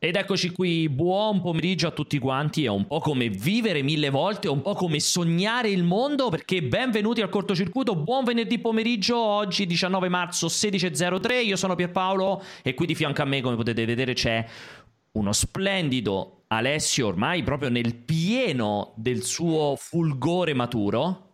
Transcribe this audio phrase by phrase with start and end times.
[0.00, 4.46] Ed eccoci qui, buon pomeriggio a tutti quanti, è un po' come vivere mille volte,
[4.46, 9.66] è un po' come sognare il mondo, perché benvenuti al cortocircuito, buon venerdì pomeriggio, oggi
[9.66, 14.12] 19 marzo 16.03, io sono Pierpaolo e qui di fianco a me come potete vedere
[14.12, 14.46] c'è
[15.14, 21.27] uno splendido Alessio ormai proprio nel pieno del suo fulgore maturo.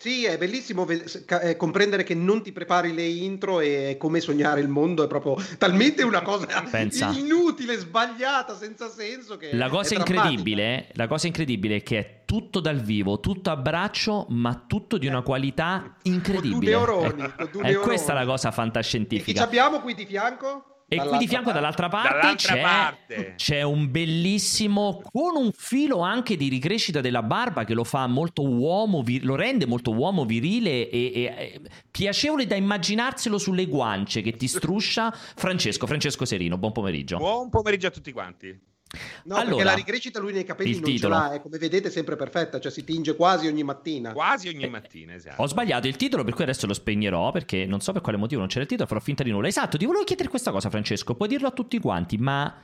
[0.00, 4.68] Sì, è bellissimo eh, comprendere che non ti prepari le intro e come sognare il
[4.68, 7.10] mondo è proprio talmente una cosa Pensa.
[7.10, 9.36] inutile, sbagliata, senza senso.
[9.36, 13.56] Che la, cosa incredibile, la cosa incredibile è che è tutto dal vivo, tutto a
[13.56, 16.74] braccio, ma tutto di una qualità incredibile.
[16.76, 19.30] Con due neuroni, con due è questa la cosa fantascientifica.
[19.30, 20.77] E chi abbiamo qui di fianco?
[20.90, 25.98] E qui di fianco dall'altra parte, dall'altra c'è, parte, c'è, un bellissimo con un filo
[25.98, 30.24] anche di ricrescita della barba che lo fa molto uomo, vir- lo rende molto uomo
[30.24, 35.12] virile e, e, e, piacevole da immaginarselo sulle guance che ti struscia.
[35.12, 37.18] Francesco, Francesco Serino, buon pomeriggio.
[37.18, 38.58] Buon pomeriggio a tutti quanti.
[39.24, 41.14] No, allora, perché la ricrescita lui nei capelli non titolo.
[41.14, 44.12] ce l'ha, è come vedete sempre perfetta, cioè si tinge quasi ogni mattina.
[44.12, 45.42] Quasi ogni mattina, esatto.
[45.42, 48.40] Ho sbagliato il titolo, per cui adesso lo spegnerò, perché non so per quale motivo
[48.40, 49.48] non c'era il titolo, farò finta di nulla.
[49.48, 52.54] Esatto, ti volevo chiedere questa cosa, Francesco, puoi dirlo a tutti quanti, ma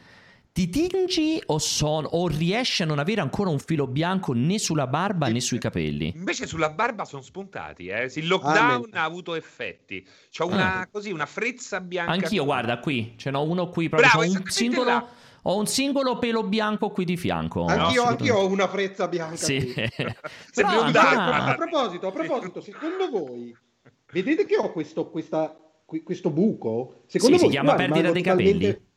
[0.51, 4.87] ti tingi o, son, o riesci a non avere ancora un filo bianco né sulla
[4.87, 6.13] barba né sui capelli?
[6.15, 8.11] Invece sulla barba sono spuntati, eh.
[8.15, 10.07] Il lockdown ah, ha avuto effetti.
[10.35, 10.87] C'ho una, ah.
[10.87, 12.13] così, una frezza bianca.
[12.13, 14.85] Anch'io, guarda, qui, ce n'ho uno qui, proprio Bravo, un singolo...
[14.91, 17.65] Là ho un singolo pelo bianco qui di fianco.
[17.65, 19.37] Anch'io, no, anch'io ho una frezza bianca.
[19.37, 19.75] Sì.
[20.55, 23.55] Però, un a, a proposito, a proposito, secondo voi
[24.13, 27.03] vedete che ho questo, questa, questo buco?
[27.07, 28.93] Secondo sì, voi si chiama perdita dei capelli.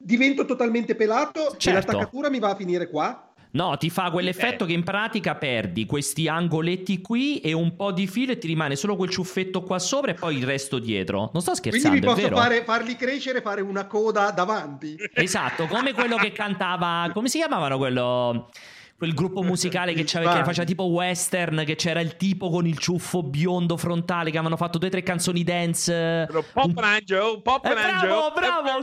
[0.00, 1.68] Divento totalmente pelato certo.
[1.68, 3.27] e l'attaccatura mi va a finire qua?
[3.50, 8.06] No, ti fa quell'effetto che in pratica perdi questi angoletti qui e un po' di
[8.06, 11.30] filo e ti rimane solo quel ciuffetto qua sopra e poi il resto dietro.
[11.32, 14.96] Non sto scherzando, Quindi mi posso fare, farli crescere, fare una coda davanti.
[15.14, 18.50] Esatto, come quello che cantava, come si chiamavano quello
[18.98, 23.22] quel gruppo musicale che, che, faceva tipo western, che c'era il tipo con il ciuffo
[23.22, 26.26] biondo frontale, che avevano fatto due o tre canzoni dance.
[26.52, 28.08] Pop and Angel, Pop and Angel.
[28.34, 28.82] Bravo,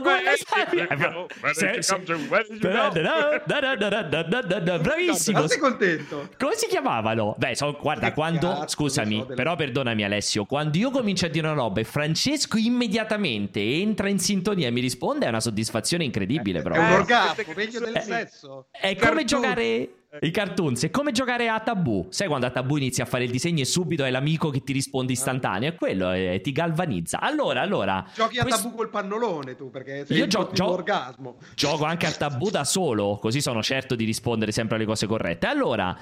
[4.80, 5.46] Bravissimo.
[5.46, 6.30] sei contento?
[6.38, 7.34] Come si chiamavano?
[7.36, 8.64] Beh, so, guarda, quando...
[8.66, 14.08] Scusami, però perdonami Alessio, quando io comincio a dire una roba e Francesco immediatamente entra
[14.08, 16.62] in sintonia e mi risponde, è una soddisfazione incredibile.
[16.62, 18.68] È un orgasmo, meglio del sesso.
[18.70, 19.90] È come giocare
[20.20, 22.06] i cartoons è come giocare a tabù.
[22.10, 24.72] Sai quando a tabù inizi a fare il disegno e subito è l'amico che ti
[24.72, 25.70] risponde istantaneo?
[25.70, 27.20] È quello, è, ti galvanizza.
[27.20, 28.04] Allora, allora.
[28.14, 28.62] Giochi a questo...
[28.62, 31.36] tabù col pannolone tu perché sei Io gio- gio- orgasmo.
[31.54, 35.46] Gioco anche a tabù da solo, così sono certo di rispondere sempre alle cose corrette.
[35.46, 35.96] Allora,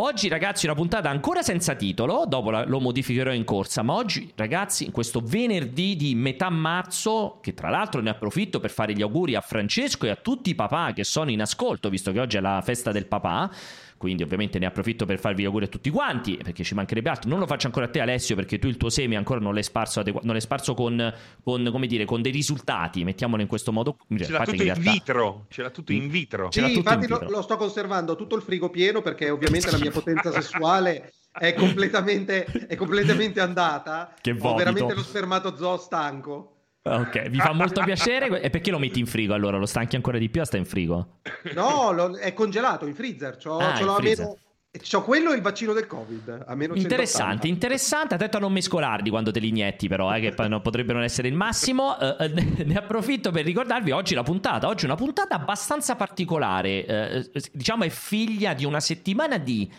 [0.00, 2.24] oggi ragazzi, una puntata ancora senza titolo.
[2.26, 3.82] Dopo la, lo modificherò in corsa.
[3.82, 8.70] Ma oggi, ragazzi, in questo venerdì di metà marzo, che tra l'altro ne approfitto per
[8.70, 12.12] fare gli auguri a Francesco e a tutti i papà che sono in ascolto, visto
[12.12, 13.50] che oggi è la festa del papà.
[13.98, 17.28] Quindi ovviamente ne approfitto per farvi gli auguri a tutti quanti, perché ci mancherebbe altro.
[17.28, 19.64] Non lo faccio ancora a te Alessio, perché tu il tuo seme ancora non l'hai
[19.64, 23.72] sparso, adegu- non l'hai sparso con, con, come dire, con dei risultati, mettiamolo in questo
[23.72, 23.96] modo.
[24.16, 24.90] Ce l'ha tutto in, realtà...
[24.90, 26.48] vitro, ce l'ha tutto in vitro.
[26.52, 27.24] Sì, infatti in vitro.
[27.24, 31.52] Lo, lo sto conservando tutto il frigo pieno, perché ovviamente la mia potenza sessuale è
[31.54, 34.14] completamente, è completamente andata.
[34.20, 34.48] Che vomito.
[34.48, 36.57] Ho veramente lo spermatozoo stanco.
[36.96, 38.40] Ok, vi fa molto piacere.
[38.40, 39.58] E perché lo metti in frigo allora?
[39.58, 41.20] Lo stanchi ancora di più o sta in frigo?
[41.54, 43.36] No, lo, è congelato in freezer.
[43.36, 44.24] C'ho, ah, ce l'ho freezer.
[44.24, 44.38] Avevo...
[44.80, 46.44] C'ho quello e il vaccino del Covid.
[46.46, 48.14] A meno interessante, interessante.
[48.14, 51.34] Attento a non mescolarli quando te li inietti, però, eh, che potrebbero non essere il
[51.34, 51.96] massimo.
[51.98, 52.14] Uh,
[52.64, 54.68] ne approfitto per ricordarvi oggi la puntata.
[54.68, 57.28] Oggi è una puntata abbastanza particolare.
[57.32, 59.70] Uh, diciamo, è figlia di una settimana di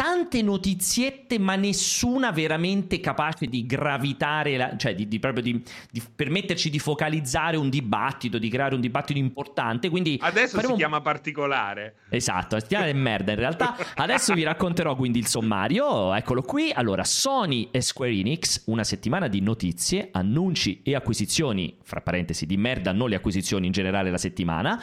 [0.00, 6.02] tante notiziette, ma nessuna veramente capace di gravitare, la, cioè di, di proprio di, di,
[6.16, 9.90] permetterci di focalizzare un dibattito, di creare un dibattito importante.
[9.90, 10.72] Quindi adesso faremo...
[10.72, 11.96] si chiama particolare.
[12.08, 13.76] Esatto, si chiama merda in realtà.
[13.96, 16.14] Adesso vi racconterò quindi il sommario.
[16.14, 16.72] Eccolo qui.
[16.72, 22.56] Allora, Sony e Square Enix, una settimana di notizie, annunci e acquisizioni, fra parentesi, di
[22.56, 24.82] merda, non le acquisizioni in generale la settimana.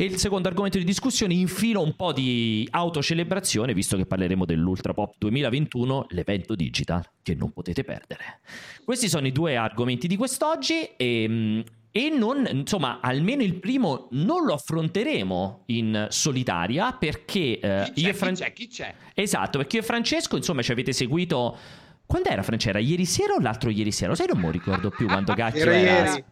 [0.00, 4.94] E il secondo argomento di discussione infilo un po' di autocelebrazione, visto che parleremo dell'Ultra
[4.94, 8.40] Pop 2021, l'evento digital che non potete perdere.
[8.82, 11.60] Questi sono i due argomenti di quest'oggi e mm,
[11.90, 18.14] e non, insomma, almeno il primo non lo affronteremo in solitaria perché eh, io e
[18.14, 18.52] Francesco.
[18.54, 18.94] Chi, chi c'è?
[19.12, 21.58] Esatto, perché io e Francesco, insomma, ci avete seguito.
[22.06, 22.78] Quando era Francesco?
[22.78, 24.14] Ieri sera o l'altro ieri sera?
[24.14, 25.74] Sai, non mi ricordo più quando cacchio era.
[25.74, 26.24] era.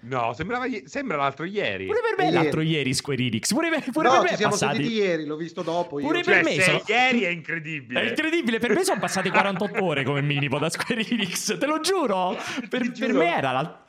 [0.00, 0.14] Ieri.
[0.14, 1.86] No, sembrava, sembra l'altro ieri.
[1.86, 3.52] Pure per me è l'altro ieri Square Enix.
[3.52, 4.76] Pure, per, pure no, per me ci siamo passati...
[4.76, 5.98] sentiti ieri, l'ho visto dopo.
[5.98, 6.06] Io.
[6.06, 6.78] Pure cioè, per me sono...
[6.78, 6.98] sono...
[6.98, 8.00] ieri è incredibile.
[8.00, 11.80] È incredibile, per me sono passate 48 ore come minimo da Square Enix, te lo
[11.80, 12.36] giuro.
[12.60, 13.18] Per, per giuro.
[13.18, 13.84] me era la...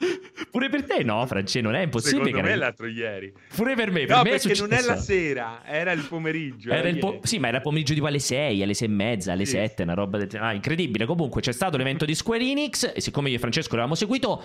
[0.51, 2.25] Pure per te no, France, non è impossibile.
[2.25, 2.65] Secondo me è era...
[2.65, 3.33] l'altro ieri.
[3.55, 6.71] Pure per me, per no, me perché è non è la sera, era il pomeriggio.
[6.71, 8.91] Era era il po- sì, ma era il pomeriggio tipo alle 6, alle 6 e
[8.91, 9.51] mezza, alle Sì.
[9.51, 11.05] 7, una roba del ah, incredibile.
[11.05, 14.43] Comunque c'è stato l'evento di Square Enix e siccome io e Francesco l'avevamo seguito,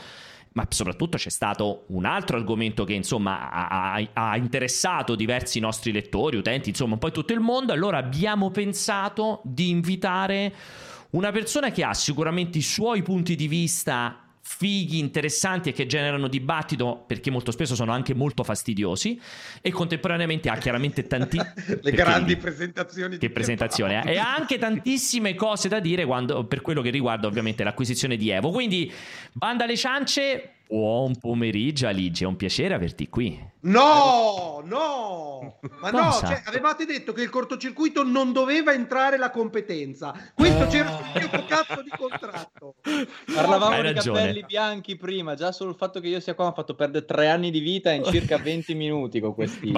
[0.55, 6.37] ma soprattutto c'è stato un altro argomento che insomma ha, ha- interessato diversi nostri lettori,
[6.37, 10.55] utenti, insomma un po' tutto il mondo, allora abbiamo pensato di invitare
[11.11, 16.29] una persona che ha sicuramente i suoi punti di vista fighi, interessanti e che generano
[16.29, 19.19] dibattito perché molto spesso sono anche molto fastidiosi
[19.62, 21.38] e contemporaneamente ha chiaramente tanti
[21.81, 23.17] Le grandi presentazioni.
[23.17, 24.12] che presentazione eh?
[24.12, 28.29] e ha anche tantissime cose da dire quando- per quello che riguarda ovviamente l'acquisizione di
[28.29, 28.93] Evo quindi
[29.32, 35.99] banda alle ciance buon pomeriggio Aligi è un piacere averti qui No, no, ma no,
[36.11, 36.26] Cosa?
[36.26, 40.12] cioè, avevate detto che il cortocircuito non doveva entrare la competenza.
[40.34, 42.75] Questo c'era sul mio cazzo di contratto.
[43.34, 46.55] Parlavamo di capelli bianchi prima, già solo il fatto che io sia qua mi ha
[46.55, 49.72] fatto perdere tre anni di vita in circa 20 minuti con questi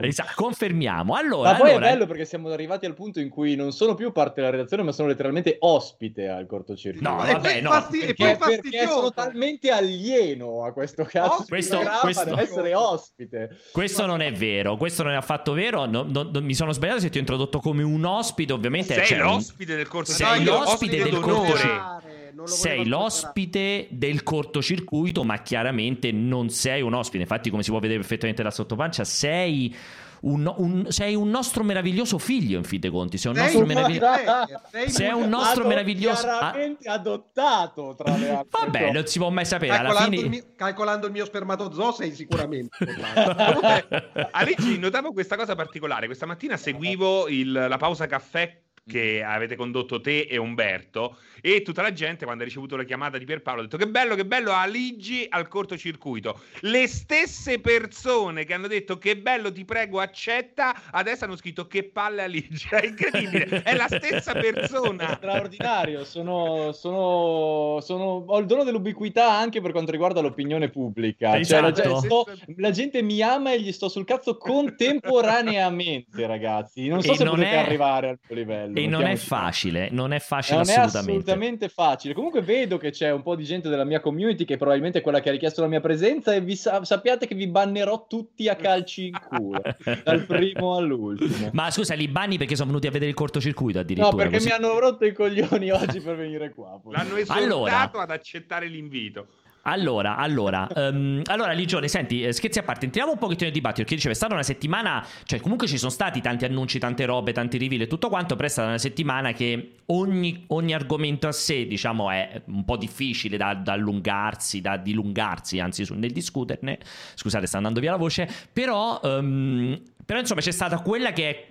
[0.00, 3.54] esatto, confermiamo allora, Ma poi allora- è bello perché siamo arrivati al punto in cui
[3.54, 7.06] non sono più parte della redazione, ma sono letteralmente ospite al cortocircuito.
[7.06, 8.92] No, e vabbè, poi, no, fasti- e perché, poi perché fastidioso.
[8.94, 13.24] sono talmente alieno a questo cazzo di Questo- questo- essere ospite.
[13.72, 17.00] Questo non è vero questo non è affatto vero no- no- no- mi sono sbagliato
[17.00, 21.02] se ti ho introdotto come un ospite ovviamente Sei un- l'ospite del corso Sei l'ospite
[21.02, 22.24] del cortocircuito.
[22.44, 27.22] Sei l'ospite del cortocircuito, ma chiaramente non sei un ospite.
[27.22, 29.74] Infatti, come si può vedere perfettamente da sottopancia, sei
[30.22, 33.18] un, un- sei un nostro meraviglioso figlio, in fin dei conti.
[33.18, 34.06] Sei un Sei nostro un meraviglioso.
[34.22, 36.26] player, sei Sei un- nostro Adot- meraviglioso.
[36.28, 38.92] Ah, chiaramente adottato tra le altre vabbè, cose.
[38.92, 39.72] non si può mai sapere.
[39.72, 40.22] Alla Calcolando, fine.
[40.22, 42.76] il mio, calcolando il mio spermatozoo sei sicuramente.
[44.32, 46.06] Aligi, notavo questa cosa particolare.
[46.06, 51.82] Questa mattina seguivo il- la pausa caffè che avete condotto te e Umberto e tutta
[51.82, 54.52] la gente quando ha ricevuto la chiamata di Pierpaolo ha detto che bello che bello
[54.52, 61.24] Aligi al cortocircuito le stesse persone che hanno detto che bello ti prego accetta adesso
[61.24, 66.04] hanno scritto che palle Aligi è incredibile è la stessa persona straordinario.
[66.04, 71.42] Sono, sono, sono- ho il dono dell'ubiquità anche per quanto riguarda l'opinione pubblica.
[71.42, 71.72] Cioè, la, Esatto.
[71.72, 72.26] gente, sto-
[72.58, 76.86] la gente mi ama e gli sto sul cazzo contemporaneamente, ragazzi.
[76.86, 78.75] Non so E se non potete è- arrivare al tuo livello.
[78.80, 81.10] E non è facile, non è facile Non è assolutamente.
[81.12, 82.14] assolutamente facile.
[82.14, 85.20] Comunque vedo che c'è un po' di gente della mia community che probabilmente è quella
[85.20, 88.54] che ha richiesto la mia presenza e vi sa- sappiate che vi bannerò tutti a
[88.56, 89.62] calci in culo,
[90.04, 91.50] dal primo all'ultimo.
[91.52, 94.10] Ma scusa, li banni perché sono venuti a vedere il cortocircuito addirittura.
[94.10, 94.48] No, perché così.
[94.48, 96.80] mi hanno rotto i coglioni oggi per venire qua.
[96.90, 98.02] l'hanno esortato Allora.
[98.02, 99.26] ad accettare l'invito
[99.68, 103.80] Allora, allora, ehm, allora Ligione, senti, eh, scherzi a parte, entriamo un pochettino nel dibattito,
[103.80, 107.32] perché dicevo, è stata una settimana, cioè comunque ci sono stati tanti annunci, tante robe,
[107.32, 111.32] tanti reveal e tutto quanto, però è stata una settimana che ogni, ogni argomento a
[111.32, 116.78] sé, diciamo, è un po' difficile da, da allungarsi, da dilungarsi, anzi, su- nel discuterne,
[117.16, 121.46] scusate, sta andando via la voce, però, ehm, però insomma c'è stata quella che è...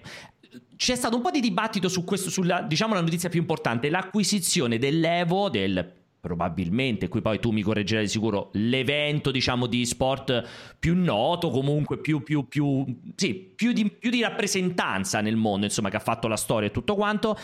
[0.78, 4.78] C'è stato un po' di dibattito su questo, sulla, diciamo, la notizia più importante, l'acquisizione
[4.78, 10.44] dell'Evo, del probabilmente, qui poi tu mi correggerai di sicuro, l'evento diciamo di sport
[10.80, 12.84] più noto, comunque più, più, più,
[13.16, 16.72] sì, più, di, più di rappresentanza nel mondo, insomma, che ha fatto la storia e
[16.72, 17.38] tutto quanto.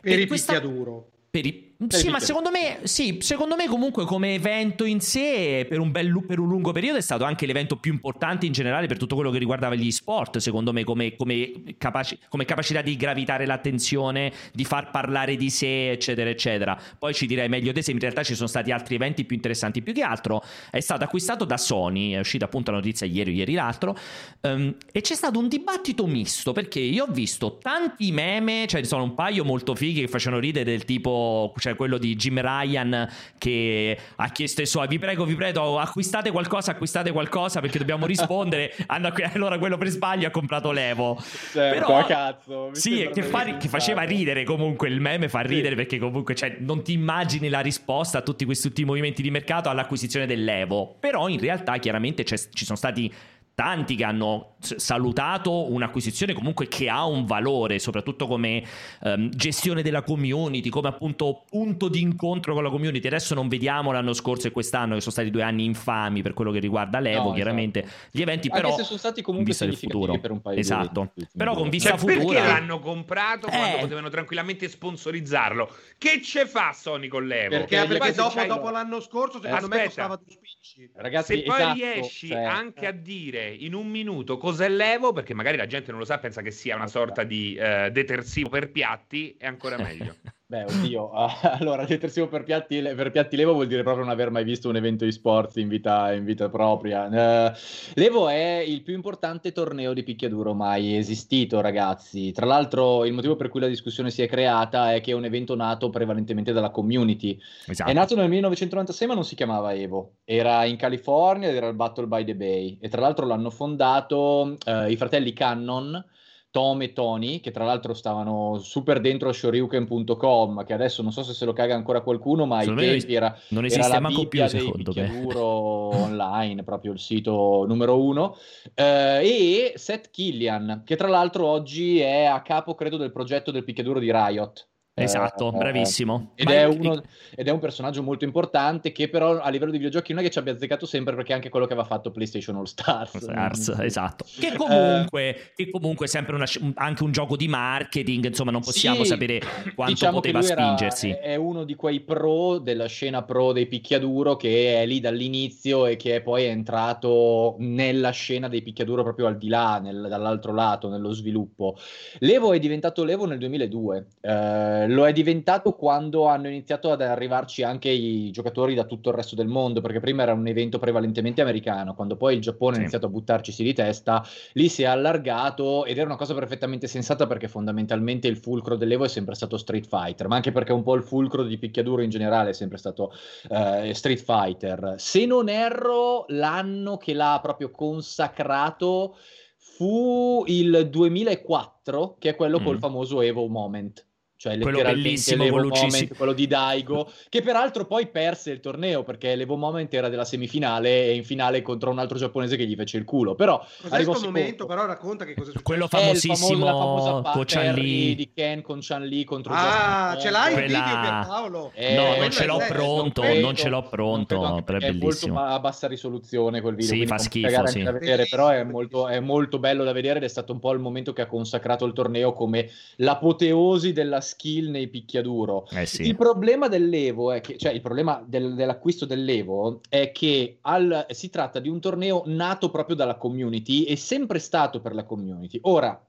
[0.00, 1.08] Per E i questa- picchiaduro.
[1.28, 5.64] per i- Per Sì, ma secondo me, sì, secondo me comunque come evento in sé,
[5.66, 8.86] per un, bel, per un lungo periodo, è stato anche l'evento più importante in generale
[8.86, 12.96] per tutto quello che riguardava gli sport, secondo me, come, come capaci- come capacità di
[12.96, 16.78] gravitare l'attenzione, di far parlare di sé, eccetera, eccetera.
[16.98, 19.80] Poi ci direi meglio te se in realtà ci sono stati altri eventi più interessanti.
[19.80, 23.34] Più che altro è stato acquistato da Sony, è uscita appunto la notizia ieri o
[23.34, 23.96] ieri l'altro,
[24.42, 28.88] ehm, e c'è stato un dibattito misto, perché io ho visto tanti meme, cioè ci
[28.88, 33.08] sono un paio molto fighi che facevano ridere del tipo, cioè quello di Jim Ryan
[33.38, 38.06] che ha chiesto ai suoi, vi prego, vi prego, acquistate qualcosa, acquistate qualcosa perché dobbiamo
[38.06, 38.74] rispondere.
[38.86, 41.18] Allora quello per sbaglio ha comprato l'Evo.
[41.52, 42.70] Certo, Però- cazzo.
[42.72, 45.48] Sì, che, fa- che faceva ridere comunque il meme fa Sì.
[45.48, 49.22] ridere perché comunque cioè, non ti immagini la risposta a tutti questi tutti i movimenti
[49.22, 53.12] di mercato all'acquisizione dell'Evo però in realtà chiaramente ci sono stati
[53.54, 58.62] tanti che hanno salutato un'acquisizione comunque che ha un valore, soprattutto come
[59.00, 63.06] um, gestione della community, come appunto punto di incontro con la community.
[63.06, 66.50] Adesso non vediamo l'anno scorso e quest'anno che sono stati due anni infami per quello
[66.50, 68.08] che riguarda l'Evo, no, chiaramente esatto.
[68.12, 71.10] gli eventi Anche però se sono stati comunque significativi per un paio esatto.
[71.14, 73.50] di Però con vista cioè, futura perché l'hanno comprato eh.
[73.50, 75.70] quando potevano tranquillamente sponsorizzarlo?
[75.98, 77.50] Che ce fa Sony con l'Evo?
[77.50, 79.76] Perché, perché, perché dopo, dopo l'anno scorso secondo Aspetta.
[79.76, 80.90] me costava due spicci.
[80.94, 82.42] Ragazzi, se poi esatto, riesci cioè...
[82.42, 86.18] anche a dire in un minuto cos'è l'Evo, perché magari la gente non lo sa,
[86.18, 90.16] pensa che sia una sorta di uh, detersivo per piatti, è ancora meglio.
[90.50, 91.12] Beh, oddio,
[91.60, 94.74] allora detersivo per piatti, per piatti Levo vuol dire proprio non aver mai visto un
[94.74, 97.04] evento di sport in vita, in vita propria.
[97.06, 97.56] Uh,
[97.94, 102.32] Levo è il più importante torneo di picchiaduro mai esistito, ragazzi.
[102.32, 105.24] Tra l'altro, il motivo per cui la discussione si è creata è che è un
[105.24, 107.38] evento nato prevalentemente dalla community.
[107.66, 107.88] Esatto.
[107.88, 110.14] È nato nel 1996, ma non si chiamava Evo.
[110.24, 112.76] Era in California ed era il Battle by the Bay.
[112.80, 116.04] E tra l'altro l'hanno fondato uh, i fratelli Cannon
[116.50, 121.22] Tom e Tony, che tra l'altro stavano super dentro a shoryuken.com, che adesso non so
[121.22, 124.46] se se lo caga ancora qualcuno, ma ai tempi era, non esiste era la Bibbia
[124.48, 128.36] più, dei picchiaduro online, proprio il sito numero uno,
[128.74, 133.64] eh, e Seth Killian, che tra l'altro oggi è a capo, credo, del progetto del
[133.64, 134.69] picchiaduro di Riot.
[135.02, 136.32] Esatto, eh, bravissimo.
[136.34, 137.02] Ed è, uno,
[137.34, 140.30] ed è, un personaggio molto importante che però a livello di videogiochi non è che
[140.30, 143.16] ci abbia azzeccato sempre perché è anche quello che aveva fatto PlayStation All Stars.
[143.16, 144.24] Stars esatto.
[144.38, 148.62] Che comunque, eh, che comunque è sempre una, anche un gioco di marketing, insomma non
[148.62, 149.40] possiamo sì, sapere
[149.74, 151.10] quanto diciamo poteva spingersi.
[151.10, 155.96] È uno di quei pro della scena pro dei picchiaduro che è lì dall'inizio e
[155.96, 160.88] che poi è entrato nella scena dei picchiaduro proprio al di là, nel, dall'altro lato,
[160.88, 161.76] nello sviluppo.
[162.18, 164.06] L'Evo è diventato l'Evo nel 2002.
[164.20, 169.14] Eh, lo è diventato quando hanno iniziato ad arrivarci anche i giocatori da tutto il
[169.14, 172.78] resto del mondo, perché prima era un evento prevalentemente americano, quando poi il Giappone sì.
[172.78, 176.86] ha iniziato a buttarcisi di testa, lì si è allargato ed era una cosa perfettamente
[176.86, 180.82] sensata perché fondamentalmente il fulcro dell'Evo è sempre stato Street Fighter, ma anche perché un
[180.82, 183.12] po' il fulcro di picchiaduro in generale è sempre stato
[183.48, 184.94] uh, Street Fighter.
[184.96, 189.16] Se non erro, l'anno che l'ha proprio consacrato
[189.56, 192.64] fu il 2004, che è quello mm.
[192.64, 194.08] col famoso Evo Moment
[194.40, 199.34] cioè quello bellissimo l'Evo Moment, quello di Daigo, che peraltro poi perse il torneo perché
[199.34, 202.96] l'Evo Moment era della semifinale e in finale contro un altro giapponese che gli fece
[202.96, 203.34] il culo.
[203.34, 204.64] Però Cos'è questo momento?
[204.64, 205.62] Però racconta che cosa è successo.
[205.62, 210.54] Quello famosissimo famo- con Chan Li di Ken con Chan Li contro Ah, ce l'hai
[210.54, 210.78] Quella...
[210.78, 211.72] il video Pierpaolo?
[211.74, 215.34] Eh, no, non ce l'ho pronto, non, non ce l'ho pronto, però è bellissimo.
[215.34, 217.82] È molto a bassa risoluzione quel video, sì, fa schifo, sì.
[217.82, 220.78] vedere, però è molto, è molto bello da vedere ed è stato un po' il
[220.78, 225.66] momento che ha consacrato il torneo come l'apoteosi della skill nei picchiaduro.
[225.70, 226.02] Eh sì.
[226.02, 231.30] Il problema dell'Evo è che, cioè il problema del, dell'acquisto dell'Evo è che al, si
[231.30, 235.58] tratta di un torneo nato proprio dalla community e sempre stato per la community.
[235.62, 236.00] Ora,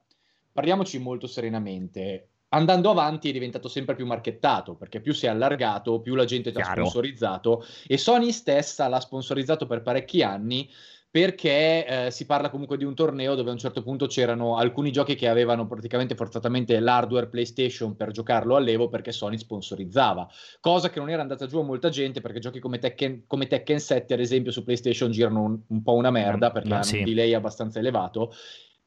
[0.51, 2.27] parliamoci molto serenamente.
[2.53, 6.49] Andando avanti è diventato sempre più marchettato perché più si è allargato, più la gente
[6.49, 10.69] ha sponsorizzato e Sony stessa l'ha sponsorizzato per parecchi anni
[11.12, 14.94] perché eh, si parla comunque di un torneo dove a un certo punto c'erano alcuni
[14.94, 20.25] giochi che avevano praticamente forzatamente l'hardware PlayStation per giocarlo all'Evo perché Sony sponsorizzava,
[20.62, 23.80] cosa che non era andata giù a molta gente perché giochi come Tekken, come Tekken
[23.82, 27.00] 7 ad esempio su PlayStation girano un, un po' una merda perché Ma hanno sì.
[27.00, 28.34] un delay abbastanza elevato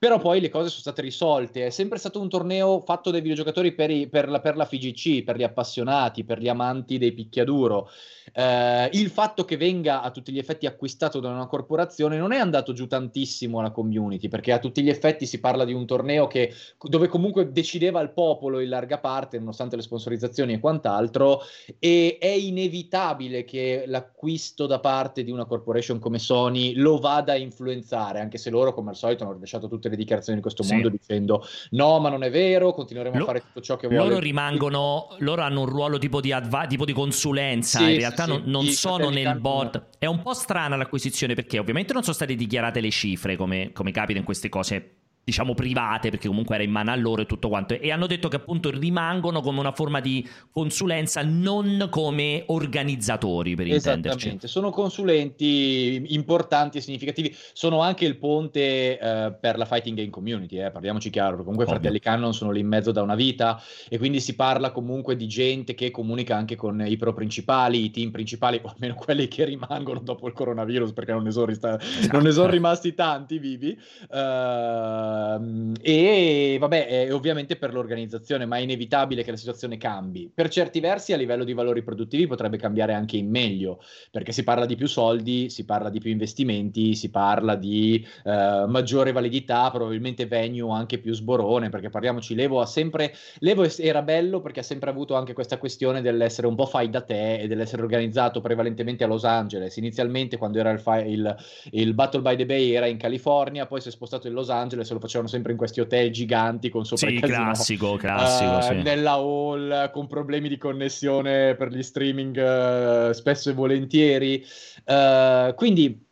[0.04, 1.64] però poi le cose sono state risolte.
[1.64, 5.24] È sempre stato un torneo fatto dai videogiocatori per, i, per, la, per la, FGC,
[5.24, 7.88] per gli appassionati, per gli amanti dei picchiaduro.
[8.34, 12.38] Eh, il fatto che venga a tutti gli effetti acquistato da una corporazione non è
[12.38, 16.26] andato giù tantissimo alla community, perché a tutti gli effetti si parla di un torneo
[16.26, 21.40] che, dove comunque decideva il popolo in larga parte, nonostante le sponsorizzazioni e quant'altro,
[21.78, 27.36] e è inevitabile che l'acquisto da parte di una corporation come Sony lo vada a
[27.36, 30.72] influenzare, anche se loro, come al solito, hanno rovesciato tutte le dichiarazioni di questo sì.
[30.72, 34.08] mondo dicendo no, ma non è vero, continueremo Lo, a fare tutto ciò che vuole.
[34.08, 38.24] Loro rimangono, loro hanno un ruolo tipo di, adva- tipo di consulenza, sì, in realtà
[38.24, 39.86] sì, non, non sono nel board.
[39.98, 43.90] È un po' strana l'acquisizione perché ovviamente non sono state dichiarate le cifre come, come
[43.90, 47.48] capita in queste cose diciamo private perché comunque era in mano a loro e tutto
[47.48, 47.74] quanto.
[47.74, 53.66] E hanno detto che appunto rimangono come una forma di consulenza non come organizzatori per
[53.66, 54.38] intenderci.
[54.42, 57.34] Sono consulenti importanti e significativi.
[57.52, 61.76] Sono anche il ponte eh, per la fighting game community eh, parliamoci chiaro comunque Ovvio.
[61.76, 65.26] Fratelli Cannon sono lì in mezzo da una vita e quindi si parla comunque di
[65.26, 69.44] gente che comunica anche con i pro principali i team principali o almeno quelli che
[69.44, 72.12] rimangono dopo il coronavirus perché non ne sono, rista- esatto.
[72.12, 73.78] non ne sono rimasti tanti vivi.
[74.10, 80.30] Uh, Uh, e vabbè, ovviamente per l'organizzazione, ma è inevitabile che la situazione cambi.
[80.32, 83.80] Per certi versi, a livello di valori produttivi, potrebbe cambiare anche in meglio,
[84.10, 88.66] perché si parla di più soldi, si parla di più investimenti, si parla di uh,
[88.66, 93.14] maggiore validità, probabilmente venue anche più sborone, perché parliamoci, Levo ha sempre.
[93.38, 97.02] Levo era bello perché ha sempre avuto anche questa questione dell'essere un po' fai da
[97.02, 99.76] te e dell'essere organizzato prevalentemente a Los Angeles.
[99.76, 101.36] Inizialmente, quando era il, il,
[101.70, 104.90] il Battle by the Bay, era in California, poi si è spostato in Los Angeles
[104.90, 108.62] lo facevano sempre in questi hotel giganti con sopra sì, il casino, classico, classico, uh,
[108.62, 108.82] sì.
[108.82, 114.44] nella hall con problemi di connessione per gli streaming uh, spesso e volentieri.
[114.84, 116.02] Uh, quindi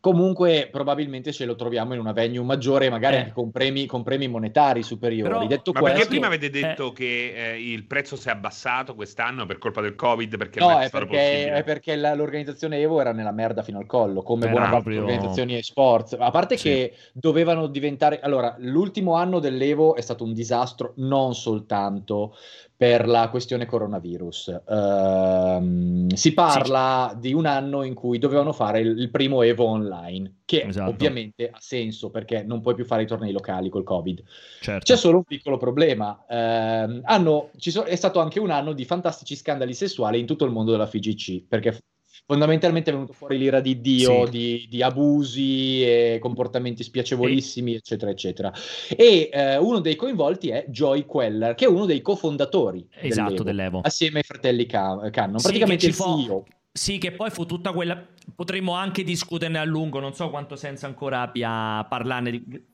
[0.00, 3.18] comunque probabilmente ce lo troviamo in una venue maggiore, magari eh.
[3.18, 5.30] anche con premi, con premi, monetari superiori.
[5.30, 6.92] Però, Detto ma questo, perché prima avete detto eh.
[6.92, 10.36] che eh, il prezzo si è abbassato quest'anno per colpa del Covid?
[10.36, 13.86] Perché no, è, è perché, è perché la, l'organizzazione Evo era nella merda fino al
[13.86, 16.16] collo, come buona parte delle organizzazioni e-sports.
[16.18, 16.68] A parte sì.
[16.68, 18.20] che dovevano diventare...
[18.20, 22.36] Allora, l'ultimo anno dell'Evo è stato un disastro non soltanto
[22.76, 24.60] per la questione coronavirus.
[24.66, 27.20] Uh, si parla sì.
[27.20, 30.90] di un anno in cui dovevano fare il, il primo Evo online, che esatto.
[30.90, 34.22] ovviamente ha senso perché non puoi più fare i tornei locali col Covid.
[34.60, 34.84] Certo.
[34.84, 36.24] C'è solo un piccolo problema.
[36.28, 40.52] Uh, hanno, so, è stato anche un anno di fantastici scandali sessuali in tutto il
[40.52, 41.78] mondo della FGC, perché
[42.26, 44.30] fondamentalmente è venuto fuori l'ira di Dio, sì.
[44.30, 47.76] di, di, abusi e comportamenti spiacevolissimi, sì.
[47.76, 48.52] eccetera, eccetera.
[48.94, 53.44] E eh, uno dei coinvolti è Joy Queller, che è uno dei cofondatori esatto, dell'Evo,
[53.44, 53.80] dell'Evo.
[53.82, 56.44] assieme ai fratelli Can- Cannon, praticamente il CEO.
[56.72, 58.04] Sì, che poi fu tutta quella.
[58.34, 62.64] Potremmo anche discuterne a lungo, non so quanto senso ancora abbia parlarne di.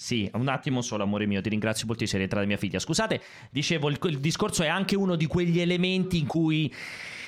[0.00, 2.78] Sì, un attimo solo, amore mio, ti ringrazio moltissimo, è entrata mia figlia.
[2.78, 6.72] Scusate, dicevo, il, il discorso è anche uno di quegli elementi in cui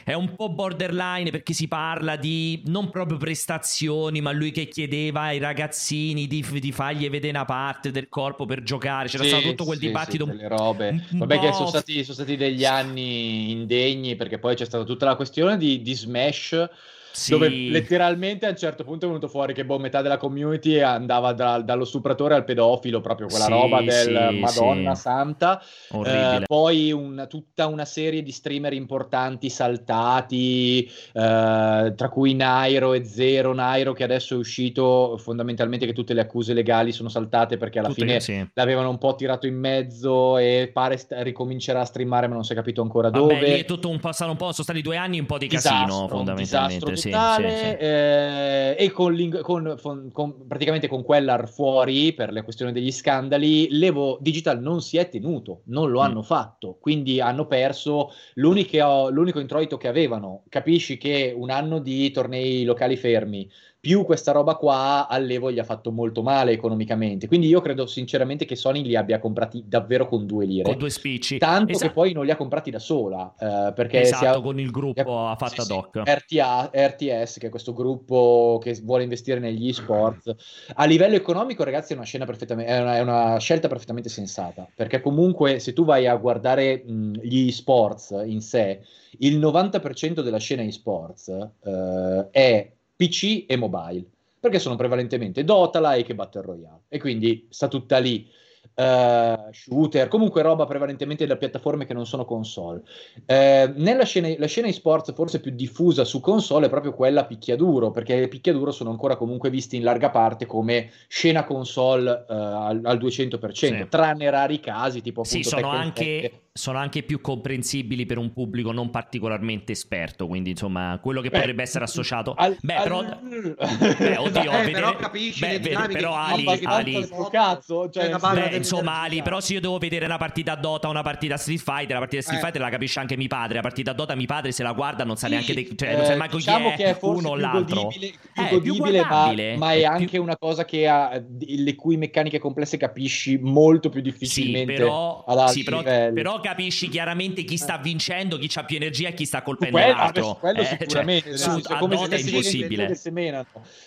[0.05, 5.23] è un po' borderline perché si parla di non proprio prestazioni, ma lui che chiedeva
[5.23, 9.09] ai ragazzini di, di fargli vedere una parte del corpo per giocare.
[9.09, 10.25] C'era sì, stato tutto quel sì, dibattito.
[10.27, 11.07] Sì, delle robe.
[11.11, 15.17] Vabbè, che sono stati, sono stati, degli anni indegni perché poi c'è stata tutta la
[15.17, 16.69] questione di, di Smash
[17.13, 17.31] sì.
[17.31, 21.33] dove letteralmente a un certo punto è venuto fuori che boh, metà della community andava
[21.33, 25.63] da, dallo stupratore al pedofilo, proprio quella sì, roba del sì, Madonna Santa.
[26.05, 33.05] Eh, poi un, tutta una serie di streamer importanti saltati, eh, tra cui Nairo e
[33.05, 33.53] Zero.
[33.53, 37.89] Nairo che adesso è uscito fondamentalmente che tutte le accuse legali sono saltate perché alla
[37.89, 42.35] tutte, fine l'avevano un po' tirato in mezzo e pare st- ricomincerà a streamare ma
[42.35, 43.55] non si è capito ancora Vabbè, dove.
[43.55, 45.85] Lì è tutto un passato un po', sono stati due anni un po' di casino
[45.85, 52.33] disastro, fondamentalmente totale sì, sì, eh, e con, con, con, praticamente con quella fuori per
[52.33, 56.03] le questioni degli scandali l'Evo Digital non si è tenuto, non lo mm.
[56.03, 60.45] hanno fatto, quindi hanno perso l'unico, l'unico introito che avevano.
[60.49, 63.49] Capisci che un anno di tornei locali fermi
[63.81, 67.27] più questa roba qua all'Evo gli ha fatto molto male economicamente.
[67.27, 70.65] Quindi io credo sinceramente che Sony li abbia comprati davvero con due lire.
[70.65, 71.39] Con due spicci.
[71.39, 71.89] Tanto esatto.
[71.89, 73.35] che poi non li ha comprati da sola.
[73.39, 74.43] Eh, perché esatto, ha...
[74.43, 76.03] con il gruppo ha fatto sì, ad hoc.
[76.05, 80.35] Sì, RTA, RTS, che è questo gruppo che vuole investire negli e-sport.
[80.75, 84.69] A livello economico, ragazzi, è una, scena perfettamente, è una, è una scelta perfettamente sensata.
[84.75, 88.83] Perché comunque se tu vai a guardare mh, gli e-sports in sé,
[89.21, 94.05] il 90% della scena e-sports eh, è PC e mobile,
[94.39, 96.83] perché sono prevalentemente Dota, like e Battle Royale.
[96.89, 98.29] E quindi sta tutta lì
[98.75, 102.83] uh, shooter, comunque roba prevalentemente da piattaforme che non sono console.
[103.27, 107.91] Uh, nella scena, la scena e-sports forse più diffusa su console è proprio quella picchiaduro,
[107.91, 112.81] perché le picchiaduro sono ancora comunque visti in larga parte come scena console uh, al,
[112.85, 113.87] al, 200%, sì.
[113.89, 115.43] tranne rari casi tipo appunto...
[115.43, 120.99] Sì, sono anche sono anche più comprensibili per un pubblico non particolarmente esperto, quindi insomma
[121.01, 122.35] quello che beh, potrebbe essere associato...
[122.35, 122.83] Al, beh, al...
[122.83, 123.03] però...
[123.99, 124.73] beh, oddio, eh, vedere...
[124.73, 126.47] però capisci beh, vede, però Ali...
[126.65, 127.09] Ali...
[127.31, 131.37] Cazzo, cioè, beh, insomma Ali, però se io devo vedere una partita Dota una partita
[131.37, 132.43] Street Fighter, la partita Street eh.
[132.43, 135.17] Fighter la capisce anche mio padre, la partita Dota mio padre se la guarda non
[135.17, 135.55] sa sì, neanche...
[135.55, 135.69] De...
[135.77, 137.83] cioè, non sa manco diciamo chi è, è uno o l'altro.
[137.83, 140.23] Godibile, più eh, godibile, ma, ma, è, anche più...
[140.23, 145.65] una cosa che ha le cui meccaniche complesse capisci molto più difficilmente sì, però, sì,
[145.65, 149.77] però, però capisci chiaramente chi sta vincendo, chi ha più energia e chi sta colpendo
[149.77, 150.35] quello, l'altro.
[150.35, 152.99] Quello eh, cioè, sicuramente, cioè, su, come se è impossibile.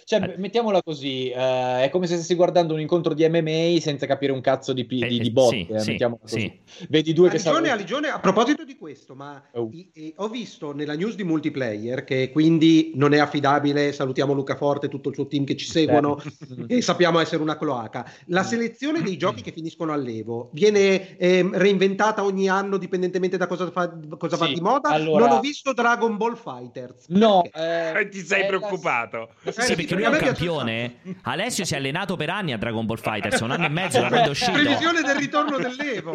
[0.06, 0.34] Cioè, eh.
[0.38, 4.42] mettiamola così, uh, è come se stessi guardando un incontro di MMA senza capire un
[4.42, 6.60] cazzo cazzo di, di, di botte, sì, eh, sì, così.
[6.90, 7.74] Vedi due Aligione, che sanno...
[7.74, 9.70] Aligione, a proposito di questo, ma oh.
[9.72, 14.56] i, i, ho visto nella news di multiplayer che quindi non è affidabile, salutiamo Luca
[14.56, 16.22] Forte e tutto il suo team che ci seguono
[16.68, 18.10] e sappiamo essere una cloaca.
[18.28, 23.70] La selezione dei giochi che finiscono all'Evo viene eh, reinventata ogni anno dipendentemente da cosa,
[23.72, 24.90] fa, cosa va di moda.
[24.90, 25.26] Allora...
[25.26, 27.08] Non ho visto Dragon Ball Fighters.
[27.10, 29.30] No, eh, ti sei preoccupato.
[29.42, 29.52] La...
[29.52, 30.96] Sì, perché lui è un campione.
[31.24, 34.08] Alessio si è allenato per anni a Dragon Ball Fighters, un anno e mezzo da
[34.08, 34.62] quando uscito.
[34.62, 36.14] Previsione del ritorno dell'Evo.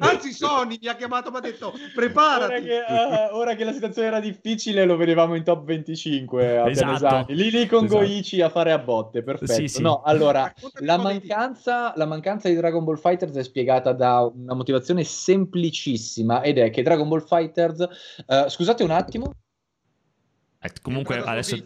[0.00, 2.52] Anzi, Sony mi ha chiamato, mi ha detto preparati.
[2.52, 6.68] Ora che, uh, ora che, la situazione era difficile, lo vedevamo in top 25 a
[6.68, 7.32] esatto.
[7.32, 8.00] Lì lì con esatto.
[8.00, 9.52] Goichi a fare a botte, perfetto.
[9.52, 9.82] Sì, sì.
[9.82, 15.04] No, allora, la mancanza, la mancanza di Dragon Ball Fighters è spiegata da una motivazione
[15.04, 17.86] semplicissima ed è che Dragon Ball Fighters...
[18.26, 19.32] Uh, scusate un attimo.
[20.60, 21.56] Eh, comunque adesso...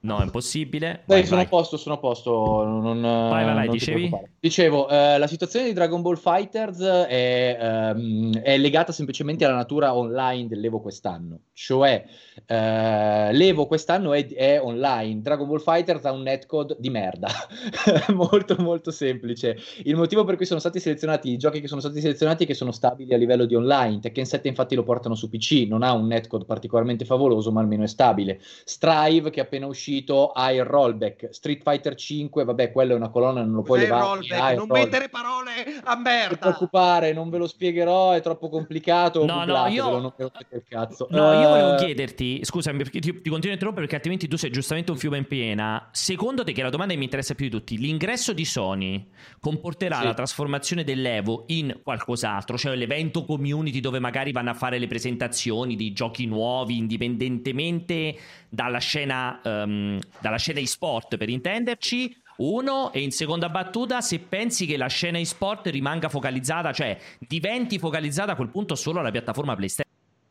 [0.00, 1.02] No, è impossibile.
[1.06, 2.62] Dai, sono a posto, sono a posto.
[2.64, 4.08] Non, vai, vai, vai, dicevi?
[4.38, 9.96] Dicevo, eh, la situazione di Dragon Ball Fighters è, ehm, è, legata semplicemente alla natura
[9.96, 11.40] online dell'Evo quest'anno.
[11.52, 12.04] Cioè,
[12.46, 17.28] eh, l'Evo quest'anno è, è, online, Dragon Ball Fighters ha un netcode di merda.
[18.14, 19.58] molto, molto semplice.
[19.82, 22.70] Il motivo per cui sono stati selezionati, i giochi che sono stati selezionati che sono
[22.70, 23.98] stabili a livello di online.
[23.98, 27.82] Tekken 7 infatti lo portano su PC, non ha un netcode particolarmente favoloso, ma almeno
[27.82, 28.38] è stabile.
[28.62, 31.28] Strive, che è appena uscito uscito ha il rollback.
[31.30, 34.54] Street Fighter 5, vabbè, quello è una colonna, non lo puoi levare.
[34.54, 36.28] Non mettere parole a merda.
[36.28, 39.24] Non preoccupare, non ve lo spiegherò, è troppo complicato.
[39.24, 39.98] No, no, io...
[39.98, 41.06] Non il cazzo.
[41.10, 41.40] No, uh...
[41.40, 44.90] io volevo chiederti, scusami, perché ti, ti continuo a interrompere perché altrimenti tu sei giustamente
[44.90, 45.88] un fiume in piena.
[45.92, 49.08] Secondo te, che è la domanda che mi interessa più di tutti, l'ingresso di Sony
[49.40, 50.04] comporterà sì.
[50.04, 55.76] la trasformazione dell'Evo in qualcos'altro, cioè l'evento community dove magari vanno a fare le presentazioni
[55.76, 58.16] di giochi nuovi indipendentemente
[58.48, 59.77] dalla scena, um,
[60.20, 62.16] dalla scena e-sport per intenderci.
[62.38, 67.78] Uno, e in seconda battuta, se pensi che la scena e-sport rimanga focalizzata, cioè diventi
[67.80, 69.87] focalizzata a quel punto solo alla piattaforma PlayStation.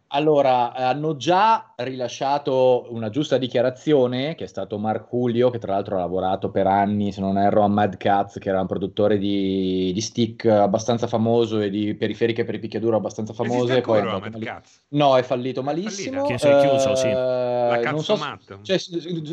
[0.09, 5.97] Allora, hanno già rilasciato una giusta dichiarazione, che è stato Mark Julio, che tra l'altro
[5.97, 9.91] ha lavorato per anni, se non erro, a Mad Cats, che era un produttore di,
[9.93, 13.81] di stick abbastanza famoso e di periferiche per i picchiaduro abbastanza famose.
[13.81, 14.85] Poi a Mad Cats?
[14.89, 16.23] No, è fallito malissimo.
[16.25, 17.11] Che si è chiuso, sì.
[17.11, 18.79] La cazzo so, cioè,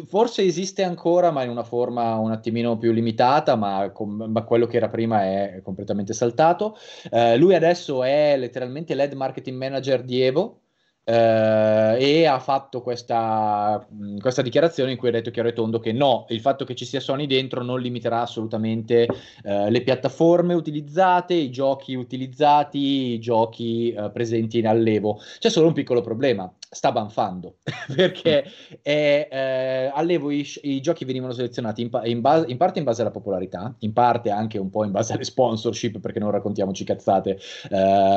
[0.06, 4.66] forse esiste ancora, ma in una forma un attimino più limitata, ma, com- ma quello
[4.66, 6.76] che era prima è completamente saltato.
[7.12, 10.62] Uh, lui adesso è letteralmente l'head marketing manager di Evo,
[11.06, 13.86] Uh, e ha fatto questa,
[14.20, 16.86] questa, dichiarazione in cui ha detto chiaro e tondo che no, il fatto che ci
[16.86, 19.06] sia Sony dentro non limiterà assolutamente
[19.42, 22.78] uh, le piattaforme utilizzate, i giochi utilizzati,
[23.12, 25.20] i giochi uh, presenti in allevo.
[25.38, 27.56] C'è solo un piccolo problema, sta banfando
[27.94, 28.44] perché
[28.80, 33.02] è, eh, all'Evo i, i, giochi venivano selezionati in, in, base, in, parte in base
[33.02, 37.38] alla popolarità, in parte anche un po' in base alle sponsorship, perché non raccontiamoci cazzate,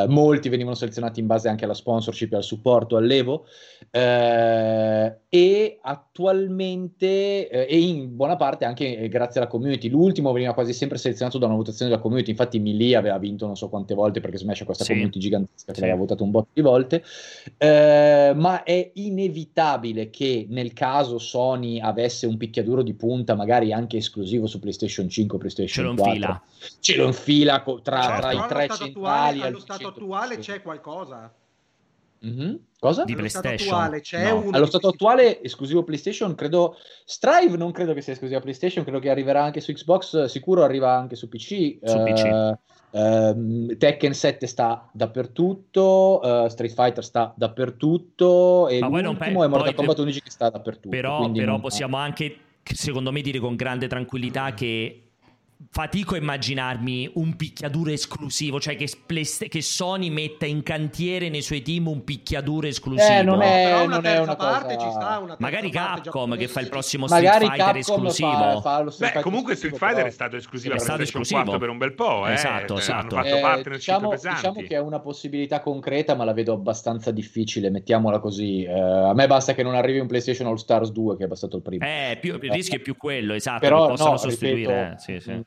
[0.08, 3.45] molti venivano selezionati in base anche alla sponsorship e al supporto all'Evo
[3.91, 9.89] eh, e attualmente eh, e in buona parte anche eh, grazie alla community.
[9.89, 13.55] L'ultimo veniva quasi sempre selezionato da una votazione della community, infatti Millie aveva vinto non
[13.55, 14.91] so quante volte perché Smash ha questa sì.
[14.91, 15.81] community gigantesca che sì.
[15.81, 17.03] l'aveva votato un botto di volte.
[17.57, 23.97] Eh, ma è inevitabile che nel caso Sony avesse un picchiaduro di punta, magari anche
[23.97, 26.41] esclusivo su PlayStation 5 o PlayStation 4, ce lo infila,
[26.79, 28.19] ce lo infila tra, certo.
[28.19, 29.41] tra i tre centrali.
[29.41, 31.33] Allo stato attuale c'è qualcosa.
[32.27, 32.55] Mm-hmm.
[32.79, 33.05] Cosa?
[33.05, 33.57] Di allo PlayStation.
[33.57, 34.49] Stato attuale, c'è no.
[34.51, 39.09] Allo stato attuale esclusivo PlayStation, credo Strive non credo che sia esclusiva PlayStation, credo che
[39.09, 41.79] arriverà anche su Xbox, sicuro arriva anche su PC.
[41.81, 42.57] Su uh, PC.
[42.89, 49.73] Uh, Tekken 7 sta dappertutto, uh, Street Fighter sta dappertutto e Ma l'ultimo è Mortal
[49.73, 50.89] Kombat 11 che sta dappertutto.
[50.89, 55.06] Però, però possiamo anche, secondo me, dire con grande tranquillità che
[55.71, 58.87] fatico a immaginarmi un picchiaduro esclusivo, cioè che,
[59.49, 63.11] che, Sony metta in cantiere nei suoi team un picchiaduro esclusivo.
[63.11, 64.87] Eh, non è, no, non è una parte, cosa...
[64.87, 68.61] ci sta una Magari Capcom che fa il prossimo Magari Street Fighter Capcom esclusivo.
[68.61, 70.07] Fa, fa Beh, comunque Street Fighter però...
[70.07, 72.33] è stato esclusivo è stato esclusivo per un bel po', eh.
[72.33, 73.15] Esatto, cioè, esatto.
[73.15, 77.69] Hanno fatto eh, diciamo, diciamo, che è una possibilità concreta, ma la vedo abbastanza difficile,
[77.71, 78.63] mettiamola così.
[78.63, 81.55] Eh, a me basta che non arrivi un PlayStation All Stars 2 che è bastato
[81.55, 81.85] il primo.
[81.85, 84.95] Eh, più, il rischio è più quello, esatto, però, possono no, sostituire.
[84.95, 85.46] Ripeto, sì, sì.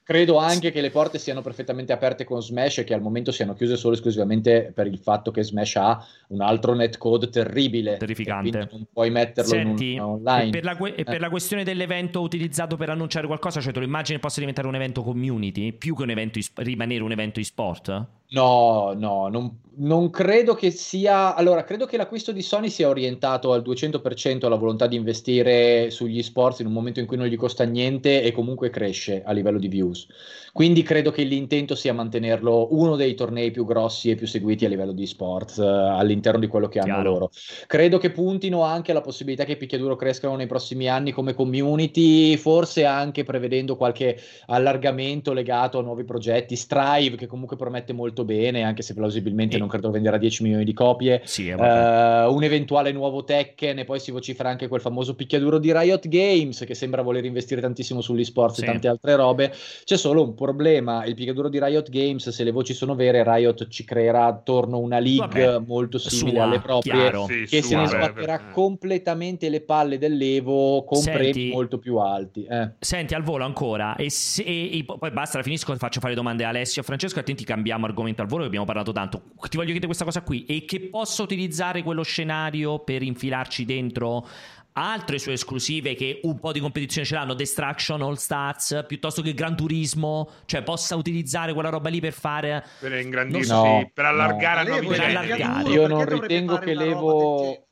[0.11, 3.53] Credo anche che le porte siano perfettamente aperte con Smash e che al momento siano
[3.53, 7.95] chiuse solo e esclusivamente per il fatto che Smash ha un altro netcode terribile.
[7.95, 8.67] Terrificante.
[8.71, 10.47] Non puoi metterlo Senti, un, online.
[10.47, 11.19] E per, la, e per eh.
[11.19, 15.71] la questione dell'evento utilizzato per annunciare qualcosa, cioè tu immagini possa diventare un evento community
[15.71, 18.07] più che un evento rimanere un evento e-sport?
[18.31, 21.35] No, no, non, non, credo che sia.
[21.35, 26.23] Allora, credo che l'acquisto di Sony sia orientato al 200% alla volontà di investire sugli
[26.23, 29.59] sport in un momento in cui non gli costa niente e comunque cresce a livello
[29.59, 30.00] di views.
[30.05, 30.39] Views.
[30.53, 34.67] Quindi credo che l'intento sia mantenerlo uno dei tornei più grossi e più seguiti a
[34.67, 37.09] livello di sport uh, all'interno di quello che hanno Chiaro.
[37.09, 37.31] loro.
[37.67, 42.83] Credo che puntino anche alla possibilità che picchiaduro crescano nei prossimi anni come community, forse
[42.83, 46.57] anche prevedendo qualche allargamento legato a nuovi progetti.
[46.57, 50.65] Strive, che comunque promette molto bene, anche se plausibilmente E- non credo venderà 10 milioni
[50.65, 51.21] di copie.
[51.23, 51.51] Sì, eh.
[51.53, 56.09] Eh, un eventuale nuovo Tekken e poi si vocifera anche quel famoso picchiaduro di Riot
[56.09, 58.63] Games che sembra voler investire tantissimo sull'esports Sì.
[58.63, 59.53] e tante altre robe
[59.91, 63.67] c'è solo un problema il picchiaduro di Riot Games se le voci sono vere Riot
[63.67, 67.25] ci creerà attorno una league Vabbè, molto simile sua, alle proprie chiaro.
[67.25, 68.51] Sì, che se ne sua, sbatterà eh.
[68.53, 72.71] completamente le palle dell'Evo con Senti- premi molto più alti eh.
[72.79, 76.49] Senti al volo ancora e, se, e poi basta, la finisco, faccio fare domande a
[76.49, 79.23] Alessio e Francesco, attenti cambiamo argomento al volo che abbiamo parlato tanto.
[79.41, 84.25] Ti voglio chiedere questa cosa qui e che posso utilizzare quello scenario per infilarci dentro
[84.73, 89.33] altre sue esclusive che un po' di competizione ce l'hanno, Destruction, All Stars, piuttosto che
[89.33, 94.63] Gran Turismo, cioè possa utilizzare quella roba lì per fare Per ingrandirsi, No, per allargare
[94.67, 94.75] no.
[94.75, 95.69] a è Per allargare.
[95.69, 97.65] io non ritengo che l'Evo?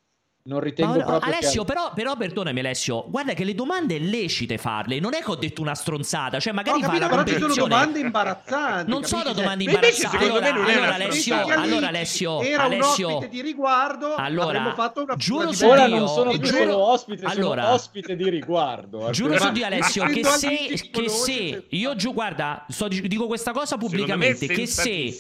[0.44, 1.74] Non ritengo No, no, proprio Alessio, che...
[1.74, 5.36] però, però perdonami Alessio, guarda che le domande è lecite farle, non è che ho
[5.36, 8.90] detto una stronzata, cioè magari fa capito, la però ci sono domande imbarazzanti.
[8.90, 9.18] Non capisci?
[9.22, 10.18] sono Cioè, domande imbarazzanti.
[10.18, 15.16] Allora, allora, Alessio, allora Alessio, era un Alessio, ospite di riguardo, Allora, avremmo fatto una
[15.16, 19.10] giuro su Ora Dio, non sono più giuro- solo ospite, Allora, sono ospite di riguardo.
[19.12, 23.78] Giuro su Dio Alessio che se, che se io giù guarda sto, dico questa cosa
[23.78, 25.14] pubblicamente che se,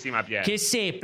[0.43, 0.99] che se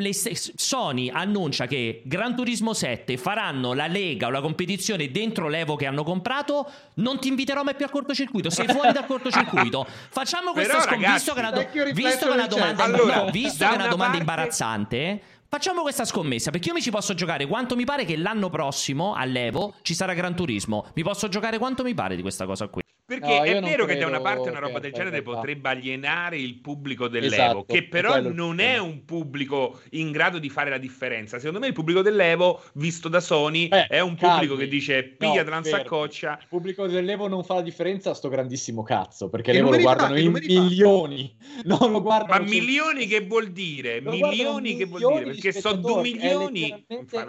[0.56, 5.86] Sony annuncia che Gran Turismo 7 faranno la lega o la competizione dentro l'Evo che
[5.86, 10.78] hanno comprato non ti inviterò mai più al cortocircuito sei fuori dal cortocircuito facciamo questa
[10.78, 12.84] Però, scom- visto che è una, do- visto che domanda.
[12.84, 16.68] Allora, no, visto da che è una una domanda parte- imbarazzante Facciamo questa scommessa perché
[16.68, 20.36] io mi ci posso giocare quanto mi pare che l'anno prossimo all'Evo ci sarà Gran
[20.36, 20.88] Turismo.
[20.96, 22.85] Mi posso giocare quanto mi pare di questa cosa qui.
[23.08, 26.60] Perché No, è vero che da una parte una roba del genere potrebbe alienare il
[26.60, 31.38] pubblico dell'Evo, Esatto, che però non è un pubblico in grado di fare la differenza.
[31.38, 34.48] Secondo me il pubblico dell'Evo, visto da Sony, Eh, è un calmi.
[34.48, 35.78] pubblico che dice No, pigliatela una fermi.
[35.84, 36.38] saccoccia.
[36.42, 39.82] Il pubblico dell'Evo non fa la differenza, sto grandissimo cazzo, perché Che l'Evo lo fa?
[39.84, 41.36] guardano in milioni.
[41.66, 44.00] Non lo guardano Ma milioni che vuol dire?
[44.02, 45.24] lo guardano Milioni che vuol dire?
[45.32, 46.86] di Perché sono due milioni.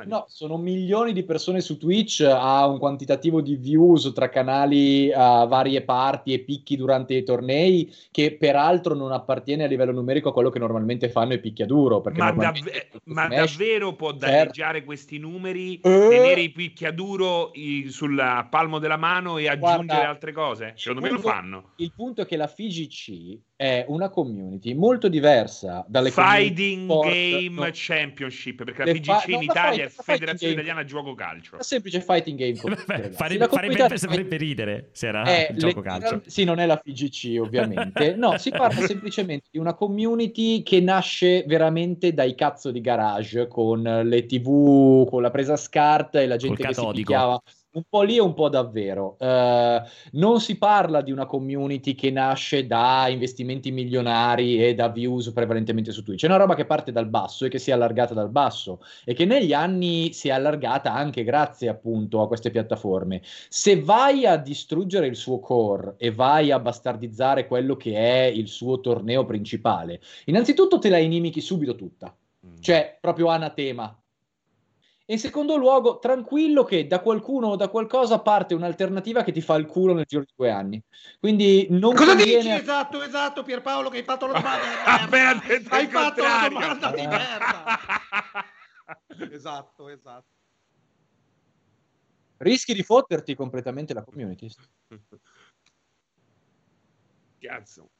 [0.07, 5.45] No, sono milioni di persone su Twitch, ha un quantitativo di views tra canali a
[5.67, 10.33] varie parti e picchi durante i tornei, che peraltro non appartiene a livello numerico a
[10.33, 12.01] quello che normalmente fanno i picchiaduro.
[12.15, 14.27] Ma, tutto ma Smash- davvero può Certo.
[14.27, 15.81] danneggiare questi numeri, Eh.
[16.09, 18.17] tenere i picchiaduro i- sul
[18.51, 20.73] palmo della mano e aggiungere Guarda, altre cose?
[20.77, 21.71] Secondo me lo fanno.
[21.77, 27.49] Il punto è che la FIGC è una community molto diversa dalle Fighting sport- Game
[27.65, 30.53] no, Championship, perché Le la FIGC fa- in Italia fight- è Federazione.
[30.53, 31.55] Italiana Gioco Calcio.
[31.55, 36.23] una semplice fighting game farebbe, farebbe, farebbe ridere se era è il gioco letteral- calcio.
[36.31, 38.15] Sì, non è la FIGC ovviamente.
[38.15, 43.81] No, si parla semplicemente di una community che nasce veramente dai cazzo di garage con
[43.83, 47.41] le TV, con la presa SCART e la gente che si picchiava
[47.77, 49.17] un po' lì e un po' davvero.
[49.19, 55.31] Eh, non si parla di una community che nasce da investimenti milionari e da views
[55.33, 56.25] prevalentemente su Twitch.
[56.25, 59.15] È una roba che parte dal basso e che si è allargata dal basso e
[59.15, 63.21] che negli anni si è allargata anche grazie appunto a queste piattaforme.
[63.49, 68.49] Se vai a distruggere il suo core e vai a bastardizzare quello che è il
[68.49, 72.15] suo torneo principale, innanzitutto te la inimichi subito tutta,
[72.61, 73.95] cioè proprio anatema.
[75.09, 79.41] E in secondo luogo, tranquillo che da qualcuno o da qualcosa parte un'alternativa che ti
[79.41, 80.83] fa il culo nel giro di due anni.
[81.21, 82.63] Quindi non Cosa conviene- dici?
[82.63, 85.77] Esatto, esatto, Pierpaolo, che hai fatto la domanda di merda.
[85.77, 87.65] Hai fatto la domanda di merda.
[89.31, 90.27] Esatto, esatto.
[92.39, 94.51] rischi di fotterti completamente la community.
[97.39, 97.91] Cazzo.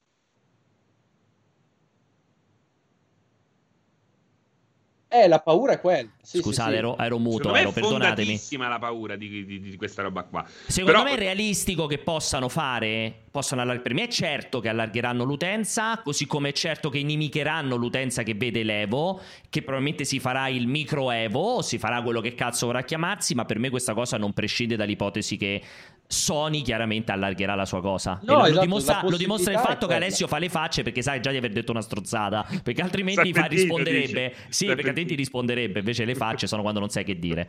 [5.25, 6.09] Eh, la paura è quella.
[6.23, 6.79] Sì, Scusate, sì, sì.
[6.79, 8.15] Ero, ero muto, ero, è perdonatemi.
[8.27, 10.45] fondatissima la paura di, di- di questa roba qua.
[10.67, 14.69] Secondo Però- me è realistico che possano fare, possano allar- per me è certo che
[14.69, 20.19] allargheranno l'utenza, così come è certo che inimicheranno l'utenza che vede l'Evo, che probabilmente si
[20.19, 23.71] farà il micro Evo, o si farà quello che cazzo vorrà chiamarsi, ma per me
[23.71, 25.63] questa cosa non prescinde dall'ipotesi che
[26.09, 28.21] Sony chiaramente allargherà la sua cosa.
[28.25, 29.95] No, E lo, esatto, dimostra, lo dimostra il fatto che.
[29.95, 33.47] Alessio fa le facce perché sai già di aver detto una strozzata, perché altrimenti fa,
[33.47, 34.07] risponderebbe.
[34.07, 34.35] dice.
[34.49, 35.17] Sì, perché altrimenti pentito.
[35.17, 37.49] risponderebbe, invece le facce sono quando non sai che dire.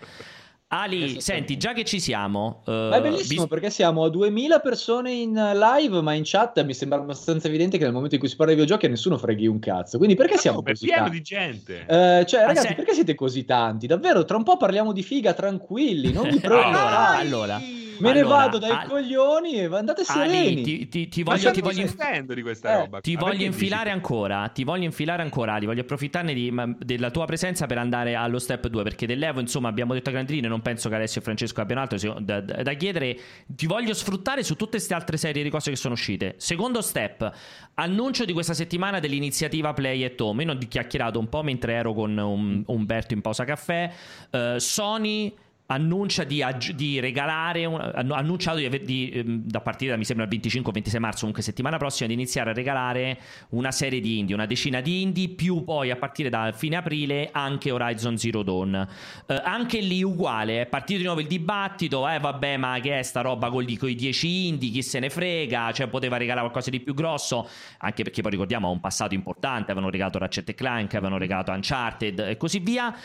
[0.69, 4.59] Ali, senti, già che ci siamo, eh, Ma è bellissimo vis- perché siamo a 2000
[4.59, 8.29] persone in live, ma in chat mi sembra abbastanza evidente che nel momento in cui
[8.29, 9.97] si parla di videogiochi a nessuno freghi un cazzo.
[9.97, 11.15] Quindi perché siamo è così pieno tanti?
[11.17, 11.85] di gente.
[11.87, 13.87] Eh, cioè, Ma ragazzi, se- perché siete così tanti?
[13.87, 17.17] Davvero, tra un po' parliamo di figa tranquilli, non vi Allora, preoccupate.
[17.21, 17.61] allora.
[17.99, 18.87] Me ne allora, vado dai al...
[18.87, 20.37] coglioni e andate sereni.
[20.37, 21.95] Ali, ti, ti, ti voglio, ti voglio, inf...
[22.41, 23.01] questa eh, roba.
[23.01, 27.25] Ti voglio infilare ancora, ti voglio infilare ancora, Ali, voglio approfittarne di, ma, della tua
[27.25, 30.89] presenza per andare allo step 2, perché dell'Evo, insomma, abbiamo detto a grandi non penso
[30.89, 33.17] che Alessio e Francesco abbiano altro da, da, da chiedere.
[33.47, 36.35] Ti voglio sfruttare su tutte queste altre serie di cose che sono uscite.
[36.37, 37.31] Secondo step,
[37.75, 40.43] annuncio di questa settimana dell'iniziativa Play at Home.
[40.43, 43.91] Io ho chiacchierato un po' mentre ero con um, Umberto in pausa caffè.
[44.31, 45.33] Uh, Sony
[45.67, 46.43] annuncia di,
[46.75, 51.19] di regalare, hanno annunciato di, di, ehm, da partire da mi sembra il 25-26 marzo,
[51.19, 55.29] comunque settimana prossima, di iniziare a regalare una serie di indie, una decina di indie,
[55.29, 58.87] più poi a partire da fine aprile anche Horizon Zero Dawn.
[59.25, 63.03] Eh, anche lì uguale, è partito di nuovo il dibattito, eh vabbè ma che è
[63.03, 66.79] sta roba con i 10 indie, chi se ne frega, cioè poteva regalare qualcosa di
[66.79, 67.47] più grosso,
[67.79, 72.19] anche perché poi ricordiamo ha un passato importante, avevano regalato Ratchet Clank, avevano regalato Uncharted
[72.19, 72.95] e così via.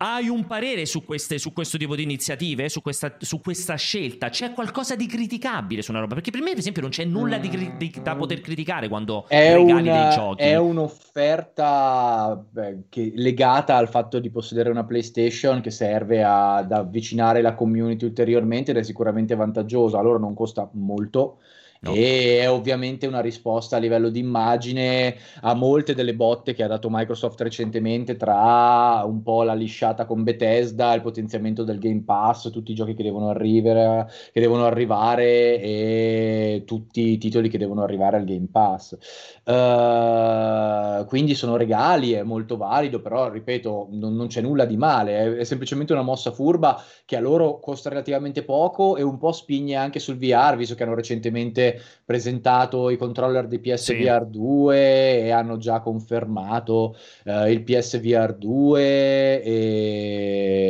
[0.00, 4.28] Hai un parere su, queste, su, questo tipo di iniziative, su questa, su questa, scelta?
[4.28, 6.14] C'è qualcosa di criticabile su una roba?
[6.14, 9.54] Perché per me, ad esempio, non c'è nulla di, di, da poter criticare quando è
[9.54, 10.42] regali una, dei giochi.
[10.42, 17.42] È un'offerta beh, che, legata al fatto di possedere una PlayStation che serve ad avvicinare
[17.42, 19.98] la community ulteriormente ed è sicuramente vantaggiosa.
[19.98, 21.38] Allora non costa molto
[21.80, 21.92] No.
[21.94, 26.66] E è ovviamente una risposta a livello di immagine a molte delle botte che ha
[26.66, 32.50] dato Microsoft recentemente tra un po' la lisciata con Bethesda, il potenziamento del Game Pass,
[32.50, 37.82] tutti i giochi che devono arrivare, che devono arrivare e tutti i titoli che devono
[37.84, 38.96] arrivare al Game Pass.
[39.44, 45.16] Uh, quindi sono regali, è molto valido, però ripeto, non, non c'è nulla di male,
[45.16, 49.32] è, è semplicemente una mossa furba che a loro costa relativamente poco e un po'
[49.32, 51.67] spigne anche sul VR, visto che hanno recentemente
[52.04, 54.38] presentato i controller di PSVR sì.
[54.38, 60.68] 2 e hanno già confermato uh, il PSVR 2 e...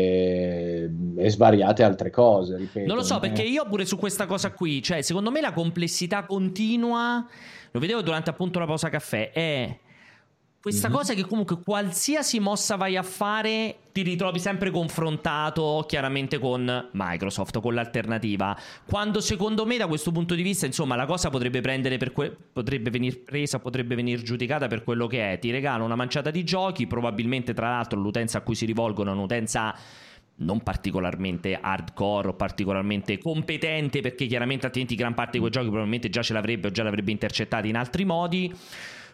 [1.16, 2.56] e, svariate altre cose.
[2.56, 2.86] Ripeto.
[2.86, 6.24] Non lo so, perché io pure su questa cosa qui, cioè secondo me la complessità
[6.24, 7.26] continua,
[7.70, 9.78] lo vedevo durante appunto la pausa caffè, è
[10.60, 10.96] questa mm-hmm.
[10.96, 17.60] cosa che comunque qualsiasi mossa vai a fare ti ritrovi sempre confrontato chiaramente con Microsoft,
[17.60, 18.58] con l'alternativa.
[18.84, 22.36] Quando secondo me da questo punto di vista, insomma, la cosa potrebbe prendere per que-
[22.52, 25.38] potrebbe venire presa, potrebbe venire giudicata per quello che è.
[25.38, 29.14] Ti regalo una manciata di giochi, probabilmente tra l'altro l'utenza a cui si rivolgono è
[29.14, 29.74] un'utenza
[30.40, 36.10] non particolarmente hardcore o particolarmente competente perché chiaramente altrimenti gran parte di quei giochi probabilmente
[36.10, 38.54] già ce l'avrebbe o già l'avrebbe intercettati in altri modi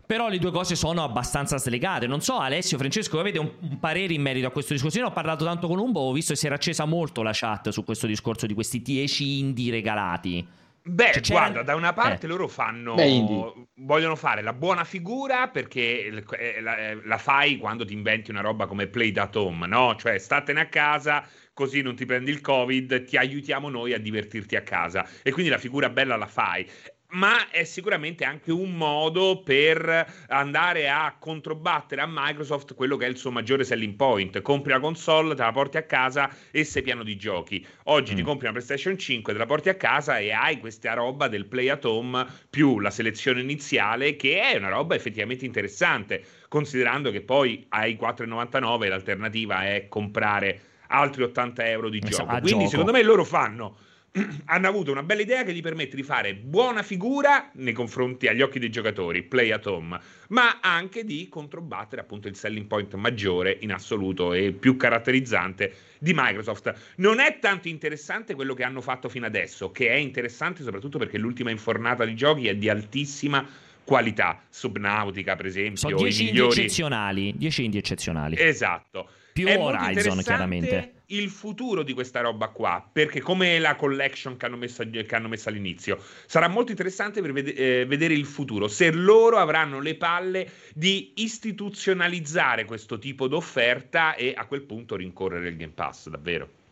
[0.06, 2.06] però le due cose sono abbastanza slegate.
[2.06, 4.98] Non so, Alessio, Francesco, avete un, un parere in merito a questo discorso?
[4.98, 7.70] Io ho parlato tanto con Umbo, ho visto che si era accesa molto la chat
[7.70, 10.62] su questo discorso di questi 10 indie regalati.
[10.86, 12.28] Beh, cioè, guarda, da una parte eh.
[12.28, 16.04] loro fanno Beh, vogliono fare la buona figura perché
[16.38, 19.96] eh, la, eh, la, fai quando ti inventi una roba come Play at Home, no?
[19.96, 24.56] Cioè, statene a casa, così non ti prendi il Covid, ti aiutiamo noi a divertirti
[24.56, 25.08] a casa.
[25.22, 26.68] E quindi la figura bella la fai
[27.14, 33.09] ma è sicuramente anche un modo per andare a controbattere a Microsoft quello che è
[33.09, 34.40] il suo maggiore selling point.
[34.42, 37.64] Compri la console, te la porti a casa e sei pieno di giochi.
[37.85, 38.16] Oggi mm.
[38.16, 41.46] ti compri una PlayStation 5, te la porti a casa e hai questa roba del
[41.46, 47.20] Play at Home più la selezione iniziale che è una roba effettivamente interessante, considerando che
[47.20, 52.27] poi ai 4,99 l'alternativa è comprare altri 80 euro di gioco.
[52.27, 52.68] Quindi gioco.
[52.68, 53.77] secondo me loro fanno
[54.46, 58.42] hanno avuto una bella idea che gli permette di fare buona figura nei confronti agli
[58.42, 59.98] occhi dei giocatori, play at home,
[60.29, 66.12] ma anche di controbattere appunto il selling point maggiore in assoluto e più caratterizzante di
[66.14, 66.72] Microsoft.
[66.96, 71.18] Non è tanto interessante quello che hanno fatto fino adesso, che è interessante soprattutto perché
[71.18, 73.44] l'ultima infornata di giochi è di altissima
[73.83, 74.40] qualità.
[74.48, 78.37] Subnautica, per esempio, sono 10 indie eccezionali, 10 indie eccezionali.
[78.38, 79.09] Esatto.
[79.33, 84.46] Più è Horizon, chiaramente il futuro di questa roba qua, perché come la collection che
[84.46, 88.68] hanno messo, che hanno messo all'inizio, sarà molto interessante per ved- eh, vedere il futuro,
[88.68, 95.48] se loro avranno le palle di istituzionalizzare questo tipo d'offerta e a quel punto rincorrere
[95.48, 96.62] il Game Pass, davvero.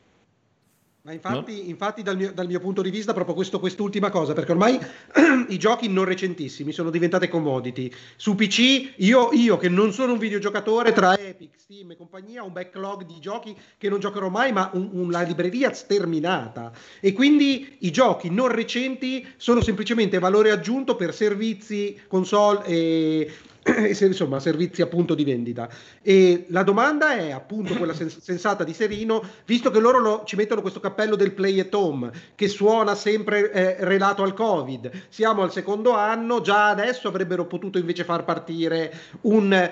[1.04, 1.68] Ma infatti, no?
[1.68, 4.78] infatti dal, mio, dal, mio, punto di vista, proprio questo, quest'ultima cosa, perché ormai
[5.48, 7.90] i giochi non recentissimi sono diventate commodity.
[8.14, 12.46] Su PC, io, io, che non sono un videogiocatore, tra Epic, Steam e compagnia, ho
[12.46, 16.70] un backlog di giochi che non giocherò mai, ma un, una libreria sterminata.
[17.00, 23.32] E quindi i giochi non recenti sono semplicemente valore aggiunto per servizi, console e
[23.87, 25.68] insomma servizi appunto di vendita.
[26.03, 30.37] E la domanda è appunto quella sens- sensata di Serino visto che loro lo, ci
[30.37, 34.90] mettono questo cappello del play at home che suona sempre eh, relato al covid.
[35.09, 39.70] Siamo al secondo anno già adesso avrebbero potuto invece far partire un,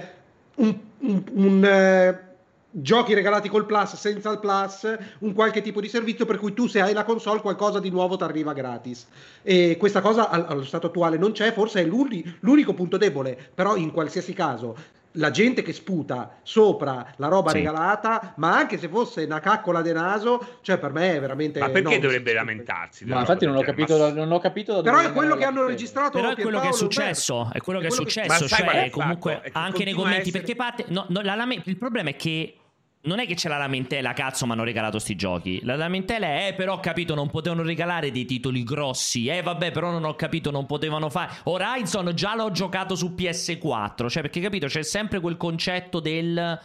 [0.56, 2.29] un, un, un eh,
[2.70, 6.66] giochi regalati col plus, senza il plus, un qualche tipo di servizio per cui tu
[6.66, 9.06] se hai la console qualcosa di nuovo ti arriva gratis.
[9.42, 13.90] E questa cosa allo stato attuale non c'è, forse è l'unico punto debole, però in
[13.90, 17.56] qualsiasi caso la gente che sputa sopra la roba sì.
[17.56, 21.58] regalata, ma anche se fosse una caccola de naso, cioè per me è veramente.
[21.58, 23.04] Ma perché no, dovrebbe lamentarsi?
[23.06, 24.12] Ma infatti non ho, capito, ma...
[24.12, 26.18] non ho capito da Però è quello che hanno registrato.
[26.18, 27.50] Però è quello che è successo.
[27.52, 28.46] È quello che è successo.
[28.46, 30.28] Cioè, comunque, anche nei commenti.
[30.28, 30.38] Essere...
[30.38, 30.84] Perché parte.
[30.88, 32.59] No, no, la, il problema è che
[33.02, 35.60] non è che c'è la lamentela, cazzo, mi hanno regalato sti giochi.
[35.64, 39.26] La lamentela è, eh, però ho capito, non potevano regalare dei titoli grossi.
[39.26, 41.32] Eh, vabbè, però non ho capito, non potevano fare.
[41.44, 44.08] Horizon già l'ho giocato su PS4.
[44.08, 46.58] Cioè, perché capito, c'è sempre quel concetto del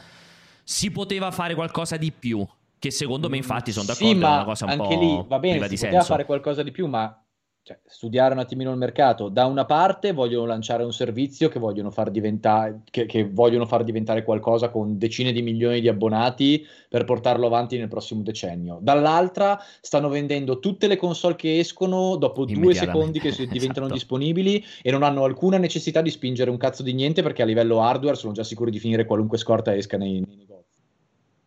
[0.63, 2.45] si poteva fare qualcosa di più.
[2.77, 4.13] Che secondo me, infatti, sono d'accordo.
[4.13, 6.71] Sì, è una cosa un anche po' lì va bene, si poteva fare qualcosa di
[6.71, 7.24] più, ma
[7.65, 9.27] cioè, studiare un attimino il mercato.
[9.27, 13.83] Da una parte vogliono lanciare un servizio che vogliono, far diventare, che, che vogliono far
[13.83, 18.77] diventare qualcosa con decine di milioni di abbonati per portarlo avanti nel prossimo decennio.
[18.83, 23.93] Dall'altra stanno vendendo tutte le console che escono dopo due secondi che diventano esatto.
[23.93, 27.81] disponibili e non hanno alcuna necessità di spingere un cazzo di niente perché a livello
[27.81, 30.64] hardware sono già sicuri di finire qualunque scorta esca nei, nei negozi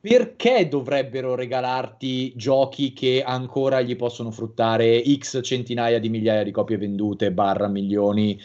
[0.00, 6.76] perché dovrebbero regalarti giochi che ancora gli possono fruttare x centinaia di migliaia di copie
[6.76, 8.40] vendute, barra milioni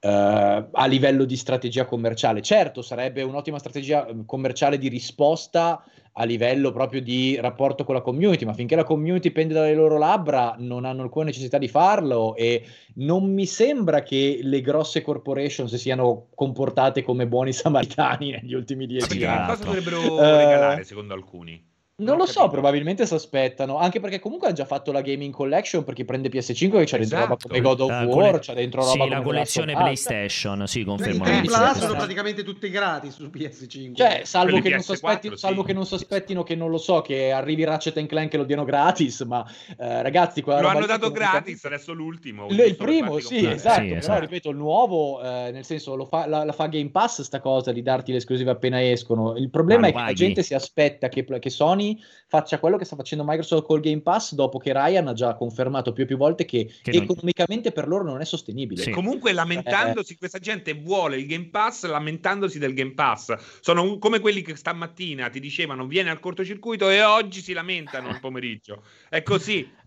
[0.00, 2.42] uh, a livello di strategia commerciale?
[2.42, 5.82] Certo, sarebbe un'ottima strategia commerciale di risposta
[6.12, 9.96] a livello proprio di rapporto con la community, ma finché la community pende dalle loro
[9.96, 12.64] labbra non hanno alcuna necessità di farlo e
[12.96, 18.86] non mi sembra che le grosse corporation si siano comportate come buoni samaritani negli ultimi
[18.86, 19.48] dieci anni.
[19.48, 21.69] Cosa dovrebbero uh, regalare secondo alcuni?
[22.00, 25.84] Non, lo so, probabilmente si aspettano, anche perché comunque ha già fatto la Gaming Collection
[25.84, 27.48] per chi prende PS5 che c'è dentro roba esatto.
[27.48, 31.24] come God of uh, War, c'è dentro roba sì, come la collezione PlayStation, sì, confermo.
[31.26, 33.94] I Plus sono praticamente tutti gratis su PS5.
[33.94, 35.40] Cioè, salvo, che non, sospettino, sì.
[35.40, 38.64] salvo che non sospettino che non lo so, che arrivi Ratchet Clank e lo diano
[38.64, 39.44] gratis, ma
[39.78, 42.46] eh, ragazzi, lo hanno dato gratis, adesso l'ultimo.
[42.48, 44.20] L- il primo, sì, esatto, sì, però esatto.
[44.20, 47.82] ripeto, il nuovo, eh, nel senso, fa, la, la, fa Game Pass sta cosa di
[47.82, 49.36] darti le esclusive appena escono.
[49.36, 51.89] Il problema è che la gente si aspetta che, che Sony
[52.26, 55.92] faccia quello che sta facendo Microsoft col Game Pass dopo che Ryan ha già confermato
[55.92, 57.74] più e più volte che, che economicamente non...
[57.74, 58.82] per loro non è sostenibile.
[58.82, 58.90] Sì.
[58.90, 60.16] Comunque lamentandosi, eh.
[60.16, 63.34] questa gente vuole il Game Pass lamentandosi del Game Pass.
[63.60, 68.08] Sono un, come quelli che stamattina ti dicevano viene al cortocircuito e oggi si lamentano
[68.08, 68.82] il pomeriggio.
[69.08, 69.78] È così.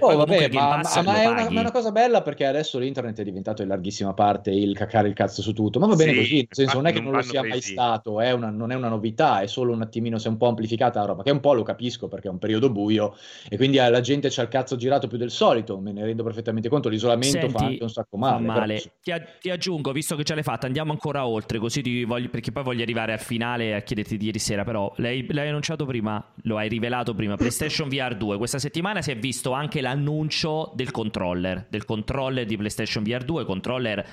[0.00, 3.20] Oh, vabbè, ma, ma, ma, è una, ma, è una, cosa bella perché adesso l'internet
[3.20, 5.78] è diventato in larghissima parte il cacare il cazzo su tutto.
[5.78, 7.60] Ma va bene sì, così, nel senso non è che non, non lo sia mai
[7.60, 10.48] stato, è una, non è una novità, è solo un attimino, si è un po'
[10.48, 13.14] amplificata la roba, che un po' lo capisco perché è un periodo buio
[13.48, 16.68] e quindi la gente c'ha il cazzo girato più del solito, me ne rendo perfettamente
[16.68, 18.44] conto, l'isolamento Senti, fa anche un sacco male.
[18.44, 18.74] male.
[18.74, 18.90] Però...
[19.00, 22.28] Ti, a- ti, aggiungo, visto che ce l'hai fatta, andiamo ancora oltre, così ti voglio,
[22.30, 25.84] perché poi voglio arrivare al finale a chiederti di ieri sera, però l'hai, l'hai annunciato
[25.86, 30.70] prima, lo hai rivelato prima, PlayStation VR 2, questa settimana si è visto anche l'annuncio
[30.74, 34.06] del controller, del controller di PlayStation VR 2, controller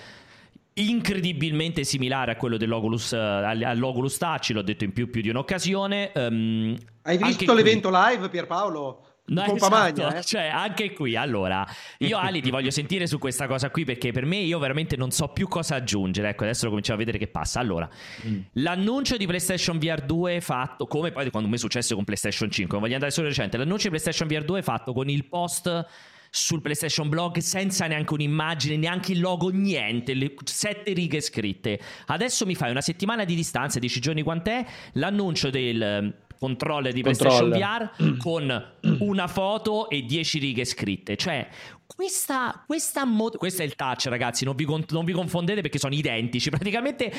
[0.74, 6.12] incredibilmente similare a quello dell'Oculus, uh, all'Oculus Touch, l'ho detto in più, più di un'occasione.
[6.16, 8.00] Um, Hai visto l'evento qui...
[8.00, 9.04] live Pierpaolo?
[9.30, 9.70] No, esatto.
[9.70, 10.24] magna, eh?
[10.24, 11.66] cioè anche qui allora
[12.00, 15.12] io Ali ti voglio sentire su questa cosa qui perché per me io veramente non
[15.12, 17.88] so più cosa aggiungere ecco adesso lo cominciamo a vedere che passa allora
[18.26, 18.40] mm.
[18.54, 22.72] l'annuncio di PlayStation VR 2 fatto come poi quando mi è successo con PlayStation 5
[22.72, 25.86] non voglio andare solo recente l'annuncio di PlayStation VR 2 fatto con il post
[26.32, 31.80] sul PlayStation Blog senza neanche un'immagine, neanche il logo, niente, le sette righe scritte.
[32.06, 34.64] Adesso mi fai una settimana di distanza, dieci giorni quant'è,
[34.94, 41.16] l'annuncio del controller di PlayStation VR con una foto e dieci righe scritte.
[41.18, 41.48] Cioè,
[41.86, 44.46] questa, questa mod- questo è il touch, ragazzi.
[44.46, 46.50] Non vi, con- non vi confondete perché sono identici.
[46.52, 47.12] Praticamente,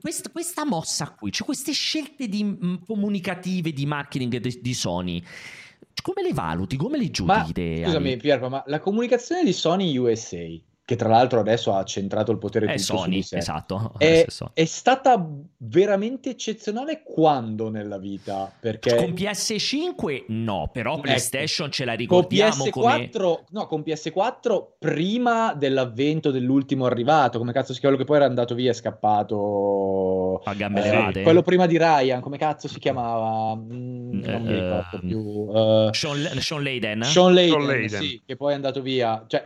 [0.00, 5.22] quest- questa mossa qui, cioè queste scelte di, m- comunicative di marketing di, di Sony
[6.02, 6.76] come le valuti?
[6.76, 7.80] Come le giudichi?
[7.80, 10.44] Ma, scusami, Pierpa, ma la comunicazione di Sony USA
[10.86, 13.36] che tra l'altro adesso ha centrato il potere è tutto Sony, su di sé.
[13.38, 13.92] Esatto.
[13.98, 15.28] È, è, stata
[15.58, 18.52] veramente eccezionale quando nella vita?
[18.60, 18.94] Perché...
[18.94, 21.00] Con PS5 no, però ecco.
[21.00, 21.76] PlayStation ecco.
[21.76, 23.44] ce la ricordiamo con PS4, come...
[23.50, 28.26] No, con PS4 prima dell'avvento dell'ultimo arrivato, come cazzo si chiama, quello che poi era
[28.26, 30.40] andato via, è scappato...
[30.44, 31.22] A gambe eh, levate.
[31.22, 33.56] Quello prima di Ryan, come cazzo si chiamava?
[33.56, 35.18] Mm, non mi ricordo uh, più.
[35.18, 37.02] Uh, Sean, Sean Layden.
[37.02, 38.00] Sean Layden, Sean Layden.
[38.00, 39.24] Sì, che poi è andato via.
[39.26, 39.42] Cioè,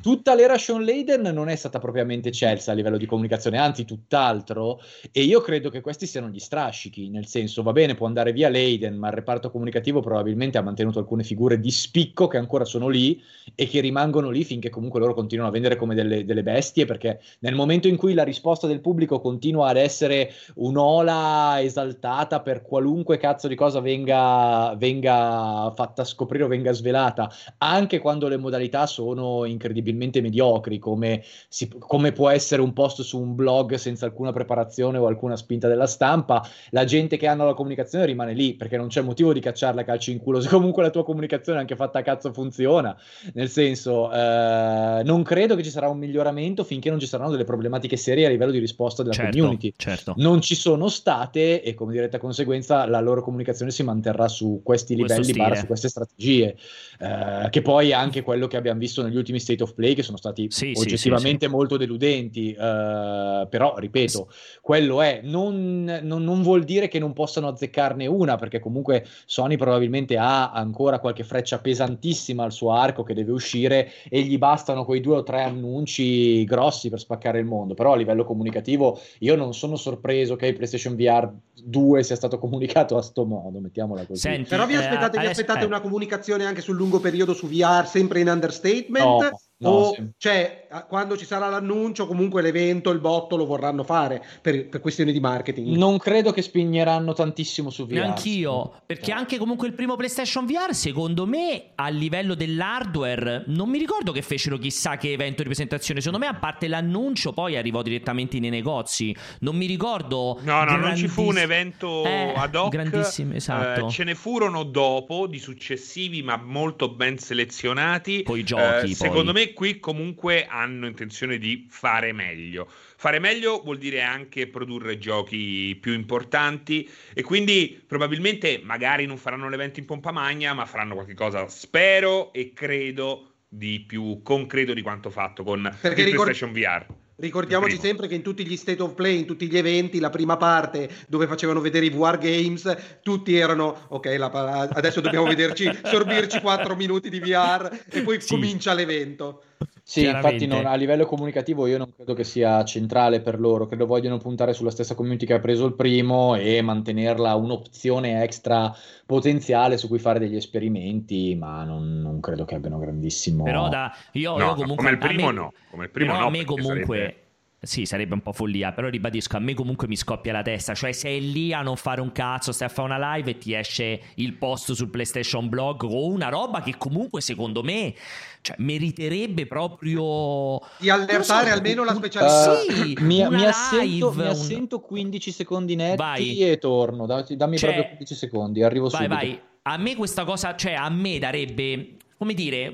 [0.00, 3.86] tutta l'era Sean Sean Layden non è stata propriamente eccelsa a livello di comunicazione, anzi
[3.86, 8.32] tutt'altro, e io credo che questi siano gli strascichi, nel senso va bene, può andare
[8.32, 12.66] via Layden, ma il reparto comunicativo probabilmente ha mantenuto alcune figure di spicco che ancora
[12.66, 13.22] sono lì
[13.54, 17.20] e che rimangono lì finché comunque loro continuano a vendere come delle, delle bestie, perché
[17.38, 23.16] nel momento in cui la risposta del pubblico continua ad essere un'ola esaltata per qualunque
[23.16, 29.46] cazzo di cosa venga, venga fatta scoprire o venga svelata, anche quando le modalità sono
[29.46, 30.20] incredibilmente
[30.66, 35.06] mediocri, come, si, come può essere un post su un blog senza alcuna preparazione o
[35.06, 39.00] alcuna spinta della stampa, la gente che hanno la comunicazione rimane lì perché non c'è
[39.00, 42.32] motivo di cacciarla calci in culo se comunque la tua comunicazione anche fatta a cazzo
[42.32, 42.96] funziona.
[43.34, 47.44] Nel senso, eh, non credo che ci sarà un miglioramento finché non ci saranno delle
[47.44, 49.72] problematiche serie a livello di risposta della certo, community.
[49.76, 50.14] Certo.
[50.16, 54.96] Non ci sono state e come diretta conseguenza la loro comunicazione si manterrà su questi
[54.96, 56.56] livelli, bar, su queste strategie,
[56.98, 60.02] eh, che poi è anche quello che abbiamo visto negli ultimi state of play che
[60.02, 64.30] sono stati sì, oggettivamente sì, sì, molto deludenti, eh, però ripeto,
[64.62, 69.56] quello è, non, non, non vuol dire che non possano azzeccarne una, perché comunque Sony
[69.56, 74.84] probabilmente ha ancora qualche freccia pesantissima al suo arco che deve uscire e gli bastano
[74.84, 77.74] quei due o tre annunci grossi per spaccare il mondo.
[77.74, 81.30] Però a livello comunicativo io non sono sorpreso che il PlayStation VR
[81.64, 84.20] 2 sia stato comunicato a sto modo, mettiamola così.
[84.20, 85.66] Senti, Però vi eh, aspettate, eh, vi aspettate eh.
[85.66, 89.04] una comunicazione anche sul lungo periodo su VR, sempre in understatement?
[89.04, 89.40] No.
[89.58, 90.06] No, o, sì.
[90.18, 95.12] cioè, quando ci sarà l'annuncio, comunque l'evento, il botto lo vorranno fare per, per, questioni
[95.12, 95.74] di marketing.
[95.74, 98.00] Non credo che spingeranno tantissimo su VR.
[98.00, 103.78] Anch'io, perché anche comunque il primo PlayStation VR, secondo me, a livello dell'hardware, non mi
[103.78, 106.02] ricordo che fecero chissà che evento di presentazione.
[106.02, 109.16] Secondo me, a parte l'annuncio, poi arrivò direttamente nei negozi.
[109.40, 110.38] Non mi ricordo.
[110.42, 112.68] No, no, non ci fu un evento eh, ad hoc.
[112.68, 113.86] Grandissimo, esatto.
[113.86, 118.22] Eh, ce ne furono dopo, di successivi, ma molto ben selezionati.
[118.22, 118.90] Con i giochi.
[118.90, 122.68] Eh, secondo me qui comunque hanno intenzione di fare meglio.
[122.68, 129.48] Fare meglio vuol dire anche produrre giochi più importanti e quindi probabilmente magari non faranno
[129.48, 135.10] l'evento in pompa magna, ma faranno qualcosa, spero e credo, di più concreto di quanto
[135.10, 136.86] fatto con Perché ricord- PlayStation VR.
[137.18, 140.36] Ricordiamoci sempre che in tutti gli state of play, in tutti gli eventi, la prima
[140.36, 146.40] parte dove facevano vedere i VR games, tutti erano ok, la, adesso dobbiamo vederci, sorbirci
[146.40, 148.28] 4 minuti di VR e poi sì.
[148.28, 149.44] comincia l'evento.
[149.88, 153.86] Sì, infatti non, a livello comunicativo io non credo che sia centrale per loro, credo
[153.86, 158.74] vogliono puntare sulla stessa community che ha preso il primo e mantenerla un'opzione extra
[159.06, 163.44] potenziale su cui fare degli esperimenti, ma non, non credo che abbiano grandissimo...
[163.44, 164.76] Però da, io, no, io comunque...
[164.76, 166.96] Come il primo me, no, come il primo no, a me comunque...
[166.98, 167.25] Sarebbe
[167.58, 170.92] sì, sarebbe un po' follia, però ribadisco, a me comunque mi scoppia la testa, cioè
[170.92, 174.00] sei lì a non fare un cazzo, stai a fare una live e ti esce
[174.16, 177.94] il post sul PlayStation Blog o una roba che comunque secondo me
[178.42, 182.52] cioè, meriterebbe proprio di allertare so, almeno la specialità.
[182.52, 186.38] Uh, sì, mi, mi, assento, live, mi assento 15 secondi netti vai.
[186.42, 189.14] e torno, dammi cioè, proprio 15 secondi, arrivo vai, subito.
[189.14, 192.72] Vai, a me questa cosa, cioè a me darebbe, come dire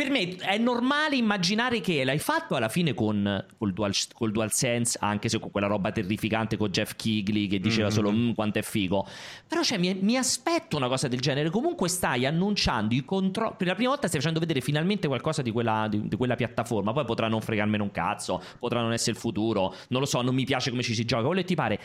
[0.00, 4.96] per me è normale immaginare che l'hai fatto alla fine con col, dual, col DualSense,
[4.98, 7.94] anche se con quella roba terrificante con Jeff Kigley che diceva mm-hmm.
[7.94, 9.06] solo mm, quanto è figo.
[9.46, 11.50] Però cioè, mi, mi, aspetto una cosa del genere.
[11.50, 13.56] Comunque stai annunciando i controlli.
[13.58, 16.94] Per la prima volta stai facendo vedere finalmente qualcosa di quella, di, di quella piattaforma.
[16.94, 19.74] Poi potrà non fregarmene un cazzo, potrà non essere il futuro.
[19.88, 21.26] Non lo so, non mi piace come ci si gioca.
[21.26, 21.78] Quello che ti pare.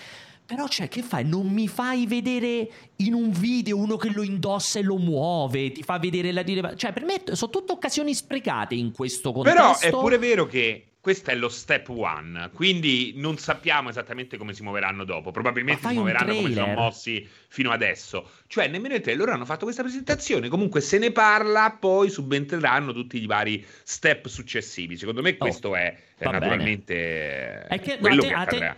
[0.46, 1.26] Però, cioè, che fai?
[1.26, 5.82] Non mi fai vedere in un video uno che lo indossa e lo muove, ti
[5.82, 6.78] fa vedere la rilevanza.
[6.78, 9.60] Cioè, per me sono tutte occasioni sprecate in questo contesto.
[9.60, 14.54] Però è pure vero che questo è lo step one, quindi non sappiamo esattamente come
[14.54, 15.30] si muoveranno dopo.
[15.30, 18.28] Probabilmente si muoveranno come si sono mossi fino adesso.
[18.48, 20.48] Cioè, nemmeno il trailer, loro hanno fatto questa presentazione.
[20.48, 24.98] Comunque se ne parla, poi subentreranno tutti i vari step successivi.
[24.98, 28.76] Secondo me, oh, questo oh, è, naturalmente è che, quello te, che accadrà.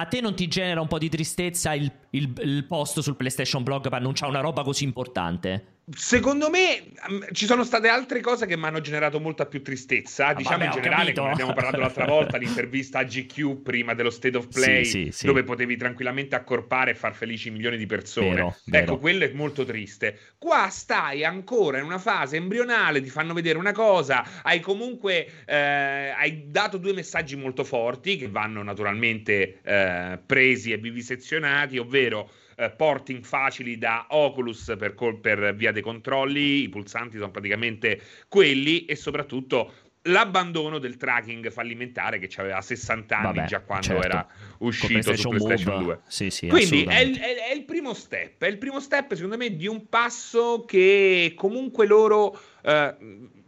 [0.00, 3.62] A te non ti genera un po' di tristezza il, il, il post sul PlayStation
[3.62, 5.79] Blog per annunciare una roba così importante?
[5.94, 10.28] Secondo me mm, ci sono state altre cose che mi hanno generato molta più tristezza.
[10.28, 14.10] Ah, diciamo vabbè, in generale, come abbiamo parlato l'altra volta, l'intervista a GQ prima dello
[14.10, 15.26] State of Play, sì, sì, sì.
[15.26, 18.34] dove potevi tranquillamente accorpare e far felici milioni di persone.
[18.34, 18.84] Vero, vero.
[18.84, 20.18] Ecco, quello è molto triste.
[20.38, 26.14] Qua stai ancora in una fase embrionale, ti fanno vedere una cosa, hai comunque eh,
[26.16, 32.30] hai dato due messaggi molti forti che vanno naturalmente eh, presi e vivisezionati, ovvero
[32.60, 38.84] eh, porting facili da Oculus per, per via dei controlli, i pulsanti sono praticamente quelli
[38.84, 39.72] e soprattutto
[40.04, 44.04] l'abbandono del tracking fallimentare che aveva 60 anni Vabbè, già quando certo.
[44.04, 44.26] era
[44.58, 45.84] uscito su PlayStation Move.
[45.84, 46.00] 2.
[46.06, 49.36] Sì, sì, Quindi è il, è, è il, primo step, è il primo step secondo
[49.36, 52.38] me di un passo che comunque loro...
[52.62, 53.38] Eh,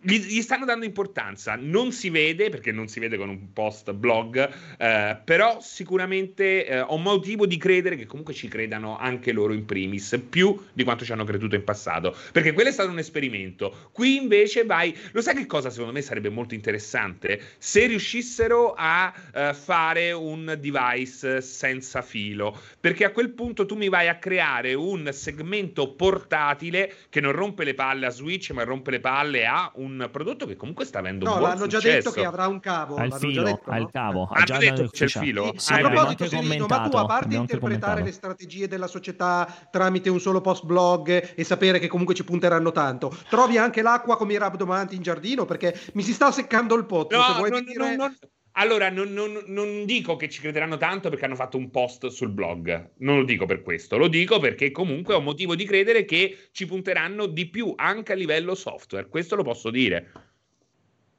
[0.00, 3.92] gli, gli, stanno dando importanza, non si vede perché non si vede con un post
[3.92, 9.52] blog, eh, però sicuramente eh, ho motivo di credere che comunque ci credano anche loro
[9.52, 12.98] in primis, più di quanto ci hanno creduto in passato, perché quello è stato un
[12.98, 13.90] esperimento.
[13.90, 17.40] Qui invece vai, lo sai che cosa secondo me sarebbe molto interessante?
[17.58, 23.88] Se riuscissero a eh, fare un device senza filo, perché a quel punto tu mi
[23.88, 28.92] vai a creare un segmento portatile che non rompe le palle a Switch, ma rompe
[28.92, 31.80] le palle a un un prodotto che comunque sta avendo no, un buon l'hanno successo.
[31.80, 32.96] già detto che avrà un cavo.
[32.96, 34.28] Al filo, detto, al cavo.
[34.30, 35.52] Ha già detto che c'è il filo.
[35.56, 40.20] Sì, a proposito, Serino, ma tu a parte interpretare le strategie della società tramite un
[40.20, 44.38] solo post blog e sapere che comunque ci punteranno tanto, trovi anche l'acqua come i
[44.38, 45.44] rabdomanti in giardino?
[45.44, 47.16] Perché mi si sta seccando il pozzo.
[47.16, 47.96] No, se vuoi non, dire...
[47.96, 48.16] non, non,
[48.52, 52.30] allora, non, non, non, dico che ci crederanno tanto perché hanno fatto un post sul
[52.30, 56.48] blog, non lo dico per questo, lo dico perché comunque ho motivo di credere che
[56.52, 60.10] ci punteranno di più anche a livello software, questo lo posso dire.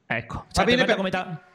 [0.06, 0.96] Ecco, va bene per...
[0.96, 1.49] come ta...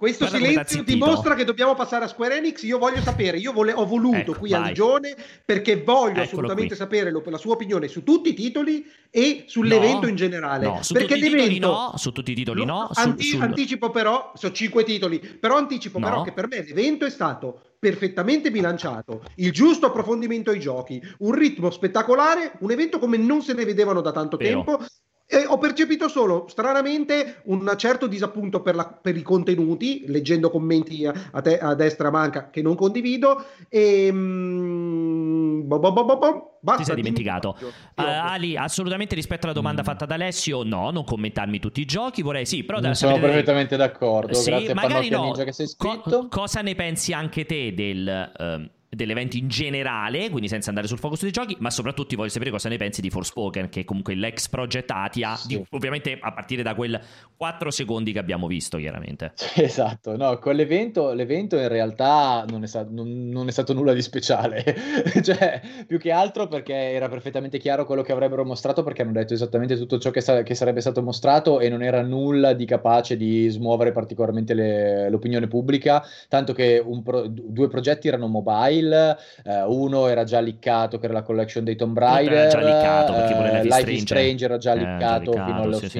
[0.00, 2.62] Questo Guarda silenzio dimostra che dobbiamo passare a Square Enix.
[2.62, 3.74] Io voglio sapere, io vole...
[3.74, 4.62] ho voluto ecco, qui vai.
[4.62, 6.76] a Ligione perché voglio Eccolo assolutamente qui.
[6.76, 7.22] sapere lo...
[7.26, 10.64] la sua opinione su tutti i titoli e sull'evento no, in generale.
[10.64, 11.66] No, su perché tutti l'evento...
[11.66, 12.72] no, su tutti i titoli no.
[12.72, 13.24] no anti...
[13.24, 13.42] sul...
[13.42, 16.06] Anticipo però, sono cinque titoli, però anticipo no.
[16.06, 21.32] però che per me l'evento è stato perfettamente bilanciato, il giusto approfondimento ai giochi, un
[21.32, 24.64] ritmo spettacolare, un evento come non se ne vedevano da tanto Vero.
[24.64, 24.84] tempo
[25.32, 31.06] e ho percepito solo, stranamente, un certo disappunto per, la, per i contenuti, leggendo commenti
[31.06, 33.44] a, a, te, a destra manca che non condivido.
[33.68, 37.56] E, mm, bo, bo, bo, basta, Ti sei dimenticato.
[37.60, 39.84] Uh, Ali, assolutamente rispetto alla domanda mm.
[39.84, 42.22] fatta da Alessio, no, non commentarmi tutti i giochi.
[42.22, 44.34] Vorrei sì, però da, sono perfettamente d'accordo.
[44.34, 45.26] Sì, Grazie magari no.
[45.26, 46.22] Ninja che sei iscritto.
[46.22, 48.32] Co- cosa ne pensi anche te del.
[48.36, 52.50] Uh, dell'evento in generale, quindi senza andare sul focus dei giochi, ma soprattutto voglio sapere
[52.50, 55.46] cosa ne pensi di Forspoken, che è comunque l'ex Project Atia, sì.
[55.46, 57.00] di, ovviamente a partire da quel
[57.36, 59.32] 4 secondi che abbiamo visto, chiaramente.
[59.70, 63.92] Esatto, no, con l'evento, l'evento in realtà non è, sta- non, non è stato nulla
[63.92, 64.64] di speciale,
[65.22, 69.34] cioè più che altro perché era perfettamente chiaro quello che avrebbero mostrato, perché hanno detto
[69.34, 73.16] esattamente tutto ciò che, sa- che sarebbe stato mostrato e non era nulla di capace
[73.16, 79.62] di smuovere particolarmente le- l'opinione pubblica, tanto che pro- due progetti erano mobile, Tale, eh,
[79.62, 83.32] uno era già liccato che era la collection dei Tomb Raider, era già liccato perché
[83.32, 85.88] eh, Life Strange, Strange era già liccato, eh, già fino allo sì.
[85.88, 85.98] Sì.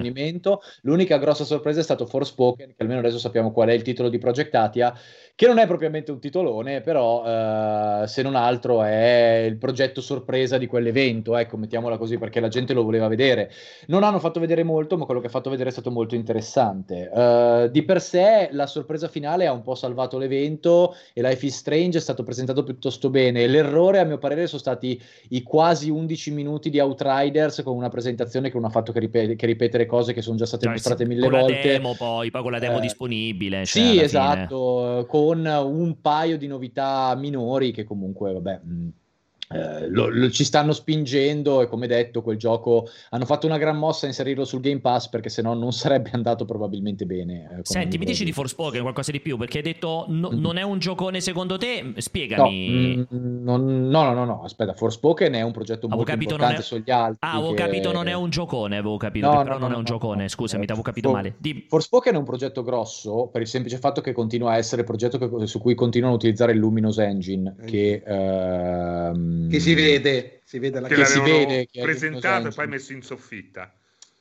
[0.82, 4.18] L'unica grossa sorpresa è stato Forspoken, che almeno adesso sappiamo qual è il titolo di
[4.18, 4.94] Project Atia,
[5.34, 10.58] che non è propriamente un titolone, però eh, se non altro è il progetto sorpresa
[10.58, 13.50] di quell'evento, ecco, mettiamola così, perché la gente lo voleva vedere.
[13.86, 17.08] Non hanno fatto vedere molto, ma quello che ha fatto vedere è stato molto interessante.
[17.10, 21.56] Uh, di per sé la sorpresa finale ha un po' salvato l'evento e Life is
[21.56, 23.46] Strange è stato presentato piuttosto bene.
[23.46, 25.00] L'errore, a mio parere, sono stati
[25.30, 29.36] i quasi 11 minuti di Outriders con una presentazione che non ha fatto che, ripet-
[29.36, 31.54] che ripetere cose che sono già state cioè, mostrate mille con volte.
[31.54, 33.64] La demo, poi, poi con la demo uh, disponibile.
[33.64, 38.88] Cioè, sì, esatto, con con un paio di novità minori che comunque, vabbè, mh,
[39.52, 43.76] eh, lo, lo, ci stanno spingendo e come detto quel gioco hanno fatto una gran
[43.76, 47.58] mossa a inserirlo sul Game Pass perché se no non sarebbe andato probabilmente bene.
[47.58, 50.38] Eh, Senti, mi dici di Forspoken qualcosa di più perché hai detto no, mm.
[50.38, 51.94] non è un giocone secondo te?
[51.96, 53.04] Spiegami.
[53.10, 56.62] No, mm, no, no, no, no, aspetta, Forspoken è un progetto avevo molto importante è...
[56.62, 57.18] sugli altri.
[57.18, 57.62] Ah, avevo che...
[57.64, 60.70] capito, non è un giocone, avevo capito, no, però non è un giocone, scusami, ti
[60.70, 61.16] avevo capito For...
[61.16, 61.34] male.
[61.38, 61.66] Di...
[61.68, 65.18] Forspoken è un progetto grosso per il semplice fatto che continua a essere il progetto
[65.18, 68.00] che, su cui continuano a utilizzare il Luminous Engine che...
[68.06, 72.66] Ehm che si vede, si vede la che, che si vede che presentato e poi
[72.66, 73.72] messo in soffitta.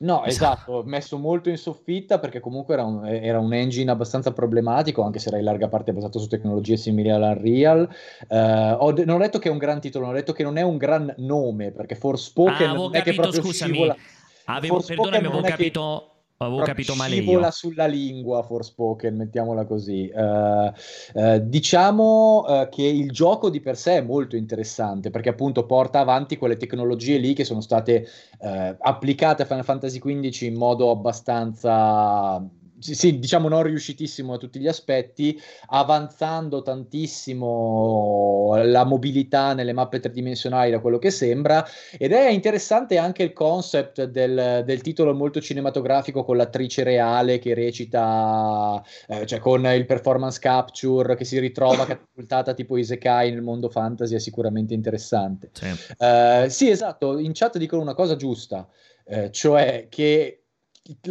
[0.02, 5.02] No, esatto, messo molto in soffitta perché comunque era un, era un, engine abbastanza problematico,
[5.02, 7.86] anche se era in larga parte basato su tecnologie simili all'Unreal.
[8.28, 8.36] Uh,
[8.78, 10.78] ho, non ho detto che è un gran titolo, ho detto che non è un
[10.78, 13.72] gran nome, perché Forspoken ah, non è che proprio scusami.
[13.72, 13.96] scivola...
[14.44, 16.04] Avevo, perdonami, avevo capito...
[16.06, 16.09] Che
[16.42, 17.22] Avevo capito male io.
[17.22, 20.10] Scivola sulla lingua Forspoken, mettiamola così.
[20.10, 20.72] Uh,
[21.12, 25.98] uh, diciamo uh, che il gioco di per sé è molto interessante perché appunto porta
[25.98, 28.08] avanti quelle tecnologie lì che sono state
[28.40, 32.42] applicate a Final Fantasy XV in modo abbastanza
[32.80, 40.00] sì, sì, diciamo non riuscitissimo a tutti gli aspetti, avanzando tantissimo la mobilità nelle mappe
[40.00, 41.64] tridimensionali da quello che sembra,
[41.98, 47.54] ed è interessante anche il concept del, del titolo molto cinematografico con l'attrice reale che
[47.54, 53.68] recita, eh, cioè con il performance capture che si ritrova catapultata tipo Isekai nel mondo
[53.68, 55.50] fantasy, è sicuramente interessante.
[55.52, 58.66] Sì, uh, sì esatto, in chat dicono una cosa giusta,
[59.04, 60.39] eh, cioè che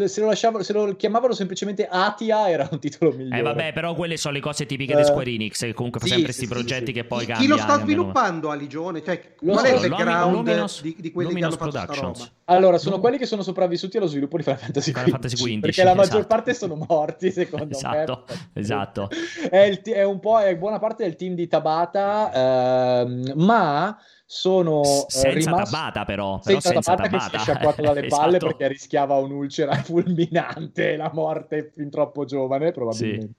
[0.06, 3.38] se lo, lasciavano, se lo chiamavano semplicemente Atia era un titolo migliore.
[3.40, 6.12] Eh vabbè, però quelle sono le cose tipiche di Square Enix, che comunque fa sì,
[6.14, 6.92] sempre questi sì, progetti sì.
[6.94, 7.42] che poi cambiano.
[7.42, 9.04] Chi lo sta sviluppando a Ligione?
[9.04, 12.02] Cioè, Lo qual so, è il background Luminous- di, di quelli Luminous che hanno fatto
[12.02, 12.30] roba?
[12.46, 13.02] Allora, sono No.
[13.02, 15.12] quelli che sono sopravvissuti allo sviluppo di Final Fantasy Final XV.
[15.12, 16.28] Fantasy XV, perché la maggior esatto.
[16.28, 18.50] parte sono morti, secondo Esatto, me.
[18.62, 19.10] esatto.
[19.50, 23.96] È, il ti- è un po' è buona parte del team di Tabata, ehm, ma
[24.32, 27.44] sono eh, senza rimasti- Tabata però, però senza, senza Tabata, che si è Tabata.
[27.44, 28.46] sciacquato dalle palle Esatto.
[28.46, 33.34] perché rischiava un'ulcera fulminante la morte fin troppo giovane probabilmente.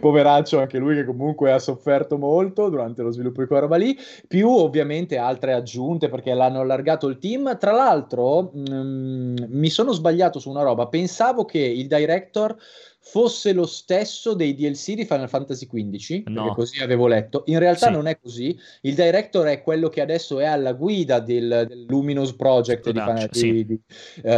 [0.00, 3.94] Poveraccio anche lui che comunque ha sofferto molto durante lo sviluppo di quella roba lì.
[4.26, 7.58] Più ovviamente altre aggiunte perché l'hanno allargato il team.
[7.58, 10.86] Tra l'altro mh, mi sono sbagliato su una roba.
[10.86, 12.56] Pensavo che il director
[13.02, 16.54] fosse lo stesso dei DLC di Final Fantasy XV, No.
[16.54, 17.42] così avevo letto.
[17.46, 17.92] In realtà Sì.
[17.92, 18.56] non è così.
[18.82, 23.28] Il director è quello che adesso è alla guida del, del Luminous Project di, Production,
[23.30, 23.52] di, sì.
[23.52, 23.80] di, di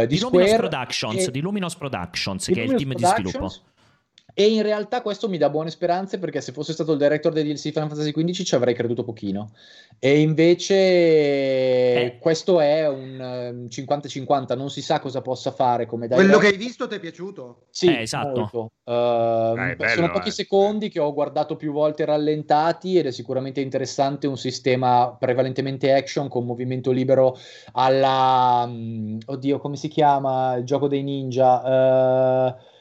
[0.07, 0.55] Di Luminous Square.
[0.57, 3.53] Productions, e- di Luminous Productions, di che è il Luminous team di sviluppo.
[4.35, 7.43] E in realtà questo mi dà buone speranze perché se fosse stato il director dei
[7.43, 9.51] DLC Final Fantasy XV ci avrei creduto pochino.
[9.99, 12.17] E invece Eh.
[12.19, 16.41] questo è un ehm, 50-50, non si sa cosa possa fare come Quello director.
[16.41, 17.65] che hai visto ti è piaciuto?
[17.69, 18.39] Sì, Eh, esatto.
[18.39, 18.71] molto.
[18.85, 20.31] Ehm, Dai, bello, sono pochi eh.
[20.31, 26.27] secondi che ho guardato più volte rallentati ed è sicuramente interessante un sistema prevalentemente action
[26.27, 27.37] con movimento libero
[27.73, 28.65] alla...
[28.67, 30.55] mm, Oddio, come si chiama?
[30.55, 32.47] Il gioco dei ninja.
[32.57, 32.71] Eh,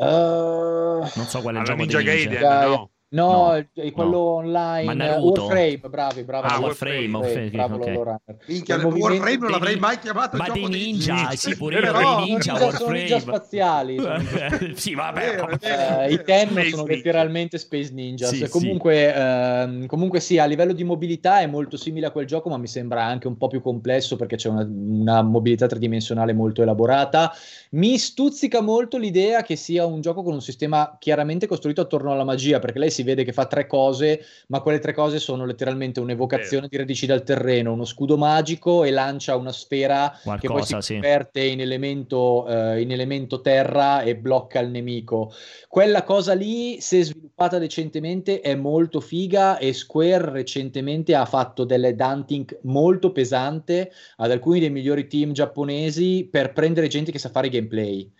[0.00, 2.12] eh, Non so quale Alla gioco Ninja ninja.
[2.12, 2.66] Gaiden, Gaia.
[2.68, 2.90] no?
[3.12, 4.18] No, No, quello no.
[4.36, 4.84] online.
[4.84, 5.40] Ma eh, Naruto?
[5.46, 6.46] Warframe, bravi, bravi.
[6.48, 7.86] Ah, Warframe, Warframe, bravo ok.
[7.86, 8.36] Lolo Runner.
[8.46, 11.30] Minchia, Warframe non l'avrei mai chiamato Ma il dei gioco ninja, ninja.
[11.36, 13.20] sì, pure io Però- ninja, ninja- sono ninja Warframe.
[13.20, 13.96] spaziali.
[13.98, 14.22] sono-
[14.74, 15.20] sì, vabbè.
[15.20, 16.00] Vero, vero.
[16.02, 16.94] Eh, I Ten Space sono Ninja.
[16.94, 18.28] letteralmente Space Ninjas.
[18.32, 22.48] Sì, comunque, ehm, comunque sì, a livello di mobilità è molto simile a quel gioco,
[22.48, 26.62] ma mi sembra anche un po' più complesso perché c'è una, una mobilità tridimensionale molto
[26.62, 27.32] elaborata.
[27.70, 32.24] Mi stuzzica molto l'idea che sia un gioco con un sistema chiaramente costruito attorno alla
[32.24, 36.00] magia, perché lei si vede che fa tre cose, ma quelle tre cose sono letteralmente
[36.00, 40.80] un'evocazione di radici dal terreno, uno scudo magico e lancia una sfera che poi Qualcosa,
[40.80, 40.92] si sì.
[40.94, 45.32] converte in elemento, eh, in elemento terra e blocca il nemico.
[45.68, 51.94] Quella cosa lì, se sviluppata decentemente, è molto figa e Square recentemente ha fatto delle
[51.94, 57.46] dunting molto pesante ad alcuni dei migliori team giapponesi per prendere gente che sa fare
[57.46, 58.10] i gameplay.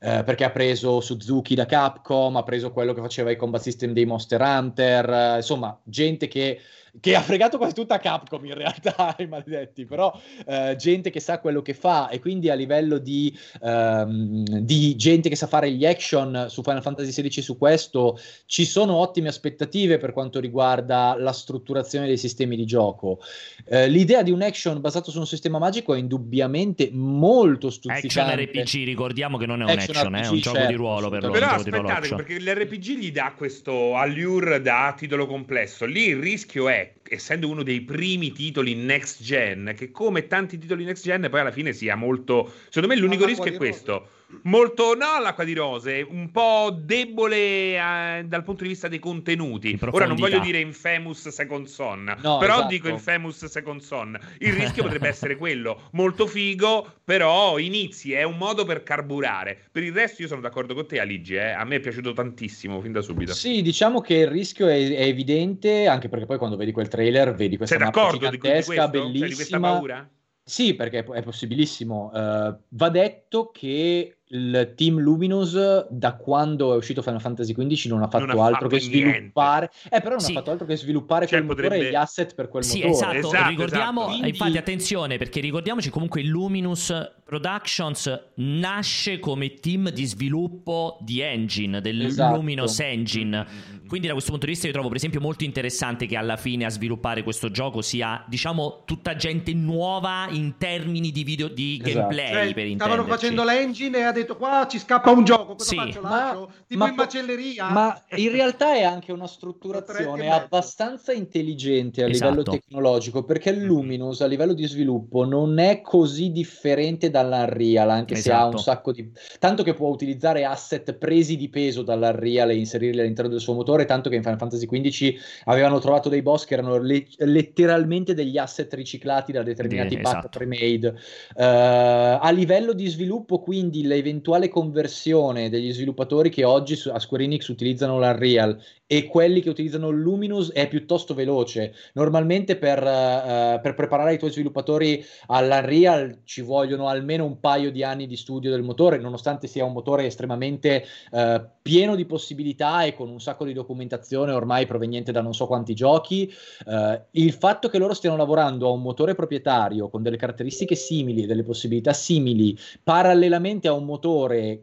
[0.00, 3.92] Eh, perché ha preso Suzuki da Capcom, ha preso quello che faceva i combat system
[3.92, 6.60] dei Monster Hunter, eh, insomma, gente che,
[7.00, 10.12] che ha fregato quasi tutta Capcom in realtà, i maledetti, però
[10.46, 15.28] eh, gente che sa quello che fa e quindi a livello di, ehm, di gente
[15.28, 19.98] che sa fare gli action su Final Fantasy XVI su questo ci sono ottime aspettative
[19.98, 23.20] per quanto riguarda la strutturazione dei sistemi di gioco.
[23.66, 28.44] Eh, l'idea di un action basato su un sistema magico è indubbiamente molto Action stuzzicante.
[28.44, 31.08] RPG, ricordiamo che non è un Action action, è RPG, un gioco certo, di ruolo
[31.08, 31.32] per loro.
[31.32, 32.16] Però aspettate, action.
[32.16, 35.84] perché l'RPG gli dà questo allure da titolo complesso.
[35.84, 40.84] Lì il rischio è, essendo uno dei primi titoli next gen, che come tanti titoli
[40.84, 42.52] next gen poi alla fine sia molto...
[42.68, 44.08] Secondo me l'unico rischio è questo.
[44.42, 49.78] Molto, no, l'acqua di rose, un po' debole eh, dal punto di vista dei contenuti.
[49.90, 52.68] Ora non voglio dire Infamous Second Son, No, però esatto.
[52.68, 54.18] dico Infamous Second Son.
[54.38, 59.58] Il rischio potrebbe essere quello, molto figo, però inizi, è un modo per carburare.
[59.70, 61.50] Per il resto io sono d'accordo con te Aligi, eh.
[61.50, 63.32] a me è piaciuto tantissimo fin da subito.
[63.32, 67.34] Sì, diciamo che il rischio è, è evidente, anche perché poi quando vedi quel trailer
[67.34, 69.70] vedi questa Sei mappa di, di gigantesca, Cioè, di questa bellissima.
[69.72, 70.08] paura?
[70.46, 72.12] Sì, perché è, possibilissimo.
[72.14, 78.02] Eh, va detto che il team Luminous, da quando è uscito Final Fantasy XV, non
[78.02, 79.70] ha fatto Non ha altro fatto che sviluppare.
[79.90, 80.30] Eh, però non Sì.
[80.32, 82.78] ha fatto altro che sviluppare Cioè, quel motore potrebbe- e gli asset per quel Sì,
[82.82, 82.92] motore.
[82.94, 84.24] esatto, Esatto, ricordiamo, esatto.
[84.24, 91.20] eh, infatti attenzione perché ricordiamoci comunque il Luminous Productions nasce come team di sviluppo di
[91.20, 92.36] engine, del Esatto.
[92.36, 93.46] Luminous Engine.
[93.46, 96.36] Mm, Quindi da questo punto di vista io trovo per esempio molto interessante che alla
[96.36, 101.78] fine a sviluppare questo gioco sia diciamo tutta gente nuova in termini di video di
[101.82, 101.98] Esatto.
[102.08, 103.08] gameplay Cioè, per stavano intenderci.
[103.10, 105.76] facendo l'engine e ha detto qua ci scappa un gioco, cosa Sì.
[105.76, 106.00] faccio?
[106.00, 106.50] Ma- Lascio?
[106.66, 107.68] Tipo ma in macelleria?
[107.70, 112.30] Ma in realtà è anche una strutturazione abbastanza intelligente a Esatto.
[112.30, 113.62] livello tecnologico, perché il.
[113.64, 118.56] Luminous a livello di sviluppo non è così differente dall'Unreal, anche se ha Esatto.
[118.56, 119.10] un sacco di...
[119.38, 123.84] Tanto che può utilizzare asset presi di peso dall'Unreal e inserirli all'interno del suo motore,
[123.84, 125.14] tanto che in Final Fantasy XV
[125.44, 130.28] avevano trovato dei boss che erano le- letteralmente degli asset riciclati da determinati pack esatto.
[130.38, 130.94] pre-made.
[131.36, 136.98] Eh, a livello di sviluppo, quindi, le- l'eventuale conversione degli sviluppatori che oggi su, a
[136.98, 141.72] Square Enix utilizzano l'Unreal e quelli che utilizzano il Luminous è piuttosto veloce.
[141.94, 147.82] Normalmente per, uh, per, preparare i tuoi sviluppatori all'Unreal ci vogliono almeno un paio di
[147.82, 152.94] anni di studio del motore, nonostante sia un motore estremamente uh, pieno di possibilità e
[152.94, 156.30] con un sacco di documentazione ormai proveniente da non so quanti giochi.
[156.66, 161.22] Uh, il fatto che loro stiano lavorando a un motore proprietario con delle caratteristiche simili
[161.22, 163.93] e delle possibilità simili parallelamente a un motore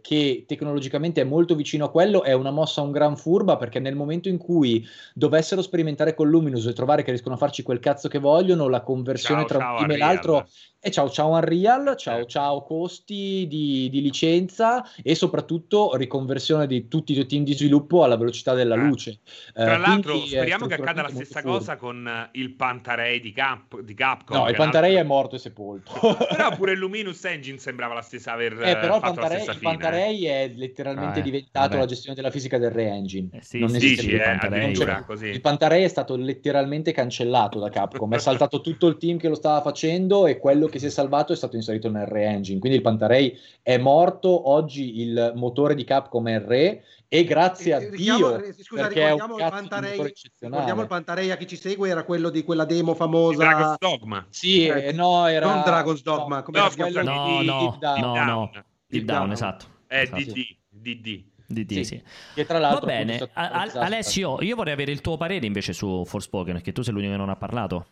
[0.02, 3.96] che tecnologicamente è molto vicino a quello è una mossa un gran furba perché nel
[3.96, 7.80] momento momento in cui dovessero sperimentare con Luminous e trovare che riescono a farci quel
[7.80, 10.48] cazzo che vogliono, la conversione ciao, tra ciao, un team e l'altro
[10.84, 17.12] e ciao ciao Unreal, ciao ciao costi di, di, licenza e soprattutto riconversione di tutti
[17.12, 18.80] i tuoi team di sviluppo alla velocità della eh.
[18.80, 19.20] luce.
[19.54, 23.80] Tra eh, l'altro speriamo che accada la stessa cosa con eh, il Pantarei di, Cap,
[23.82, 24.36] di Capcom.
[24.36, 25.92] No, il Pantarei è morto e sepolto.
[26.28, 30.26] però pure il Luminous Engine sembrava la stessa aver eh, però il Pantarei, il Pantarei
[30.26, 31.80] è letteralmente ah, diventato vabbè.
[31.82, 33.30] la gestione della fisica del Re-Engine.
[33.34, 35.04] Eh, sì, non sì, esiste sì, il Pantarei.
[35.06, 35.28] Così.
[35.28, 39.36] Il Pantarei è stato letteralmente cancellato da Capcom, è saltato tutto il team che lo
[39.36, 42.84] stava facendo e quello che si è salvato è stato inserito nel Re-Engine, quindi il
[42.84, 48.54] Pantarei è morto, oggi il motore di Capcom è Re e grazie a Dio eh,
[48.54, 52.66] scusa, ricordiamo il, Pantarei, ricordiamo il Pantarei a chi ci segue era quello di quella
[52.66, 53.44] demo famosa.
[53.44, 54.26] Dragon's Dogma.
[54.30, 56.70] Sì eh, eh no era non Dragon's Dogma no, come no,
[57.04, 58.52] no, no, no, no, no,
[58.88, 59.66] Deep Down, esatto.
[59.86, 61.84] È DD DD DD, sì.
[61.84, 62.04] sì.
[62.34, 66.54] Che tra l'altro Va bene, Alessio, io vorrei avere il tuo parere invece su Forspoken,
[66.54, 67.86] perché tu sei l'unico che non ha parlato.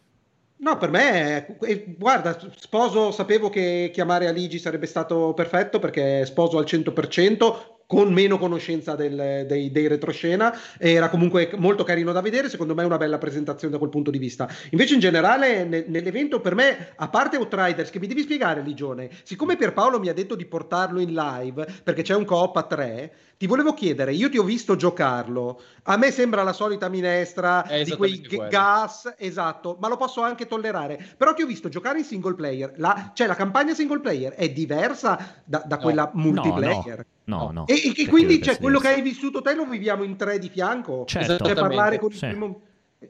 [0.62, 6.57] No, per me, eh, guarda, sposo, sapevo che chiamare Aligi sarebbe stato perfetto perché sposo
[6.57, 12.47] al 100%, con meno conoscenza del, dei, dei, retroscena, era comunque molto carino da vedere,
[12.47, 14.47] secondo me è una bella presentazione da quel punto di vista.
[14.69, 19.09] Invece in generale ne, nell'evento per me, a parte Outriders, che mi devi spiegare Ligione,
[19.23, 23.11] siccome Pierpaolo mi ha detto di portarlo in live, perché c'è un co-op a tre,
[23.39, 27.95] ti volevo chiedere, io ti ho visto giocarlo, a me sembra la solita minestra di
[27.95, 32.05] quei g- gas, esatto, ma lo posso anche tollerare, però ti ho visto giocare in
[32.05, 36.85] single player, la, cioè la campagna single player è diversa da, da no, quella multiplayer.
[36.85, 37.17] No, no.
[37.38, 37.67] No, no.
[37.67, 41.05] E, e quindi cioè, quello che hai vissuto te lo viviamo in tre di fianco.
[41.05, 41.45] Certo.
[41.45, 42.61] Cioè parlare con il primo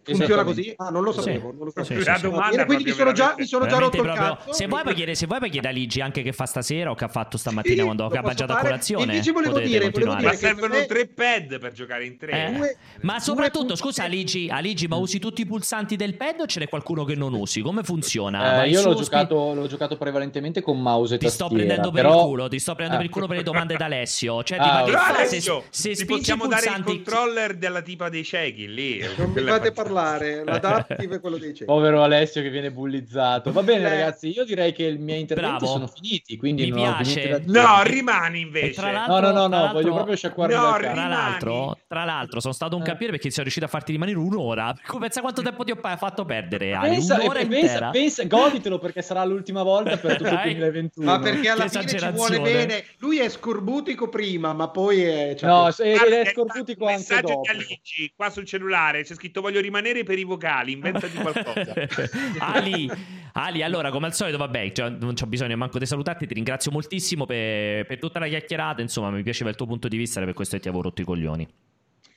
[0.04, 0.72] Funziona così?
[0.78, 1.50] Ah, non lo sapevo.
[1.50, 1.58] Sì.
[1.58, 2.02] Non lo sapevo.
[2.04, 4.54] Sì, sì, domanda quindi mi sono già, mi sono già rotto proprio, il cazzo.
[4.54, 6.96] Se vuoi, puoi chiedere, se vuoi, puoi chiedere a Ligi anche che fa stasera o
[6.96, 9.14] che ha fatto stamattina quando ha mangiato a colazione.
[9.14, 10.86] Invece volevo dire, volevo dire ma servono me...
[10.86, 12.32] tre pad per giocare in tre.
[12.32, 12.52] Eh.
[12.52, 16.60] Due, ma soprattutto, scusa, Aligi, Aligi, ma usi tutti i pulsanti del pad o ce
[16.60, 17.62] n'è qualcuno che non usi?
[17.62, 18.64] Come funziona?
[18.64, 21.50] Eh, io l'ho giocato, l'ho giocato, prevalentemente con mouse e ti tastiera.
[21.50, 23.74] Ti sto prendendo per il culo, ti sto prendendo per il culo per le domande
[23.78, 24.44] da Alessio.
[24.44, 29.04] Cioè, ah, Alessio, se, se possiamo dare il controller della tipa dei ciechi lì.
[29.18, 31.66] Non mi fate parlare, la adaptive quello dei ciechi.
[31.66, 33.52] Povero Alessio che viene bullizzato.
[33.52, 33.90] Va bene, eh.
[33.90, 35.72] ragazzi, io direi che i miei interventi Bravo.
[35.72, 36.38] sono finiti.
[36.38, 37.44] Quindi Mi piace.
[37.46, 38.82] No, rimani invece.
[38.82, 42.82] no, no, no, no voglio proprio sciacquare no, tra l'altro, tra l'altro, sono stato un
[42.82, 42.86] eh.
[42.86, 44.74] campione perché sono riuscito a farti rimanere un'ora.
[45.00, 46.74] Pensa quanto tempo ti ho fatto perdere.
[46.74, 46.90] Ali.
[46.90, 51.06] Pensa, un'ora pensa, pensa, goditelo perché sarà l'ultima volta per tutto il 2021.
[51.06, 52.84] Ma perché alla fine ci vuole bene.
[52.98, 55.36] Lui è scorbutico prima, ma poi è.
[55.38, 57.42] Cioè, no, è, è scorbutico anche dopo.
[57.42, 59.69] Di Alici, qua sul cellulare c'è scritto voglio rimanere
[60.04, 60.74] per i vocali.
[60.74, 61.74] Inventati qualcosa.
[62.40, 62.90] Ali,
[63.34, 66.28] Ali, allora, come al solito, vabbè, cioè, non c'ho bisogno manco di salutarti.
[66.28, 68.82] Ti ringrazio moltissimo per, per, tutta la chiacchierata.
[68.82, 71.48] Insomma, mi piaceva il tuo punto di vista, per questo ti avevo rotto i coglioni.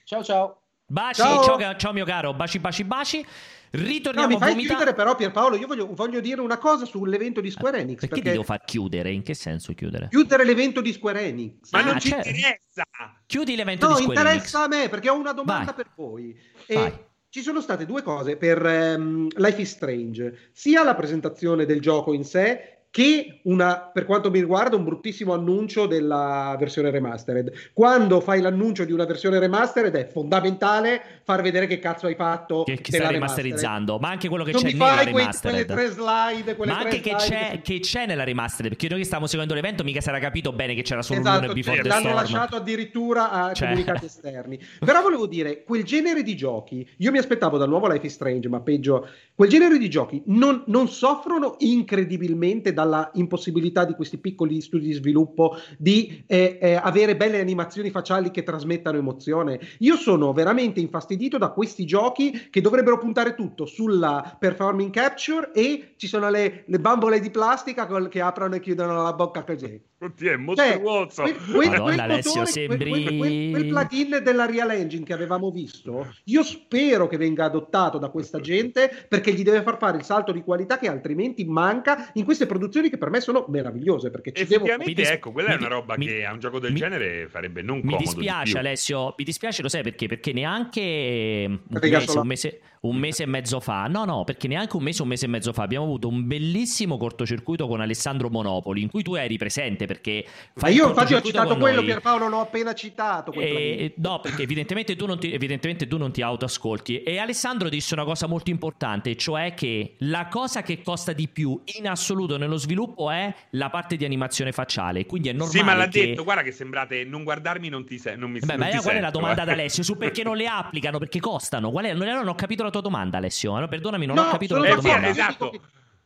[0.04, 0.62] Ciao, ciao.
[0.86, 3.26] Baci, ciao, ciao, ciao mio caro, baci, baci, baci.
[3.70, 4.68] Ritorniamo no, mi fai vomita...
[4.68, 8.00] chiudere però Pierpaolo, io voglio, voglio, dire una cosa sull'evento di Square Enix.
[8.00, 9.10] Perché, perché ti devo far chiudere?
[9.10, 10.08] In che senso chiudere?
[10.10, 11.70] Chiudere l'evento di Square Enix.
[11.70, 12.28] Ma ah, non ci certo.
[12.28, 12.84] interessa!
[13.24, 14.30] Chiudi l'evento no, di Square Enix.
[14.32, 15.74] No, interessa a me perché ho una domanda Vai.
[15.74, 16.38] per voi.
[16.66, 16.92] E Vai.
[17.32, 22.12] Ci sono state due cose per um, Life is Strange, sia la presentazione del gioco
[22.12, 27.70] in sé, che una, per quanto mi riguarda, un bruttissimo annuncio della versione remastered.
[27.72, 32.64] Quando fai l'annuncio di una versione remastered è fondamentale far vedere che cazzo hai fatto
[32.64, 35.64] che, che stai remasterizzando, ma anche quello che non c'è nella remastered.
[35.64, 39.06] Quelle tre slide, quelle ma anche che c'è, che c'è, nella remastered, perché noi che
[39.06, 41.82] stavamo seguendo l'evento mica si era capito bene che c'era solo esatto, un before cioè,
[41.84, 42.16] the l'hanno storm.
[42.16, 43.68] lasciato addirittura a cioè.
[43.68, 44.60] comunicati esterni.
[44.78, 48.50] Però volevo dire, quel genere di giochi, io mi aspettavo dal nuovo Life is Strange,
[48.50, 54.18] ma peggio, quel genere di giochi non, non soffrono incredibilmente dalla impossibilità possibilità di questi
[54.18, 59.60] piccoli studi di sviluppo di eh, eh, avere belle animazioni facciali che trasmettano emozione.
[59.78, 65.94] Io sono veramente infastidito da questi giochi che dovrebbero puntare tutto sulla performing capture e
[65.96, 69.80] ci sono le, le bambole di plastica che aprono e chiudono la bocca così.
[70.02, 71.24] Oddio, è mostruoso.
[71.24, 72.90] Cioè, quel, quel, quel, Alessio, sembri...
[72.90, 78.08] quel, quel, plugin della Real Engine che avevamo visto, io spero che venga adottato da
[78.08, 82.24] questa gente perché gli deve far fare il salto di qualità che altrimenti manca in
[82.24, 84.10] queste produzioni soluzioni che per me sono meravigliose.
[84.10, 84.66] Perché ci devo...
[84.66, 87.62] ecco, quella è mi, una roba mi, che a un gioco del mi, genere farebbe
[87.62, 87.98] non comodo.
[87.98, 90.08] Mi dispiace, di Alessio, mi dispiace, lo sai perché?
[90.08, 94.76] Perché neanche un mese, un mese, un mese, e mezzo fa, no, no, perché neanche
[94.76, 98.82] un mese, un mese e mezzo fa abbiamo avuto un bellissimo cortocircuito con Alessandro Monopoli
[98.82, 100.24] in cui tu eri presente perché
[100.54, 101.84] Ma io infatti ho citato quello, noi.
[101.84, 103.30] Pierpaolo, l'ho appena citato.
[103.34, 107.04] E, no, perché evidentemente tu, non ti, evidentemente tu non ti autoascolti.
[107.04, 111.60] E Alessandro disse una cosa molto importante, cioè che la cosa che costa di più
[111.78, 115.06] in assoluto nello sviluppo è la parte di animazione facciale.
[115.06, 115.58] Quindi è normale.
[115.58, 116.06] Sì, ma l'ha che...
[116.08, 118.18] detto, guarda che sembrate non guardarmi, non ti sei.
[118.18, 119.44] Non mi, Beh, non ma qual sento, è la domanda eh.
[119.44, 119.84] ad Alessio?
[119.84, 120.98] Su perché non le applicano?
[120.98, 121.70] Perché costano?
[121.70, 121.92] Qual è?
[121.92, 123.68] Non ho capito la tua domanda, Alessio.
[123.68, 125.08] Perdonami, non no, ho capito la tua domanda.
[125.08, 125.52] Esatto.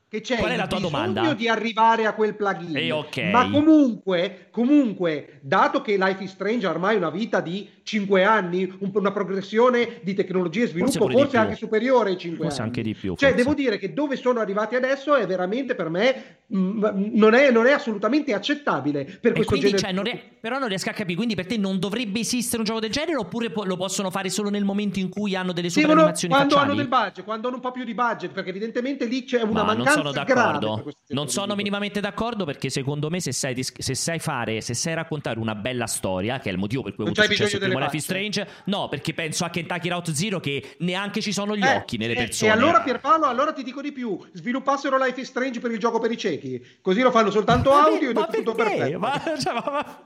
[0.08, 1.34] Che c'è Qual è la tua bisogno domanda?
[1.34, 2.76] di arrivare a quel plugin.
[2.76, 3.28] Eh, okay.
[3.28, 8.72] Ma comunque, comunque, dato che Life is Strange ha ormai una vita di 5 anni,
[8.78, 12.68] un, una progressione di tecnologia e sviluppo forse, forse anche superiore ai 5 forse anni.
[12.68, 13.16] anche di più.
[13.16, 13.34] Cioè, forse.
[13.34, 17.66] devo dire che dove sono arrivati adesso è veramente per me mh, non, è, non,
[17.66, 19.78] è, assolutamente accettabile per e questo quindi, genere.
[19.78, 22.64] Cioè, non è, però non riesco a capire, quindi per te non dovrebbe esistere un
[22.64, 25.68] gioco del genere oppure po- lo possono fare solo nel momento in cui hanno delle
[25.68, 26.70] super Devono, animazioni quando facciali?
[26.70, 29.64] hanno del budget, quando hanno un po' più di budget, perché evidentemente lì c'è una
[29.64, 30.92] Ma mancanza sono d'accordo.
[31.08, 35.38] Non sono minimamente d'accordo perché secondo me se sai, se sai fare, se sai raccontare
[35.38, 38.02] una bella storia, che è il motivo per cui ho avuto successo delle Life is.
[38.04, 41.96] Strange, no, perché penso a Kentucky Route Zero che neanche ci sono gli Eh, occhi
[41.96, 42.50] nelle e- persone.
[42.50, 45.98] E allora Pierpaolo, allora ti dico di più, sviluppassero Life is Strange per il gioco
[45.98, 48.76] per i ciechi, così lo fanno soltanto Ma audio per- ed è tutto perché?
[48.76, 48.98] perfetto.
[48.98, 50.02] Ma, cioè, ma, ma...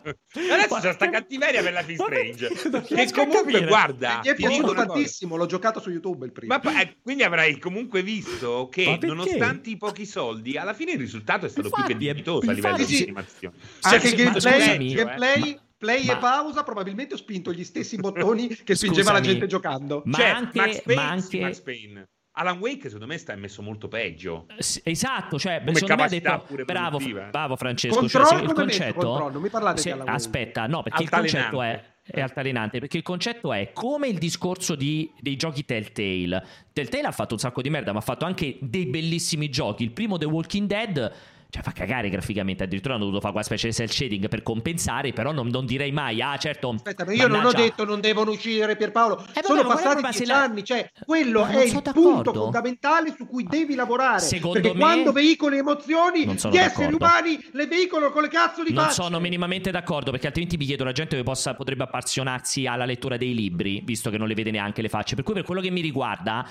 [0.55, 2.49] Adesso ma- c'è sta cattiveria per Life is ma Strange.
[2.49, 3.67] Che comunque, capire.
[3.67, 6.59] guarda, Mi è piaciuto tantissimo, l'ho giocato su YouTube il primo.
[6.63, 10.99] Ma eh, quindi avrai comunque visto Ma che nonostante i pochi soldi, alla fine il
[10.99, 13.03] risultato è stato Infatti, più che dignitoso a livello infatti di sì.
[13.05, 13.57] animazione.
[13.81, 15.61] Anche sì, il ma gameplay, gameplay eh.
[15.79, 19.33] play Ma- e pausa, probabilmente ho spinto gli stessi bottoni che spingeva la Scusami.
[19.33, 20.03] gente giocando.
[20.05, 22.09] Ma Cioè, anche- Max Payne, ma anche- sì, Max Payne.
[22.33, 24.47] Alan Wake secondo me sta messo molto peggio.
[24.59, 27.23] S- Esatto, cioè, Come secondo me ha detto pure bravo, produttiva.
[27.31, 29.33] bravo Francesco, Control cioè, il come messo, concetto Control?
[29.33, 30.17] Non mi parlate se- di Alan Wake.
[30.17, 31.90] aspetta, no, perché il concetto è Altalenante.
[32.03, 36.45] È altalenante perché il concetto è come il discorso di, dei giochi Telltale.
[36.73, 39.85] Telltale ha fatto un sacco di merda, ma ha fatto anche dei bellissimi giochi.
[39.85, 41.13] Il primo The Walking Dead
[41.51, 45.13] cioè fa cagare graficamente, addirittura hanno dovuto fare quella specie di cell shading per compensare,
[45.13, 46.71] però non, non direi mai, ah certo...
[46.71, 49.17] Aspetta, ma io non ho mannaggia- detto non devono uccidere Pierpaolo.
[49.17, 52.43] vabbè, Sono passati dieci la- anni, cioè quello è non il sono punto d'accordo.
[52.43, 54.21] fondamentale su cui devi lavorare.
[54.21, 56.97] Secondo perché me- quando veicoli emozioni Non gli esseri d'accordo.
[56.97, 59.03] umani le veicolano con le cazzo di Non facce.
[59.03, 63.17] sono minimamente d'accordo perché altrimenti mi chiedo la gente che possa, potrebbe appassionarsi alla lettura
[63.17, 65.15] dei libri, visto che non le vede neanche le facce.
[65.17, 66.47] Per cui per quello che mi riguarda,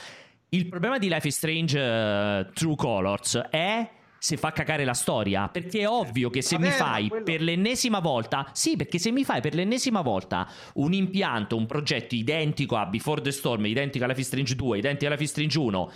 [0.50, 3.90] il problema di Life is Strange eh, True Colors è
[4.20, 7.42] se fa cagare la storia, perché è ovvio che se Vabbè, mi fai quello- per
[7.42, 12.76] l'ennesima volta, sì, perché se mi fai per l'ennesima volta un impianto, un progetto identico
[12.76, 15.58] a Before the Storm, identico a Life is Strange 2, identico a Life is Strange
[15.58, 15.92] 1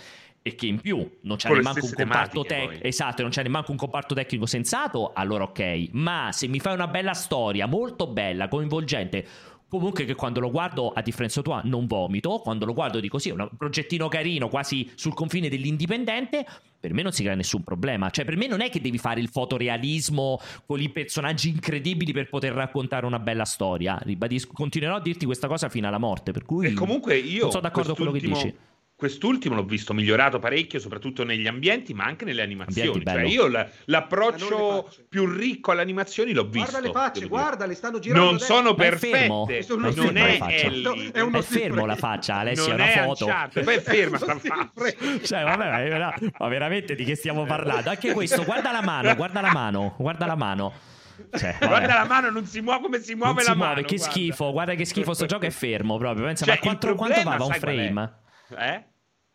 [0.46, 3.76] e che in più non c'è neanche un comparto tecnico esatto, non c'è neanche un
[3.78, 5.88] comparto tecnico sensato, allora ok.
[5.92, 9.26] Ma se mi fai una bella storia, molto bella, coinvolgente,
[9.78, 13.30] comunque che quando lo guardo, a differenza tua, non vomito, quando lo guardo dico sì,
[13.30, 16.46] è un progettino carino, quasi sul confine dell'indipendente,
[16.78, 18.10] per me non si crea nessun problema.
[18.10, 22.28] Cioè, per me non è che devi fare il fotorealismo con i personaggi incredibili per
[22.28, 23.98] poter raccontare una bella storia.
[24.02, 27.50] Ribadisco, continuerò a dirti questa cosa fino alla morte, per cui E comunque io non
[27.50, 28.54] sono d'accordo con quello che dici.
[28.96, 33.02] Quest'ultimo l'ho visto migliorato parecchio, soprattutto negli ambienti, ma anche nelle animazioni.
[33.04, 36.70] Ambienti, Cioè, io l'approccio più ricco alle animazioni l'ho visto.
[36.70, 38.24] Guarda le facce, guarda, le stanno girando.
[38.24, 38.54] Non adesso.
[38.54, 40.38] sono perfette, Sono non è.
[40.64, 41.10] Ellie.
[41.10, 43.24] È uno È fermo la faccia, Alessio, non è una è foto.
[43.24, 45.18] Uncharted, poi è ferma sta si faccia.
[45.24, 47.90] Cioè, vabbè, ma, ma veramente di che stiamo parlando?
[47.90, 50.72] Anche questo, guarda la mano, guarda la mano, guarda la mano.
[51.36, 51.56] Cioè.
[51.58, 53.86] Guarda la mano, non si muove come si muove Non si la muove, mano.
[53.86, 54.12] che guarda.
[54.12, 56.24] schifo, guarda che schifo, sto gioco è fermo proprio.
[56.26, 57.22] Pensa, Cioè, ma quanto, il quanto va?
[57.22, 57.76] problema, un sai qual è?
[57.92, 58.12] frame?
[58.56, 58.84] Eh?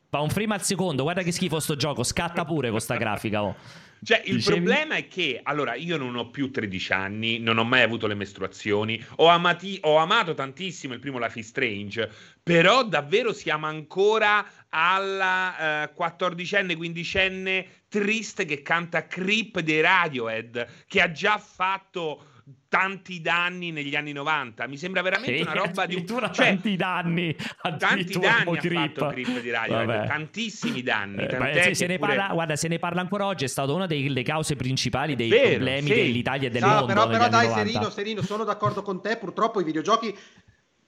[0.10, 3.44] Va un frame al secondo, guarda che schifo sto gioco, scatta pure con sta grafica.
[3.44, 3.56] Oh.
[4.02, 4.56] Cioè, il Dicevi?
[4.56, 8.16] problema è che, allora, io non ho più 13 anni, non ho mai avuto le
[8.16, 12.10] mestruazioni, ho, amati- ho amato tantissimo il primo Life is Strange,
[12.42, 21.02] però davvero siamo ancora alla eh, 14enne, 15enne triste che canta Creep dei Radiohead, che
[21.02, 22.29] ha già fatto
[22.70, 24.68] tanti danni negli anni 90.
[24.68, 26.06] Mi sembra veramente una roba di un...
[26.06, 29.00] Cioè, tanti danni, tanti danni ha trip.
[29.00, 30.08] fatto Creep di Radiohead, Vabbè.
[30.08, 31.24] tantissimi danni.
[31.24, 33.72] Eh, sì, che se ne pure- parla, guarda, se ne parla ancora oggi, è stata
[33.74, 35.94] una delle cause principali dei vero, problemi sì.
[35.96, 36.86] dell'Italia e del No, mondo.
[36.86, 37.56] però, però dai, 90.
[37.72, 39.18] Serino, Serino, sono d'accordo con te.
[39.18, 40.16] Purtroppo i videogiochi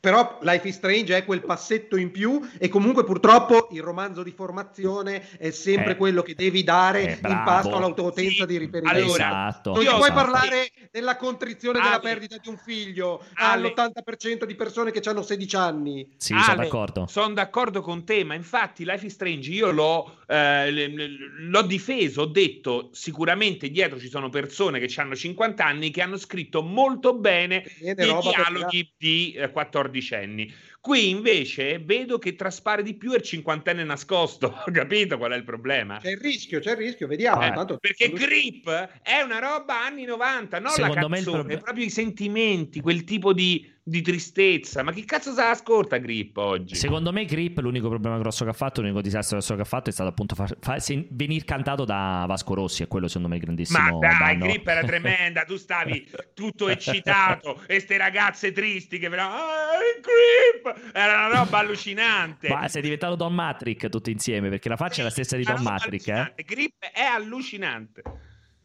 [0.01, 4.31] però Life is Strange è quel passetto in più e comunque purtroppo il romanzo di
[4.31, 8.97] formazione è sempre eh, quello che devi dare eh, in pasto all'autopotenza sì, di riferimento.
[8.97, 9.73] allora, esatto.
[9.73, 10.31] non io- puoi esatto.
[10.31, 13.71] parlare della contrizione Ale, della perdita di un figlio Ale.
[13.75, 16.07] all'80% di persone che hanno 16 anni.
[16.17, 17.05] Sì, sono Ale, d'accordo.
[17.07, 20.89] Sono d'accordo con te, ma infatti Life is Strange io l'ho, eh,
[21.37, 26.17] l'ho difeso, ho detto sicuramente dietro ci sono persone che hanno 50 anni che hanno
[26.17, 30.51] scritto molto bene i dialoghi di eh, 14 anni.
[30.79, 35.43] Qui invece vedo che traspare di più il cinquantenne nascosto, ho capito qual è il
[35.43, 35.99] problema?
[36.01, 37.43] C'è il rischio, c'è il rischio, vediamo.
[37.43, 38.67] Eh, tanto- perché Grip
[39.03, 42.81] è una roba anni 90, non Secondo la me il canzone, prob- proprio i sentimenti,
[42.81, 44.83] quel tipo di, di tristezza.
[44.83, 46.75] Ma che cazzo se ascolta Grip oggi?
[46.75, 49.89] Secondo me Grip l'unico problema grosso che ha fatto, l'unico disastro grosso che ha fatto
[49.89, 53.41] è stato appunto far, far- venir cantato da Vasco Rossi, è quello secondo me il
[53.41, 54.45] grandissimo Ma dai, danno.
[54.45, 60.91] Grip era tremenda, tu stavi tutto eccitato e ste ragazze tristi che però ah, Grip
[60.93, 62.49] era una roba allucinante.
[62.49, 65.61] Ma sei diventato Don Matrick tutto insieme, perché la faccia è la stessa di Don
[65.61, 66.33] Matrick, eh?
[66.45, 68.01] Grip è allucinante.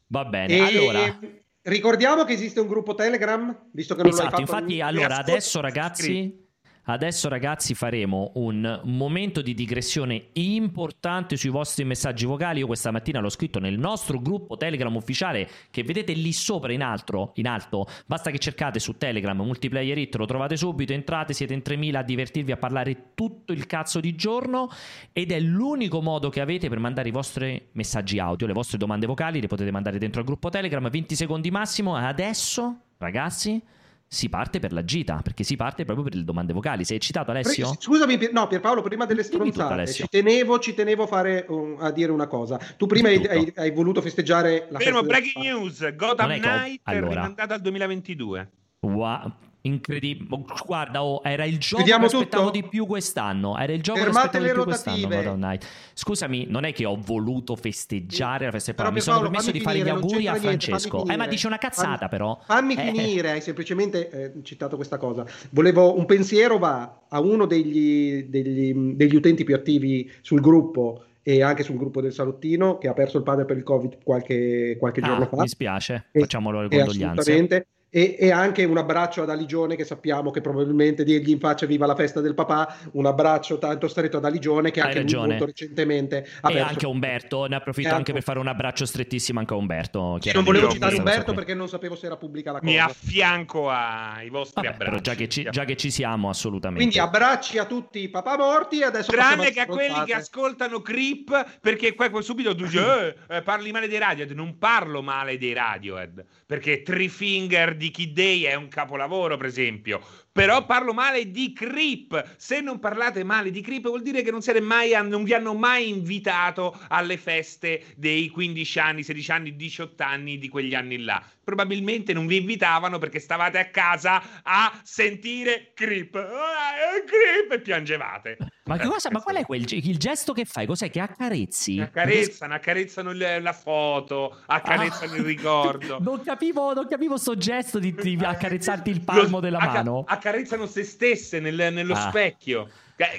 [0.08, 1.18] Va bene, E- allora...
[1.66, 5.60] Ricordiamo che esiste un gruppo Telegram, visto che non Esatto, l'hai fatto infatti allora adesso
[5.60, 6.45] ragazzi
[6.88, 12.60] Adesso ragazzi faremo un momento di digressione importante sui vostri messaggi vocali.
[12.60, 16.82] Io questa mattina l'ho scritto nel nostro gruppo Telegram ufficiale che vedete lì sopra in
[16.82, 17.88] alto, in alto.
[18.06, 22.02] Basta che cercate su Telegram Multiplayer Hit, lo trovate subito, entrate, siete in 3000 a
[22.04, 24.70] divertirvi a parlare tutto il cazzo di giorno
[25.12, 29.06] ed è l'unico modo che avete per mandare i vostri messaggi audio, le vostre domande
[29.06, 31.96] vocali, le potete mandare dentro al gruppo Telegram, 20 secondi massimo.
[31.96, 33.60] Adesso, ragazzi,
[34.08, 36.84] si parte per la gita, perché si parte proprio per le domande vocali.
[36.84, 37.70] Sei eccitato Alessio?
[37.70, 40.04] Pre- Scusami, Pier- no, Pierpaolo, prima delle tutto, stronzate, Alessio.
[40.04, 42.58] ci tenevo, ci tenevo a, fare, un- a dire una cosa.
[42.76, 43.30] Tu prima hai, tutto.
[43.30, 47.08] hai- hai voluto festeggiare la Fermo, breaking news, Gotham Knight è allora.
[47.14, 48.50] rimandata al 2022.
[48.80, 49.32] Wow,
[49.66, 50.44] incredibile.
[50.64, 52.60] Guarda, oh, era il gioco Chiudiamo che aspettavo tutto?
[52.60, 53.58] di più quest'anno.
[53.58, 54.64] Era il gioco Fermate che aspettavo di più
[55.12, 55.58] quest'anno.
[55.94, 59.52] Scusami, non è che ho voluto festeggiare la festa Però, papà, mi sono Pierpaolo, permesso
[59.52, 60.96] di fammi fare gli finire, auguri a niente, Francesco.
[61.02, 61.28] Eh, ma finire.
[61.28, 62.40] dice una cazzata, Fammi- però.
[62.44, 65.24] Fammi Eh, finire, hai semplicemente eh, citato questa cosa.
[65.50, 71.42] Volevo un pensiero va a uno degli, degli- degli utenti più attivi sul gruppo e
[71.42, 75.00] anche sul gruppo del salottino che ha perso il padre per il Covid qualche, qualche
[75.00, 75.40] Ah, giorno fa.
[75.42, 77.66] mi spiace, facciamolo le condoglianze.
[77.96, 81.86] E, e anche un abbraccio ad Aligione che sappiamo che probabilmente dirgli in faccia viva
[81.86, 85.28] la festa del papà, un abbraccio tanto stretto ad Aligione che Hai anche lui ragione.
[85.28, 86.68] molto recentemente ha E perso.
[86.68, 90.18] anche a Umberto, ne approfitto anche anche- per fare un abbraccio strettissimo anche a Umberto.
[90.20, 92.70] Sì, non volevo citare Umberto perché non sapevo se era pubblica la cosa.
[92.70, 95.02] Mi affianco ai vostri Vabbè, però abbracci.
[95.10, 96.82] già che, ci, già che ci siamo, assolutamente.
[96.82, 101.60] Quindi abbracci a tutti i papà morti adesso Tranne che a quelli che ascoltano Creep,
[101.62, 104.36] perché qua subito tu dici, "Eh, eh, parli male dei Radiohead.
[104.36, 109.46] Non parlo male dei Radiohead, perché Three Finger di Kid Day è un capolavoro, per
[109.46, 110.00] esempio.
[110.36, 112.34] Però parlo male di Creep.
[112.36, 115.54] Se non parlate male di Creep, vuol dire che non, siete mai, non vi hanno
[115.54, 121.22] mai invitato alle feste dei 15 anni, 16 anni, 18 anni di quegli anni là.
[121.42, 126.14] Probabilmente non vi invitavano perché stavate a casa a sentire Creep.
[126.16, 128.36] Ah, Creep e piangevate.
[128.64, 130.66] Ma, che Eh, cosa, ma qual è quel, il gesto che fai?
[130.66, 131.78] Cos'è che accarezzi?
[131.80, 135.16] Accarezzano, accarezzano la foto, accarezzano Ah.
[135.16, 135.98] il ricordo.
[136.06, 140.02] Non capivo, non capivo sto gesto di, di accarezzarti il palmo della acca- mano.
[140.26, 142.08] Accarezzano se stesse nel- nello Ah.
[142.08, 142.68] specchio.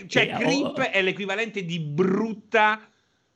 [0.08, 0.92] Cioè, Eh, Grip oh.
[0.92, 2.82] è l'equivalente di brutta.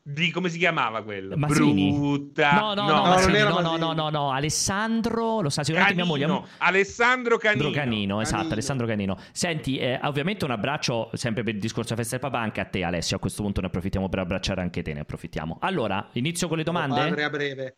[0.04, 1.38] Di come si chiamava quello?
[1.38, 1.92] Masini?
[1.92, 2.54] Brutta.
[2.54, 6.06] No, no, no, no, era no, no, no, no, no, Alessandro, lo sa sicuramente mia
[6.06, 6.26] moglie.
[6.26, 6.48] Canino.
[6.58, 7.64] Alessandro Canino.
[7.70, 8.54] Canino, Canino, esatto, Canino.
[8.54, 9.18] Alessandro Canino.
[9.32, 12.84] Senti, eh, ovviamente un abbraccio sempre per il discorso festa del papà anche a te
[12.84, 15.60] Alessio, a questo punto ne approfittiamo per abbracciare anche te, ne approfittiamo.
[15.62, 16.96] Allora, inizio con le domande?
[17.00, 17.76] Padre a breve.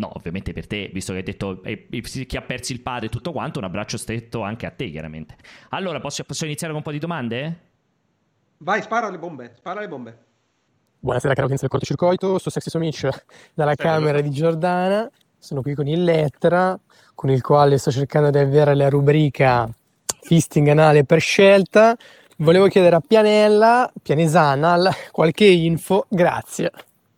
[0.00, 3.06] No, ovviamente per te, visto che hai detto eh, eh, chi ha perso il padre
[3.06, 5.36] e tutto quanto, un abbraccio stretto anche a te, chiaramente.
[5.70, 7.58] Allora, posso, posso iniziare con un po' di domande?
[8.56, 10.24] Vai, spara le bombe, spara le bombe.
[11.00, 13.82] Buonasera caro audienza del cortocircuito, sono Sexy Somic dalla Salve.
[13.82, 16.78] Camera di Giordana, sono qui con il Lettra,
[17.14, 19.68] con il quale sto cercando di avviare la rubrica
[20.22, 21.94] Fisting anale per scelta.
[22.38, 24.78] Volevo chiedere a Pianella, Pianesana,
[25.10, 26.70] qualche info, grazie.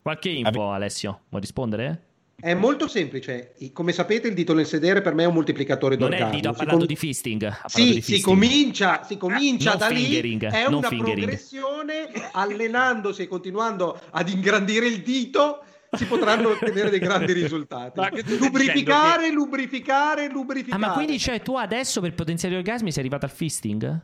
[0.03, 1.20] Qualche info, Alessio?
[1.28, 2.11] Vuoi rispondere?
[2.43, 3.55] È molto semplice.
[3.72, 6.49] Come sapete, il dito nel sedere per me è un moltiplicatore Non è il dito,
[6.49, 7.43] ha Si parlato com- di fisting.
[7.45, 8.22] Ha parlato Sì, di si fisting.
[8.24, 11.18] comincia, si comincia Non da fingering, lì, è non una fingering.
[11.18, 15.62] progressione, allenandosi e continuando ad ingrandire il dito,
[15.93, 18.01] si potranno ottenere dei grandi risultati.
[18.01, 20.80] Ma che Lubrificare, lubrificare, Ah, lubrificare.
[20.80, 24.01] ma quindi cioè tu adesso per potenziare gli orgasmi sei arrivato al fisting?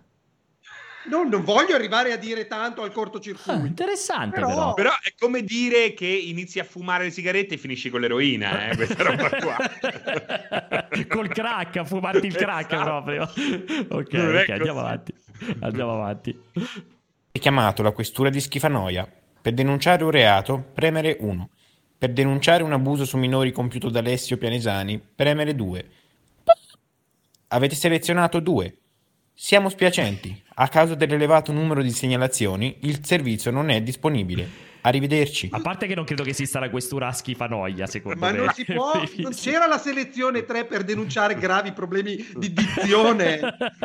[1.09, 3.51] No, non voglio arrivare a dire tanto al cortocircuito.
[3.51, 4.75] Ah, interessante, Però- però.
[4.75, 8.77] Però è come dire che inizi a fumare le sigarette e finisci con l'eroina, eh,
[8.77, 9.57] questa roba qua.
[11.09, 12.85] Col crack, a fumarti il crack Esatto.
[12.85, 13.23] proprio.
[13.91, 15.15] Ok, Non è ok, andiamo avanti.
[15.61, 16.41] Andiamo avanti.
[17.31, 19.11] È chiamato la questura di Schifanoia.
[19.41, 21.51] Per denunciare un reato, premere 1.
[21.99, 25.89] Per denunciare un abuso su minori compiuto da Alessio Pianesani, premere 2.
[27.49, 28.77] Avete selezionato 2.
[29.41, 30.43] Siamo spiacenti.
[30.57, 34.67] A causa dell'elevato numero di segnalazioni, il servizio non è disponibile.
[34.81, 35.49] Arrivederci.
[35.53, 38.39] A parte che non credo che esista la questura a schifanoia, secondo Ma me.
[38.39, 43.39] non si può, non c'era la selezione 3 per denunciare gravi problemi di dizione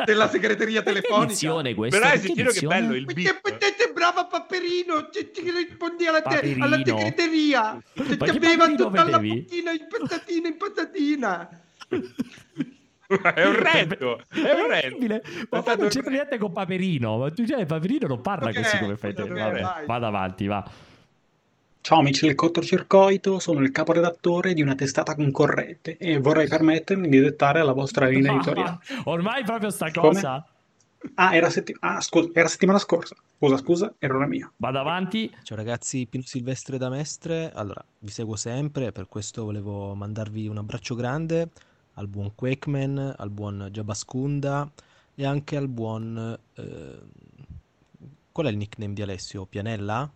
[0.04, 1.26] della segreteria telefonica.
[1.28, 1.98] Dizione questa?
[1.98, 3.40] Però hai Perché sentito che bello il Perché beat?
[3.40, 7.80] potete brava Paperino, ti, ti rispondi alla, te- alla segreteria.
[7.94, 9.40] Ti Ma aveva tutta la vedevi?
[9.42, 11.60] bottina in patatina in patatina.
[13.06, 15.22] È orrendo, è orribile.
[15.50, 17.18] Ma poi non c'entra niente con Paperino.
[17.18, 19.28] Ma tu, cioè, Paperino non parla Ok, così come fai te.
[19.28, 19.86] Vabbè, vai.
[19.86, 20.70] vada avanti, va.
[21.80, 27.20] Ciao amici del cortocircuito, sono il caporedattore di una testata concorrente e vorrei permettermi di
[27.20, 28.78] dettare la vostra linea editoriale.
[29.04, 30.08] Ormai proprio sta Come?
[30.14, 30.46] cosa.
[31.16, 33.14] Ah, era, setti- ah, scusa, era settimana scorsa.
[33.36, 34.52] Scusa, scusa, errore mio.
[34.56, 35.30] Vado avanti.
[35.42, 37.52] Ciao ragazzi, Pino Silvestre da Mestre.
[37.54, 41.50] Allora, vi seguo sempre, per questo volevo mandarvi un abbraccio grande
[41.94, 44.70] al buon Quakeman, al buon Jabascunda
[45.14, 46.36] e anche al buon...
[46.54, 46.98] eh,
[48.32, 49.46] qual è il nickname di Alessio?
[49.46, 50.10] Pianella?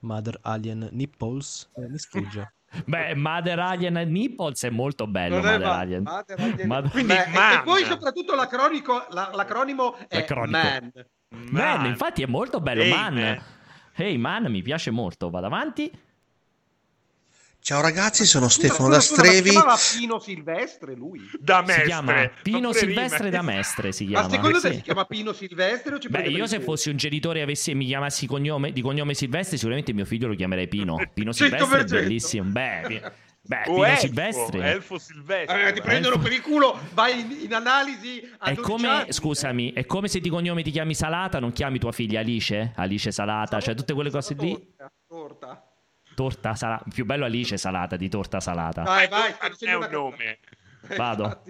[0.00, 1.68] Mother Alien Nipples?
[1.74, 2.52] Eh, mi sfugge.
[2.84, 5.36] Beh, Mother Alien Nipples è molto bello.
[5.36, 6.02] Mother Alien.
[6.02, 6.66] Mother Alien.
[6.68, 7.58] Mother- Quindi e- man.
[7.60, 10.58] e poi soprattutto l'acronico- la- l'acronimo è L'acronico.
[10.58, 10.92] MAN.
[11.50, 12.82] Man, infatti è molto bello.
[12.82, 13.14] Ehi, man.
[13.14, 13.42] man.
[13.94, 15.30] Hey man, mi piace molto.
[15.30, 15.90] Vado avanti.
[17.66, 19.50] Ciao ragazzi, sono Stefano scusa, da ma si Strevi.
[19.50, 21.18] chiamava Pino Silvestre lui?
[21.40, 21.84] Da Si mestre.
[21.86, 23.90] chiama Pino Silvestre da Mestre.
[23.90, 24.28] Si Ma chiama.
[24.28, 24.74] secondo te Sì.
[24.76, 27.86] si chiama Pino Silvestre o ci Beh, io se fossi un genitore e avessi, mi
[27.86, 30.94] chiamassi cognome, di cognome Silvestre, sicuramente mio figlio lo chiamerei Pino.
[31.12, 31.88] Pino Silvestre è 100%.
[31.88, 32.50] bellissimo.
[32.52, 33.02] Beh,
[33.42, 34.70] beh O Pino elfo, Silvestre.
[34.70, 35.68] Elfo Silvestre.
[35.68, 39.12] Eh, ti prendono per il culo, vai in, in analisi È 12 come, anni.
[39.12, 42.74] scusami, è come se di cognome ti chiami Salata, non chiami tua figlia Alice?
[42.76, 44.52] Alice Salata, cioè tutte quelle cose lì.
[44.52, 45.70] Torta, torta.
[46.16, 46.84] Torta salata.
[46.92, 48.82] Più bello Alice Salata di torta salata.
[48.82, 50.38] Vai, vai, Ma non stai è un nome.
[50.88, 51.42] Eh, Vado.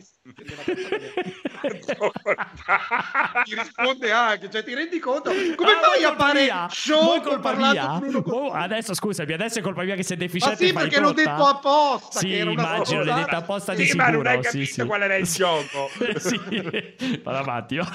[3.45, 5.31] ti risponde anche, cioè ti rendi conto?
[5.31, 9.83] Come Ah, fai a fare show col colpa parlato Oh, adesso scusami, adesso è colpa
[9.83, 12.51] mia che sei Ma deficiente sì, e fai perché l'ho detto apposta Sì, che era
[12.51, 14.23] una immagino, l'hai detto apposta di Sì, ma sicuro.
[14.23, 14.85] non hai sì, capito sì.
[14.85, 15.91] qual era il gioco.
[16.19, 17.77] sì, vado avanti.
[17.77, 17.95] va.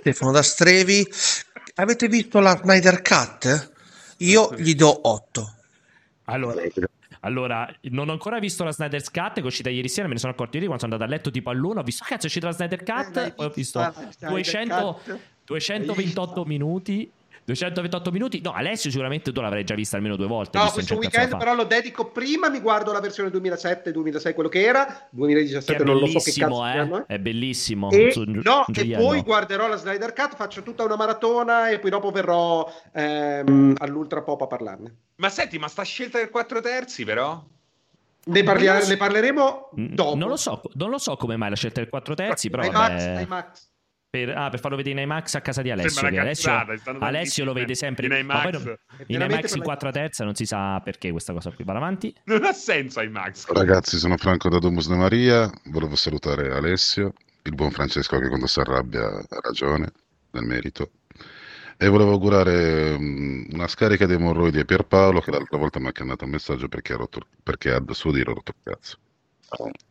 [0.00, 1.06] Stefano da Strevi.
[1.76, 3.72] Avete visto la Snyder Cut?
[4.18, 5.54] Io gli do 8.
[6.32, 6.62] Allora,
[7.20, 10.20] allora, non ho ancora visto la Snyder's Cut, che è uscita ieri sera, me ne
[10.20, 12.26] sono accorto ieri quando sono andato a letto tipo all'una, ho visto, "Ah, cazzo, è
[12.26, 15.18] uscita la Snyder Cut, Eh, l'hai poi ho visto la Snyder 200 Cut?
[15.44, 17.10] 228 minuti,
[17.44, 20.58] 228 minuti, no, Alessio sicuramente tu l'avrai già vista almeno due volte.
[20.58, 24.86] No, questo weekend però lo dedico prima, mi guardo la versione 2007-2006, quello che era,
[24.86, 26.72] Che 2017 è non lo so che bellissimo, cazzo eh?
[26.72, 27.04] siano, eh.
[27.06, 27.90] È bellissimo.
[27.90, 31.90] E, gio- no, e poi guarderò la Snyder Cut, faccio tutta una maratona e poi
[31.90, 34.94] dopo verrò ehm, all'Ultra Pop a parlarne.
[35.16, 37.42] Ma senti, ma sta scelta del 4 terzi però?
[38.22, 38.88] Ne, parli- so.
[38.88, 40.14] ne parleremo Mm, dopo.
[40.16, 42.88] Non lo so, non lo so come mai la scelta del 4 terzi, però IMAX,
[43.06, 43.20] vabbè.
[43.22, 43.69] IMAX.
[44.10, 46.04] Per, ah, per farlo vedere in IMAX a casa di Alessio.
[46.04, 46.50] Alessio,
[46.98, 48.50] Alessio lo vede sempre in IMAX.
[48.50, 51.62] non- È in IMAX in la- 4 terza non si sa perché questa cosa qui.
[51.62, 52.12] Vado avanti.
[52.24, 53.46] Non ha senso IMAX.
[53.52, 55.48] Ragazzi, sono Franco da Domus de Maria.
[55.66, 57.12] Volevo salutare Alessio,
[57.42, 59.92] il buon Francesco che quando si arrabbia ha ragione
[60.32, 60.90] nel merito.
[61.76, 65.92] E volevo augurare mm, una scarica di emorroidi a Pierpaolo che l'altra volta mi ha
[65.92, 68.98] cannato un messaggio perché, ha rotto- perché a suo dire ha rotto il cazzo.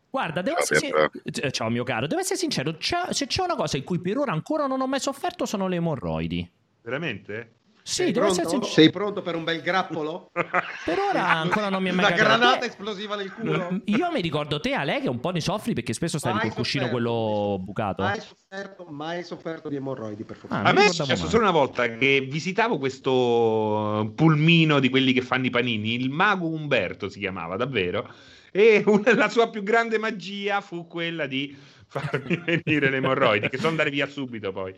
[0.10, 1.12] Guarda, devo Ciao, essere Pietro.
[1.32, 4.18] sin- Ciao mio caro, devo essere sincero, c'è- se c'è una cosa in cui per
[4.18, 6.50] ora ancora non ho mai sofferto sono le emorroidi.
[6.82, 7.54] Veramente?
[7.82, 8.66] Sì, Sei devo essere pronto?
[8.66, 8.82] sincero.
[8.84, 10.30] Sei pronto per un bel grappolo?
[10.86, 13.82] Per ora ancora non mi è mai Una granata esplosiva nel culo?
[13.86, 16.54] Io mi ricordo te, Ale, che un po' ne soffri perché spesso stavi Mai col
[16.56, 18.04] cuscino quello bucato.
[18.04, 20.62] Mai sofferto, mai sofferto di emorroidi, per fortuna.
[20.64, 25.22] Ah, A me è successo solo una volta che visitavo questo pulmino di quelli che
[25.22, 28.08] fanno i panini, il mago Umberto si chiamava davvero,
[28.52, 31.56] e una- la sua più grande magia fu quella di
[31.88, 34.74] farmi venire le emorroidi, che sono andare via subito poi.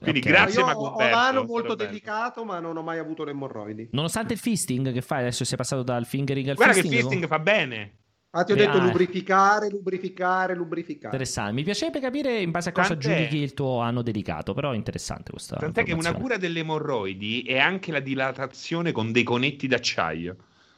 [0.00, 0.26] Quindi Ok.
[0.26, 3.88] grazie Mago ho, l'ano stato molto delicato, ma non ho mai avuto le emorroidi.
[3.92, 7.08] Nonostante il fisting che fai, adesso sei passato dal fingering al Guarda che il fisting.
[7.10, 7.94] fisting fa bene.
[8.30, 8.84] Ah, ti ho Beh, detto ah.
[8.84, 11.06] lubrificare, lubrificare, lubrificare.
[11.08, 14.70] Interessante, mi piacerebbe capire in base a cosa Tant'è- giudichi il tuo anno dedicato, però
[14.70, 19.24] è interessante questa Tant'è che una cura delle emorroidi è anche la dilatazione con dei
[19.24, 20.36] conetti d'acciaio.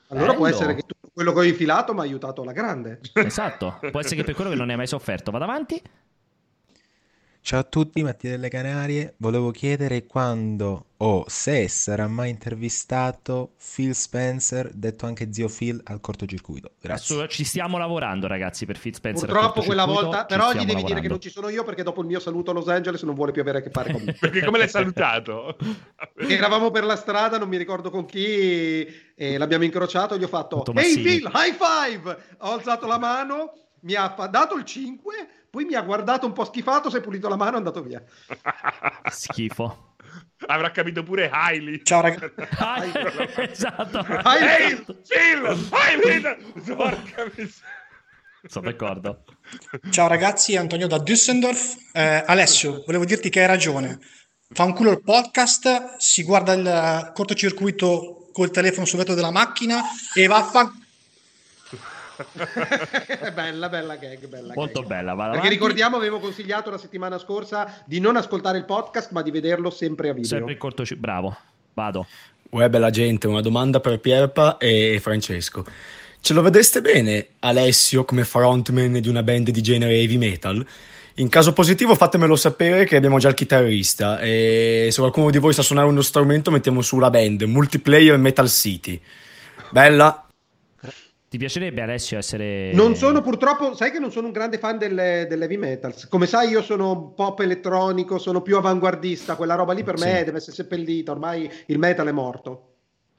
[0.09, 0.57] Allora può Bello.
[0.57, 3.01] essere che tutto quello che ho infilato mi ha aiutato alla grande.
[3.15, 5.31] Esatto, può essere che per quello che non ne hai mai sofferto.
[5.31, 5.81] Vado avanti.
[7.45, 9.15] Ciao a tutti, Mattia delle Canarie.
[9.17, 16.01] Volevo chiedere quando o se sarà mai intervistato Phil Spencer, detto anche zio Phil, al
[16.01, 16.71] cortocircuito.
[16.81, 17.27] Grazie.
[17.27, 19.29] Ci stiamo lavorando, ragazzi, per Fitzpenzer.
[19.29, 21.09] al Purtroppo quella volta, ci però gli devi dire che lavorando.
[21.09, 23.43] non ci sono io perché dopo il mio saluto a Los Angeles non vuole più
[23.43, 24.13] avere a che fare con me.
[24.23, 25.57] Perché come l'hai salutato?
[26.15, 28.87] Perché eravamo per la strada, non mi ricordo con chi,
[29.17, 31.03] e l'abbiamo incrociato, gli ho fatto Ehi Tomassini.
[31.03, 32.19] Phil, high five!
[32.39, 35.13] Ho alzato la mano, mi ha dato il 5,
[35.53, 37.83] poi mi ha guardato un po' schifato, si è pulito la mano e è andato
[37.83, 38.03] via.
[39.13, 39.97] Schifo.
[40.47, 41.83] Avrà capito pure Hailey.
[41.83, 42.33] Ciao ragazzi.
[43.37, 43.99] Esatto.
[43.99, 45.69] Ehi, Phil!
[45.71, 46.23] Hailey!
[46.65, 47.81] Porca miseria.
[48.47, 49.25] Sono d'accordo.
[49.91, 51.77] Ciao ragazzi, Antonio da Düsseldorf.
[51.93, 53.99] Eh, Alessio, volevo dirti che hai ragione.
[54.49, 59.83] Fa un culo il podcast, si guarda il cortocircuito col telefono sul vetro della macchina
[60.15, 60.73] e va a fa...
[63.35, 64.89] bella, bella gag, bella Molto gag.
[64.89, 65.15] bella.
[65.15, 65.55] Va Perché avanti.
[65.55, 70.09] ricordiamo, avevo consigliato la settimana scorsa di non ascoltare il podcast, ma di vederlo sempre
[70.09, 70.29] a video.
[70.29, 71.11] Sempre in cortocircuito.
[71.13, 71.37] Bravo.
[71.75, 72.07] Vado.
[72.51, 75.65] Uè, bella gente, una domanda per Pierpa e Francesco.
[76.21, 80.65] Ce lo vedeste bene Alessio come frontman di una band di genere heavy metal?
[81.17, 85.53] In caso positivo fatemelo sapere che abbiamo già il chitarrista e se qualcuno di voi
[85.53, 89.01] sa suonare uno strumento mettiamo su la band Multiplayer Metal City.
[89.71, 90.27] Bella?
[91.33, 92.73] Ti piacerebbe, Alessio, essere...
[92.75, 95.95] Non sono purtroppo, sai che non sono un grande fan delle, dell'heavy metal.
[96.11, 99.35] Come sai, io sono pop elettronico, sono più avanguardista.
[99.35, 100.25] Quella roba lì per me Sì.
[100.25, 101.11] deve essere seppellita.
[101.11, 102.75] Ormai il metal è morto.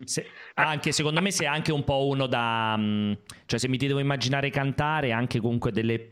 [0.05, 2.75] Se- anche secondo me sei anche un po' uno da...
[2.77, 3.13] mm,
[3.47, 6.11] Cioè se mi ti devo immaginare cantare, anche comunque delle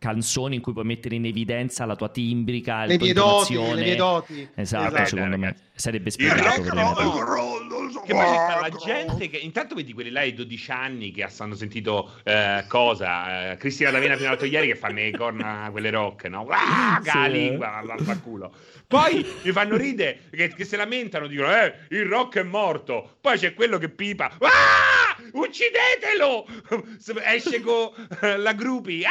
[0.00, 3.74] canzoni in cui puoi mettere in evidenza la tua timbrica, Le mie doti, intonazione.
[3.74, 4.48] le mie doti.
[4.54, 5.04] Esatto, Esatto.
[5.08, 10.22] secondo me sarebbe Il spiegato Che poi sta la gente che intanto vedi quelli là
[10.22, 13.50] di 12 anni che hanno sentito eh, cosa?
[13.52, 16.46] Eh, Cristina D'Avena fino all'altro ieri che fanno le corna quelle rock, no?
[16.48, 17.10] Ah, Sì.
[17.18, 18.54] la lingua, vaffanculo.
[18.86, 23.16] Poi mi fanno ridere che, che si lamentano, dicono eh, il rock è morto.
[23.20, 24.32] Poi c'è quello che pipa.
[24.40, 25.16] Ah!
[25.32, 26.46] Uccidetelo!
[27.26, 27.90] Esce con
[28.22, 29.04] eh, la gruppi.
[29.04, 29.10] Ah!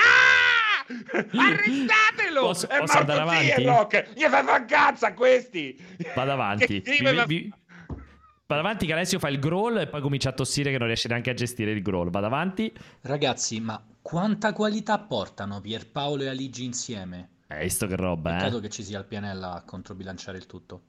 [1.38, 2.42] Arrestatelo!
[2.42, 3.62] Posso- è posso morto andare avanti?
[3.62, 4.14] il rock!
[4.14, 5.78] Gli fa fa cazzo a questi!
[6.16, 6.82] Vado avanti.
[6.82, 7.54] Che Vi- vi-
[8.48, 11.08] Vado avanti che Alessio fa il growl e poi comincia a tossire che non riesce
[11.08, 12.10] neanche a gestire il growl.
[12.10, 12.74] Vado avanti.
[13.02, 17.30] Ragazzi, ma quanta qualità portano Pierpaolo e Aligi insieme?
[17.48, 18.62] Hai visto che roba, Peccato eh?
[18.62, 20.86] che ci sia il Pianella a controbilanciare il tutto.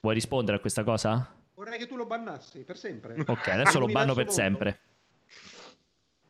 [0.00, 1.30] Vuoi rispondere a questa cosa?
[1.54, 3.16] Vorrei che tu lo bannassi per sempre.
[3.26, 4.80] Ok, adesso lo banno per L'universo sempre.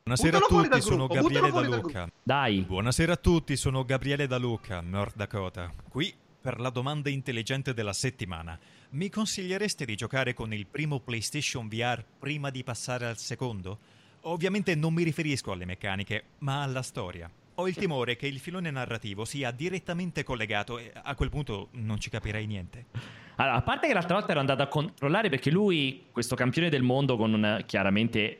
[0.07, 2.11] Buonasera a fuori tutti, dal sono gruppo, Gabriele buttalo da fuori dal Luca.
[2.23, 2.61] Dai.
[2.61, 5.73] Buonasera a tutti, sono Gabriele da Luca, North Dakota.
[5.89, 8.57] Qui per la domanda intelligente della settimana.
[8.91, 13.79] Mi consigliereste di giocare con il primo PlayStation VR prima di passare al secondo?
[14.21, 17.29] Ovviamente non mi riferisco alle meccaniche, ma alla storia.
[17.55, 21.99] Ho il timore che il filone narrativo sia direttamente collegato e a quel punto non
[21.99, 22.85] ci capirei niente.
[23.35, 26.81] Allora, a parte che l'altra volta ero andato a controllare perché lui, questo campione del
[26.81, 28.39] mondo con un chiaramente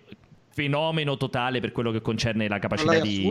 [0.58, 3.28] fenomeno totale per quello che concerne la capacità di,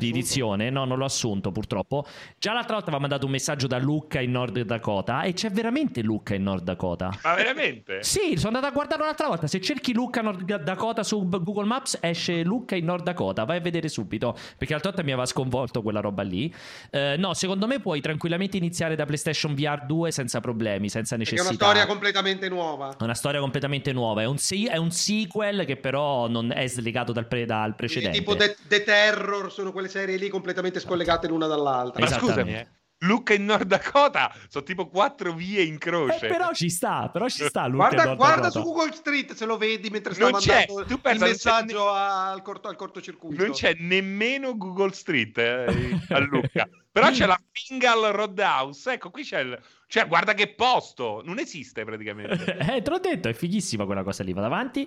[0.00, 0.68] di edizione.
[0.68, 2.04] No, non l'ho assunto purtroppo.
[2.38, 6.02] Già l'altra volta aveva mandato un messaggio da Lucca in Nord Dakota e c'è veramente
[6.02, 7.16] Lucca in Nord Dakota.
[7.22, 8.02] Ma veramente?
[8.02, 9.46] Sì, sono andato a guardare un'altra volta.
[9.46, 13.44] Se cerchi Lucca Nord Dakota su Google Maps, esce Lucca in Nord Dakota.
[13.44, 14.32] Vai a vedere subito.
[14.32, 16.52] Perché l'altra volta mi aveva sconvolto quella roba lì.
[16.90, 21.30] Eh, no, secondo me puoi tranquillamente iniziare da PlayStation VR 2 senza problemi, senza Perché
[21.30, 21.64] è necessità.
[21.64, 22.96] una storia completamente nuova.
[22.98, 24.22] È una storia completamente nuova.
[24.22, 27.76] È un, se- è un sequel che però non è slegato dal, pre- dal Quindi
[27.76, 28.18] precedente.
[28.18, 32.00] tipo The, The Terror sono quelle serie lì completamente scollegate l'una dall'altra.
[32.00, 32.68] Ma scusami, eh.
[33.02, 36.26] Luca in Nord Dakota sono tipo quattro vie in Eh, croce.
[36.26, 37.66] però ci sta, però ci sta.
[37.66, 40.84] Lucca in Guarda, guarda su Google Street se lo vedi mentre sta Non c'è, mandando
[40.84, 43.42] tu il pensa, non c'è messaggio al, corto, al cortocircuito.
[43.42, 46.68] Non c'è nemmeno Google Street eh, a Lucca.
[46.92, 48.92] Però c'è la Fingal Roadhouse.
[48.92, 49.58] Ecco, qui c'è il...
[49.86, 51.22] Cioè, guarda che posto!
[51.24, 52.58] Non esiste praticamente.
[52.70, 54.32] Eh, te l'ho detto, è fighissima quella cosa lì.
[54.34, 54.86] Vado avanti.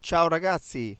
[0.00, 0.96] Ciao ragazzi,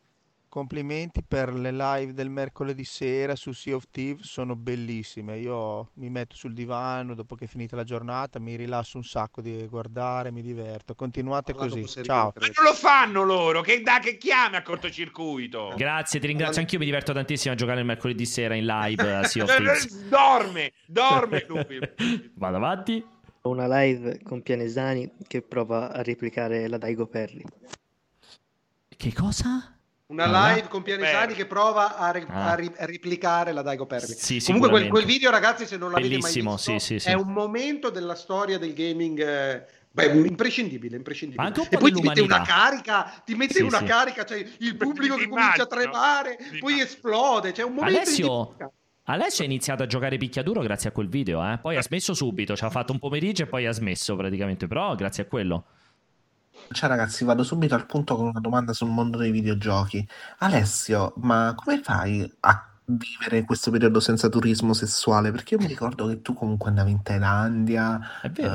[0.49, 5.39] complimenti per le live del mercoledì sera su Sea of Thieves, sono bellissime.
[5.39, 9.41] Io mi metto sul divano dopo che è finita la giornata, mi rilasso un sacco
[9.41, 10.95] di guardare, mi diverto.
[10.95, 12.03] Continuate Parlando così.
[12.03, 12.33] Ciao.
[12.39, 13.63] Ma non lo fanno loro!
[13.63, 15.73] Che, da, che chiami a cortocircuito?
[15.77, 16.61] Grazie, ti ringrazio.
[16.61, 20.09] Anch'io mi diverto tantissimo a giocare il mercoledì sera in live a Sea of Thieves.
[20.09, 21.79] dorme, dorme lui.
[22.35, 23.03] Vado avanti.
[23.43, 27.43] Una live con Pianesani che prova a replicare la Daigo Perry.
[28.99, 29.79] Che cosa?
[30.07, 32.51] Una Ah, live con Pianesani che prova a, re- Ah.
[32.51, 34.13] a ri- a replicare la Daigo Perry.
[34.13, 37.09] Sì, Comunque quel, quel video, ragazzi, se non l'avete Bellissimo, mai visto, sì, sì, sì.
[37.11, 41.43] è un momento della storia del gaming eh, beh, imprescindibile, imprescindibile.
[41.43, 43.85] Ma anche un E po' poi ti mette una carica, ti mette Sì, una sì.
[43.85, 48.57] carica, cioè il pubblico che comincia a tremare, poi esplode, c'è un momento Alessio.
[49.05, 51.59] Alessio ha iniziato a giocare picchiaduro grazie a quel video, eh?
[51.59, 54.93] poi ha smesso subito, ci ha fatto un pomeriggio e poi ha smesso praticamente, però
[54.97, 55.67] grazie a quello.
[56.71, 60.07] Ciao ragazzi, vado subito al punto con una domanda sul mondo dei videogiochi.
[60.39, 65.31] Alessio, ma come fai a vivere questo periodo senza turismo sessuale?
[65.31, 68.53] Perché io mi ricordo che tu comunque andavi in Thailandia, È vero.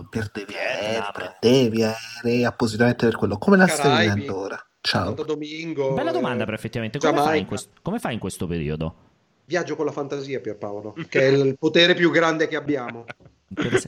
[0.00, 3.38] eh, perdevi aerei, prendevi aerei appositamente per quello.
[3.38, 4.12] Come la stai Caraibi.
[4.20, 4.66] vivendo ora?
[4.80, 5.04] Ciao.
[5.06, 5.94] Santo Domingo.
[5.94, 6.98] Bella domanda, però, effettivamente.
[6.98, 7.48] Come fai, in Giamaica.
[7.48, 8.94] questo, come fai in questo periodo?
[9.44, 13.04] Viaggio con la fantasia, Pierpaolo, che è il potere più grande che abbiamo.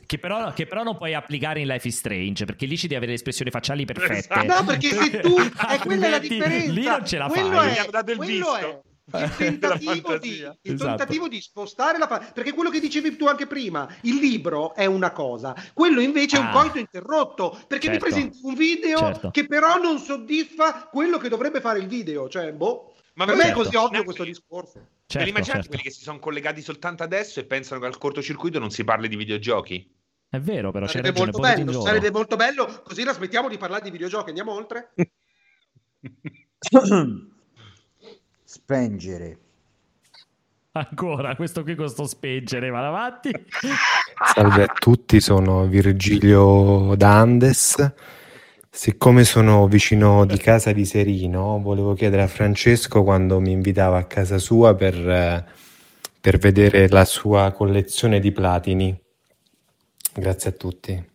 [0.07, 2.97] Che però, che però non puoi applicare in Life is Strange, perché lì ci devi
[2.97, 4.15] avere le espressioni facciali perfette.
[4.35, 4.47] Esatto.
[4.47, 5.35] No, perché se tu...
[5.69, 6.73] È quella la differenza.
[6.73, 7.75] Lì non ce la quello fai.
[7.75, 8.57] È, quello visto.
[8.59, 10.85] è il tentativo, di, il Esatto.
[10.97, 14.87] tentativo di spostare la fa- perché quello che dicevi tu anche prima il libro è
[14.87, 16.53] una cosa quello invece è un Ah.
[16.53, 17.91] coito interrotto perché Certo.
[18.07, 19.31] mi presenti un video Certo.
[19.31, 23.49] che però non soddisfa quello che dovrebbe fare il video cioè boh Ma per me
[23.51, 25.69] è così ovvio questo discorso Certo, li immaginate certo.
[25.69, 29.09] quelli che si sono collegati soltanto adesso e pensano che al cortocircuito non si parli
[29.09, 29.93] di videogiochi?
[30.29, 31.31] È vero, però c'è sarebbe ragione.
[31.31, 34.93] molto bello sarebbe molto bello così la smettiamo di parlare di videogiochi andiamo oltre
[38.45, 39.39] Spengere.
[40.73, 43.31] Ancora, questo qui con sto spengere, va avanti.
[44.35, 47.93] Salve a tutti, sono Virgilio D'Andes.
[48.77, 54.05] Siccome sono vicino di casa di Serino, volevo chiedere a Francesco quando mi invitava a
[54.05, 55.45] casa sua per, eh,
[56.21, 59.01] per vedere la sua collezione di platini.
[60.13, 61.14] Grazie a tutti.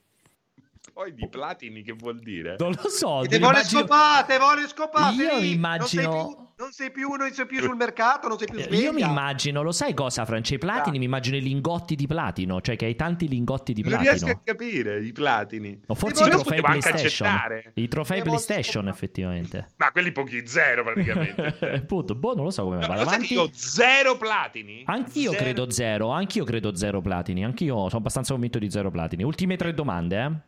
[1.00, 2.58] Poi di platini che vuol dire?
[2.60, 3.22] Non lo so.
[3.26, 5.16] Te vuole immagino- scopate, vuole scopate.
[5.16, 5.56] Io lì.
[5.56, 8.48] mi Non sei immagino- più, non sei più, non sei più sul mercato, non sei
[8.50, 8.82] più Eh, sveglia.
[8.82, 10.56] Io mi immagino, lo sai cosa, Francia?
[10.56, 13.92] I platini, mi immagino i lingotti di platino, cioè che hai tanti lingotti di Non
[13.92, 14.12] platino.
[14.12, 15.80] riesco a capire i platini.
[15.88, 17.30] O forse i trofei PlayStation.
[17.76, 19.70] I trofei PlayStation, effettivamente.
[19.78, 21.82] Ma quelli pochi zero praticamente.
[21.88, 23.34] Punto, boh, non lo so come No, che avanti.
[23.36, 24.84] io zero platini?
[24.86, 25.44] Anch'io Zero.
[25.44, 29.24] credo zero, anch'io credo zero platini, anch'io sono abbastanza convinto di zero platini.
[29.24, 30.48] Ultime tre domande, eh?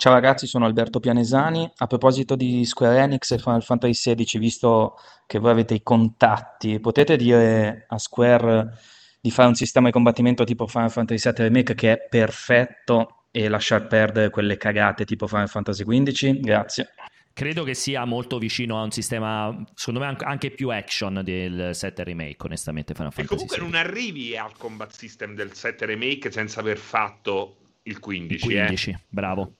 [0.00, 1.70] Ciao ragazzi, sono Alberto Pianesani.
[1.76, 4.94] A proposito di Square Enix e Final Fantasy XVI, visto
[5.26, 8.78] che voi avete i contatti, potete dire a Square
[9.20, 13.48] di fare un sistema di combattimento tipo Final Fantasy VII Remake che è perfetto e
[13.48, 16.40] lasciar perdere quelle cagate tipo Final Fantasy XV?
[16.40, 16.94] Grazie.
[17.34, 22.04] Credo che sia molto vicino a un sistema, secondo me, anche- più action del 7
[22.04, 23.66] remake, onestamente, Final E Fantasy comunque VII.
[23.66, 28.46] non arrivi al combat system del 7 remake senza aver fatto il 15.
[28.46, 29.00] 15, eh.
[29.10, 29.56] bravo.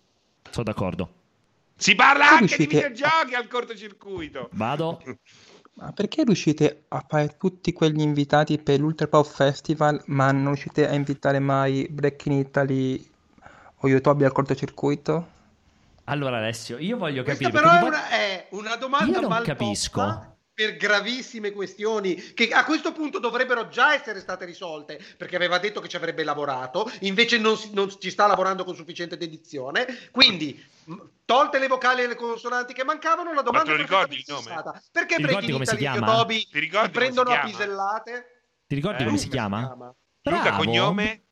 [0.51, 1.13] Sono d'accordo.
[1.77, 4.49] Si parla Come anche di riuscite- videogiochi al cortocircuito.
[4.53, 5.03] Vado.
[5.75, 10.87] Ma perché riuscite a fare tutti quegli invitati per l'Ultra Pop Festival, ma non riuscite
[10.87, 13.09] a invitare mai Break in Italy
[13.77, 15.39] o Yotobi al cortocircuito?
[16.05, 17.63] Allora, Alessio, io voglio Questa capire.
[17.63, 20.37] però è perché di una, è una domanda Io non mal capisco.
[20.61, 25.81] Per gravissime questioni che a questo punto dovrebbero già essere state risolte perché aveva detto
[25.81, 29.87] che ci avrebbe lavorato, invece non, si- non ci sta lavorando con sufficiente dedizione.
[30.11, 30.63] Quindi,
[31.25, 34.25] tolte le vocali e le consonanti che mancavano, la domanda te lo è ricordi il
[34.27, 34.43] nome?
[34.43, 34.83] sensata.
[34.93, 36.07] Perché Ti Breaking ricordi come si e chiama?
[36.13, 38.43] Yotobi Ti ricordi si si prendono a pisellate?
[38.67, 39.61] Ti ricordi Eh, come si come chiama?
[40.23, 40.57] Luca, Bravo.
[40.63, 41.23] cognome?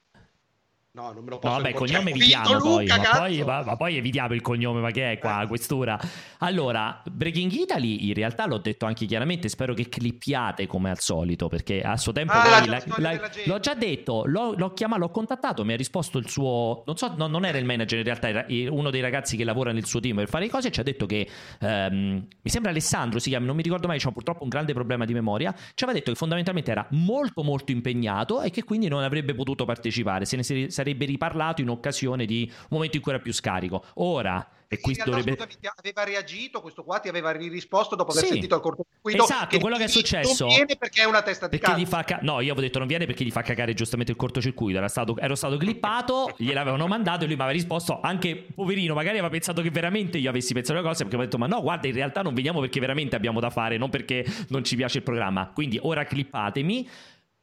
[0.90, 1.92] No, non me lo No, posso vabbè, ricordare.
[2.02, 5.18] cognome evitiamo poi, Luca, ma poi, ma, ma poi evitiamo il cognome, ma che è
[5.18, 6.00] qua, questura?
[6.38, 11.46] Allora, Breaking Italy in realtà l'ho detto anche chiaramente, spero che clippiate come al solito,
[11.48, 15.64] perché a suo tempo Ah, la la- l'ho già detto, l'ho, l'ho chiamato, l'ho contattato,
[15.64, 18.46] mi ha risposto il suo, non so, no, non era il manager in realtà, era
[18.72, 21.06] uno dei ragazzi che lavora nel suo team per fare le cose, ci ha detto
[21.06, 21.28] che,
[21.60, 25.04] ehm, mi sembra Alessandro si chiama, non mi ricordo mai, c'ho purtroppo un grande problema
[25.04, 29.02] di memoria, ci aveva detto che fondamentalmente era molto molto impegnato e che quindi non
[29.04, 33.12] avrebbe potuto partecipare, se ne si- sarebbe riparlato in occasione di un momento in cui
[33.12, 33.84] era più scarico.
[33.94, 35.32] Ora, e qui dovrebbe...
[35.32, 38.32] scusami, aveva reagito, questo qua ti aveva risposto dopo aver Sì.
[38.32, 39.24] sentito il cortocircuito.
[39.24, 40.46] Esatto, quello che è successo.
[40.46, 42.02] Non viene perché è una testa di cazzo.
[42.04, 44.76] ca- no, io avevo detto non viene perché gli fa cagare giustamente il cortocircuito.
[44.76, 48.00] Era stato, ero stato clippato, gliel'avevano mandato e lui mi aveva risposto.
[48.02, 51.02] Anche poverino, magari aveva pensato che veramente io avessi pensato una cosa.
[51.04, 53.50] Perché mi ha detto: Ma no, guarda, in realtà non veniamo perché veramente abbiamo da
[53.50, 55.50] fare, non perché non ci piace il programma.
[55.54, 56.88] Quindi ora clippatemi.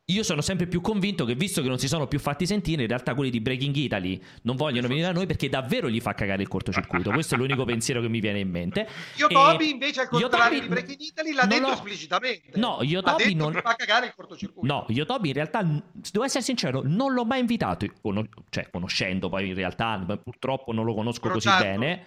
[0.09, 2.87] Io sono sempre più convinto che, visto che non si sono più fatti sentire, in
[2.87, 6.43] realtà quelli di Breaking Italy non vogliono venire da noi perché davvero gli fa cagare
[6.43, 7.09] il cortocircuito.
[7.09, 8.87] Questo è l'unico pensiero che mi viene in mente.
[9.15, 12.51] Io E- Toby invece al Io contrario di Breaking Italy l'ha detto l'ho- esplicitamente.
[12.59, 14.67] No, io detto non- fa cagare il cortocircuito.
[14.71, 19.27] No, io Toby in realtà, devo essere sincero, non l'ho mai invitato, cono- cioè conoscendo
[19.29, 22.05] poi in realtà, purtroppo non lo conosco così Incrociando, bene.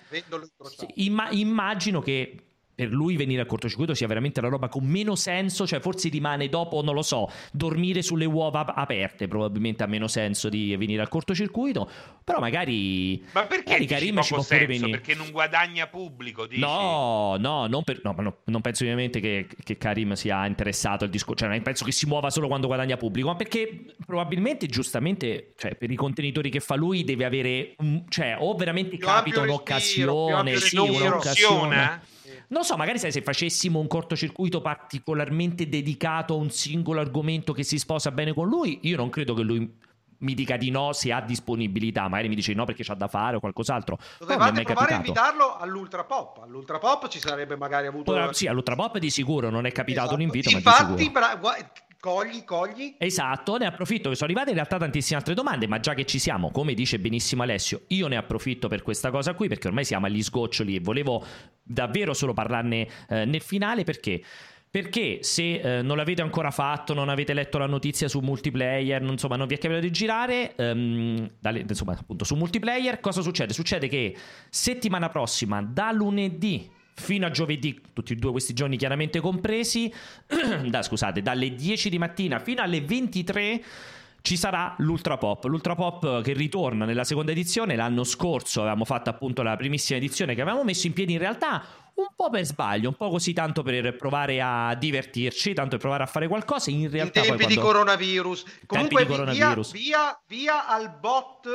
[0.94, 2.42] Imma- immagino che
[2.78, 6.48] per lui venire al cortocircuito sia veramente la roba con meno senso, cioè forse rimane
[6.48, 11.00] dopo, non lo so, dormire sulle uova ap- aperte, probabilmente ha meno senso di venire
[11.02, 11.90] al cortocircuito,
[12.22, 14.66] però magari Ma perché magari Karim ci può pure senso?
[14.68, 14.90] venire.
[14.90, 16.60] Perché non guadagna pubblico, dici?
[16.60, 21.10] No, no, non, per- no, no, non penso ovviamente che, che Karim sia interessato al
[21.10, 25.74] discorso, cioè penso che si muova solo quando guadagna pubblico, ma perché probabilmente giustamente, cioè
[25.74, 27.74] per i contenitori che fa lui deve avere,
[28.08, 31.06] cioè o veramente Più capita respiro, un'occasione, ampio sì, respiro.
[31.06, 32.16] un'occasione.
[32.50, 37.62] Non so, magari sai, se facessimo un cortocircuito particolarmente dedicato a un singolo argomento che
[37.62, 39.70] si sposa bene con lui, io non credo che lui
[40.20, 43.06] mi dica di no se ha disponibilità, magari mi dice di no perché c'ha da
[43.06, 43.98] fare o qualcos'altro.
[44.18, 46.40] Dovevate provare a invitarlo all'Ultra Pop.
[46.42, 48.12] All'Ultra Pop ci sarebbe magari avuto.
[48.12, 50.82] Ora, sì, all'Ultra Pop di sicuro non è capitato un invito, ma di Esatto.
[50.92, 51.20] Infatti, sicuro.
[51.38, 51.70] bra-
[52.00, 52.94] cogli, cogli.
[52.98, 56.18] Esatto, ne approfitto che sono arrivate in realtà tantissime altre domande, ma già che ci
[56.18, 60.06] siamo, come dice benissimo Alessio, io ne approfitto per questa cosa qui perché ormai siamo
[60.06, 61.24] agli sgoccioli e volevo
[61.62, 64.22] davvero solo parlarne eh, nel finale perché
[64.70, 69.12] perché se eh, non l'avete ancora fatto, non avete letto la notizia su multiplayer, non,
[69.12, 73.54] insomma, non vi è capitato di girare, ehm, dalle- insomma, appunto su multiplayer, cosa succede?
[73.54, 74.14] Succede che
[74.50, 79.92] settimana prossima, da lunedì fino a giovedì, tutti e due questi giorni chiaramente compresi,
[80.66, 83.62] da, scusate, dalle 10 di mattina fino alle 23
[84.20, 85.44] ci sarà l'Ultra Pop.
[85.44, 87.76] L'Ultra Pop che ritorna nella seconda edizione.
[87.76, 91.64] L'anno scorso avevamo fatto appunto la primissima edizione che avevamo messo in piedi in realtà
[91.94, 96.02] un po' per sbaglio, un po' così tanto per provare a divertirci, tanto per provare
[96.02, 96.70] a fare qualcosa.
[96.70, 97.72] In In realtà tempi poi di quando...
[97.72, 98.44] coronavirus.
[98.66, 99.72] Comunque, di vi- coronavirus.
[99.72, 101.48] Via, via, via al bot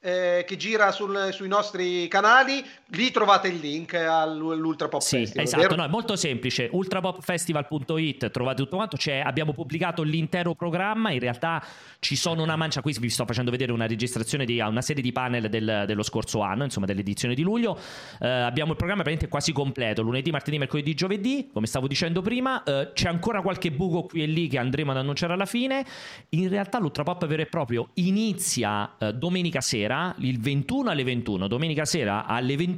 [0.00, 2.64] eh, che gira sul- sui nostri canali.
[2.90, 5.44] Lì trovate il link all'Ultra Pop Sì, Festival.
[5.44, 6.68] esatto, no, è molto semplice.
[6.70, 8.96] Ultrapopfestival.it trovate tutto quanto.
[8.96, 11.10] C'è- abbiamo pubblicato l'intero programma.
[11.10, 11.60] In realtà
[11.98, 12.80] ci sono una mancia.
[12.82, 16.42] Qui vi sto facendo vedere una registrazione di una serie di panel del- dello scorso
[16.42, 17.76] anno, insomma, dell'edizione di luglio.
[18.20, 21.48] Eh, abbiamo il programma praticamente quasi completo: lunedì, martedì, mercoledì, giovedì.
[21.52, 24.96] Come stavo dicendo prima, Eh, c'è ancora qualche buco qui e lì che andremo ad
[24.98, 25.84] annunciare alla fine.
[26.30, 31.48] In realtà, l'Ultrapop vero e proprio inizia eh, domenica sera, il 21 alle 21.
[31.48, 32.74] Domenica sera alle 21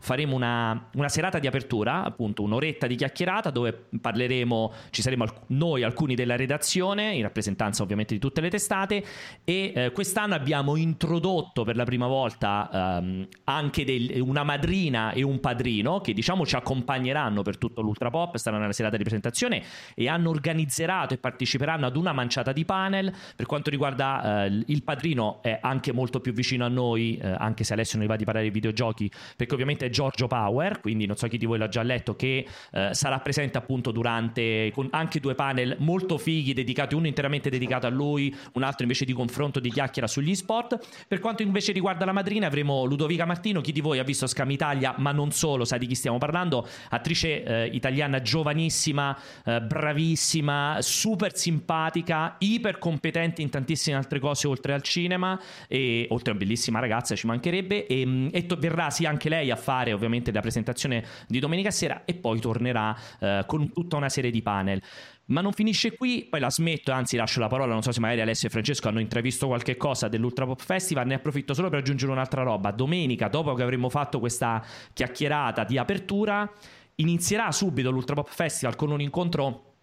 [0.00, 5.42] faremo una, una serata di apertura, appunto un'oretta di chiacchierata dove parleremo, ci saremo alc-
[5.48, 9.04] noi alcuni della redazione, in rappresentanza ovviamente di tutte le testate
[9.44, 15.22] e eh, quest'anno abbiamo introdotto per la prima volta ehm, anche del- una madrina e
[15.22, 19.62] un padrino che diciamo ci accompagneranno per tutto l'Ultra Pop, saranno nella serata di presentazione
[19.94, 23.12] e hanno organizzato e parteciperanno ad una manciata di panel.
[23.36, 27.64] Per quanto riguarda eh, il padrino è anche molto più vicino a noi, eh, anche
[27.64, 31.06] se Alessio non vi va di parlare di videogiochi, perché ovviamente è Giorgio Power, quindi
[31.06, 34.88] non so chi di voi l'ha già letto, che eh, sarà presente appunto durante con
[34.90, 39.12] anche due panel molto fighi dedicati, uno interamente dedicato a lui, un altro invece di
[39.12, 40.78] confronto di chiacchiera sugli sport.
[41.06, 44.50] Per quanto invece riguarda la madrina avremo Ludovica Martino, chi di voi ha visto Scam
[44.50, 50.78] Italia, ma non solo, sa di chi stiamo parlando, attrice eh, italiana giovanissima, eh, bravissima,
[50.80, 56.80] super simpatica, iper competente in tantissime altre cose oltre al cinema e oltre a bellissima
[56.80, 60.40] ragazza ci mancherebbe e, mm, e to- verrà sì anche lei a fare ovviamente la
[60.40, 64.82] presentazione di domenica sera e poi tornerà eh, con tutta una serie di panel.
[65.26, 68.20] Ma non finisce qui, poi la smetto, anzi lascio la parola, non so se magari
[68.20, 72.12] Alessio e Francesco hanno intravisto qualche cosa dell'Ultra Pop Festival, ne approfitto solo per aggiungere
[72.12, 72.70] un'altra roba.
[72.72, 74.62] Domenica, dopo che avremo fatto questa
[74.92, 76.50] chiacchierata di apertura,
[76.96, 79.73] inizierà subito l'Ultra Pop Festival con un incontro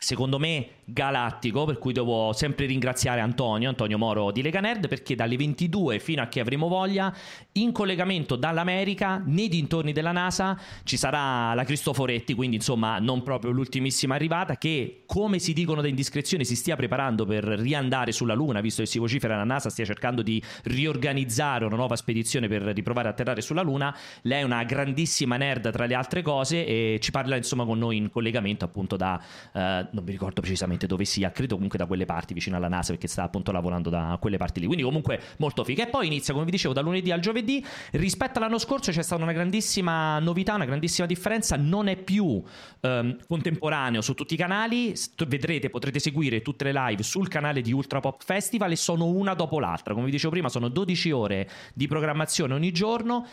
[0.00, 5.14] secondo me galattico, per cui devo sempre ringraziare Antonio, Antonio Moro di Lega Nerd, perché
[5.14, 7.14] dalle 22 fino a che avremo voglia,
[7.52, 13.50] in collegamento dall'America, nei dintorni della NASA, ci sarà la Cristoforetti, quindi insomma non proprio
[13.52, 18.60] l'ultimissima arrivata, che come si dicono da indiscrezioni si stia preparando per riandare sulla Luna,
[18.60, 23.08] visto che si vocifera la NASA stia cercando di riorganizzare una nuova spedizione per riprovare
[23.08, 23.94] a atterrare sulla Luna.
[24.22, 27.98] Lei è una grandissima nerd tra le altre cose e ci parla insomma con noi
[27.98, 29.22] in collegamento appunto da...
[29.52, 32.92] eh, non mi ricordo precisamente dove sia, credo comunque da quelle parti vicino alla NASA
[32.92, 34.66] perché sta appunto lavorando da quelle parti lì.
[34.66, 35.84] Quindi comunque molto figa.
[35.84, 37.64] E poi inizia, come vi dicevo, da lunedì al giovedì.
[37.92, 41.56] Rispetto all'anno scorso c'è stata una grandissima novità, una grandissima differenza.
[41.56, 42.42] Non è più
[42.80, 44.94] ehm, contemporaneo su tutti i canali.
[45.26, 49.34] Vedrete, potrete seguire tutte le live sul canale di Ultra Pop Festival e sono una
[49.34, 49.94] dopo l'altra.
[49.94, 53.26] Come vi dicevo prima, sono 12 ore di programmazione ogni giorno.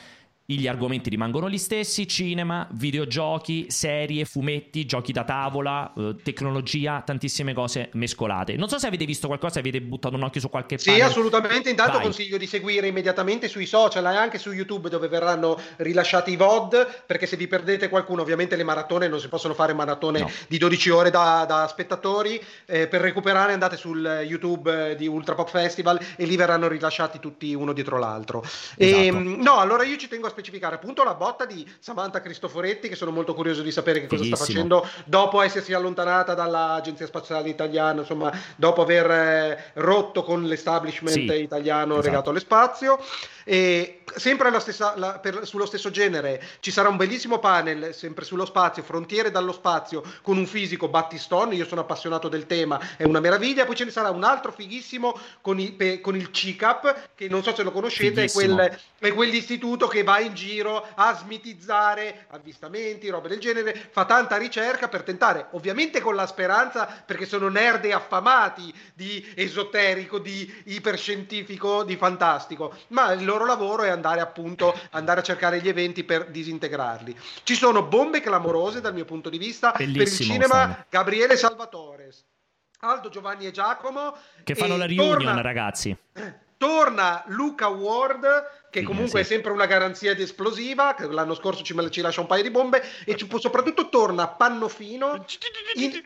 [0.49, 7.53] Gli argomenti rimangono gli stessi: cinema, videogiochi, serie, fumetti, giochi da tavola, eh, tecnologia, tantissime
[7.53, 8.55] cose mescolate.
[8.55, 11.07] Non so se avete visto qualcosa, avete buttato un occhio su qualche Sì, panel.
[11.07, 11.69] assolutamente.
[11.69, 12.03] Intanto Vai.
[12.03, 17.03] consiglio di seguire immediatamente sui social e anche su YouTube dove verranno rilasciati i VOD,
[17.05, 20.31] perché se vi perdete qualcuno, ovviamente le maratone non si possono fare maratone No.
[20.47, 22.41] di 12 ore da, da spettatori.
[22.65, 27.19] Eh, per recuperare andate sul YouTube eh, di Ultra Pop Festival e lì verranno rilasciati
[27.19, 28.45] tutti uno dietro l'altro.
[28.77, 29.17] E, Esatto.
[29.19, 32.95] mh, no, allora io ci tengo a specificare appunto la botta di Samantha Cristoforetti, che
[32.95, 34.67] sono molto curioso di sapere che cosa sta Fighissimo.
[34.79, 41.41] facendo dopo essersi allontanata dall'Agenzia Spaziale Italiana, insomma, dopo aver eh, rotto con l'establishment Sì,
[41.41, 42.05] italiano esatto.
[42.07, 42.99] legato allo spazio.
[43.49, 48.25] E sempre la stessa- la- per- sullo stesso genere ci sarà un bellissimo panel, sempre
[48.25, 51.55] sullo spazio, Frontiere dallo spazio, con un fisico Battistone.
[51.55, 53.63] Io sono appassionato del tema, è una meraviglia.
[53.63, 57.41] Poi ce ne sarà un altro fighissimo con, i- pe- con il CICAP, che non
[57.41, 63.07] so se lo conoscete, è, quel, è quell'istituto che va in giro a smitizzare avvistamenti,
[63.07, 67.85] robe del genere, fa tanta ricerca per tentare, ovviamente con la speranza, perché sono nerd
[67.85, 74.77] e affamati di esoterico, di iperscientifico, di fantastico, ma il loro lavoro è andare appunto
[74.91, 77.15] andare a cercare gli eventi per disintegrarli.
[77.43, 80.85] Ci sono bombe clamorose dal mio punto di vista per il Bellissimo, cinema Sandro.
[80.89, 82.13] Gabriele Salvatore.
[82.81, 85.97] Aldo Giovanni e Giacomo Che fanno e la reunion, torna- ragazzi.
[86.57, 88.25] torna Luca Ward
[88.69, 92.27] che comunque è sempre una garanzia di esplosiva che l'anno scorso ci, ci lascia un
[92.27, 95.25] paio di bombe e ci- soprattutto torna Pannofino
[95.75, 95.99] in,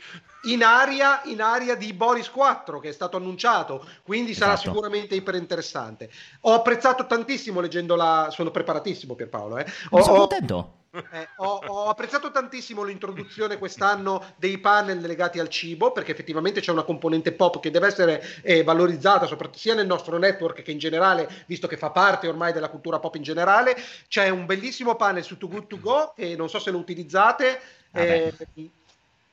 [0.43, 4.69] in aria, in aria di Boris 4 che è stato annunciato quindi sarà Esatto.
[4.69, 6.09] sicuramente iper interessante
[6.41, 9.65] ho apprezzato tantissimo leggendola sono preparatissimo Pierpaolo eh.
[9.91, 10.75] Ho- sono contento.
[10.93, 16.71] eh, ho, ho apprezzato tantissimo l'introduzione quest'anno dei panel legati al cibo, perché effettivamente c'è
[16.71, 20.79] una componente pop che deve essere eh, valorizzata soprattutto sia nel nostro network che in
[20.79, 23.73] generale, visto che fa parte ormai della cultura pop in generale.
[24.09, 27.61] C'è un bellissimo panel su Too Good To Go, che non so se lo utilizzate.
[27.93, 28.33] eh,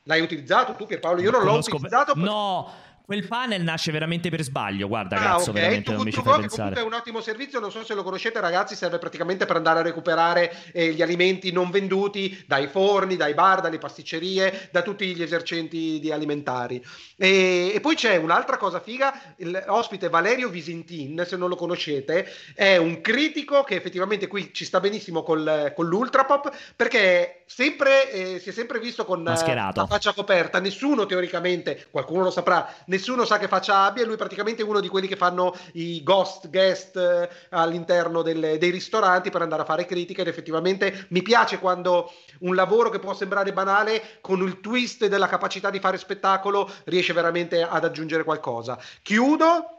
[0.09, 1.21] l'hai utilizzato tu Pierpaolo?
[1.21, 2.15] Io non l'ho utilizzato.
[2.17, 2.71] No,
[3.09, 4.87] quel panel nasce veramente per sbaglio.
[4.87, 5.55] Guarda, Ah, cazzo, ok.
[5.57, 6.79] veramente non mi ci fai comunque pensare.
[6.79, 9.83] è un ottimo servizio, non so se lo conoscete ragazzi, serve praticamente per andare a
[9.83, 15.23] recuperare eh, gli alimenti non venduti dai forni, dai bar, dalle pasticcerie, da tutti gli
[15.23, 16.85] esercenti di alimentari.
[17.17, 19.19] E, e poi c'è un'altra cosa figa,
[19.65, 24.81] l'ospite Valerio Visintin, se non lo conoscete, è un critico che effettivamente qui ci sta
[24.81, 29.81] benissimo col, con l'Ultrapop, perché sempre, eh, si è sempre visto con eh, Mascherato.
[29.81, 34.63] la faccia coperta, nessuno teoricamente, qualcuno lo saprà, nessuno sa che faccia abbia, lui praticamente
[34.63, 39.43] è uno di quelli che fanno i ghost guest eh, all'interno delle- dei ristoranti per
[39.43, 44.19] andare a fare critiche ed effettivamente mi piace quando un lavoro che può sembrare banale
[44.21, 48.79] con il twist della capacità di fare spettacolo riesce veramente ad aggiungere qualcosa.
[49.03, 49.78] Chiudo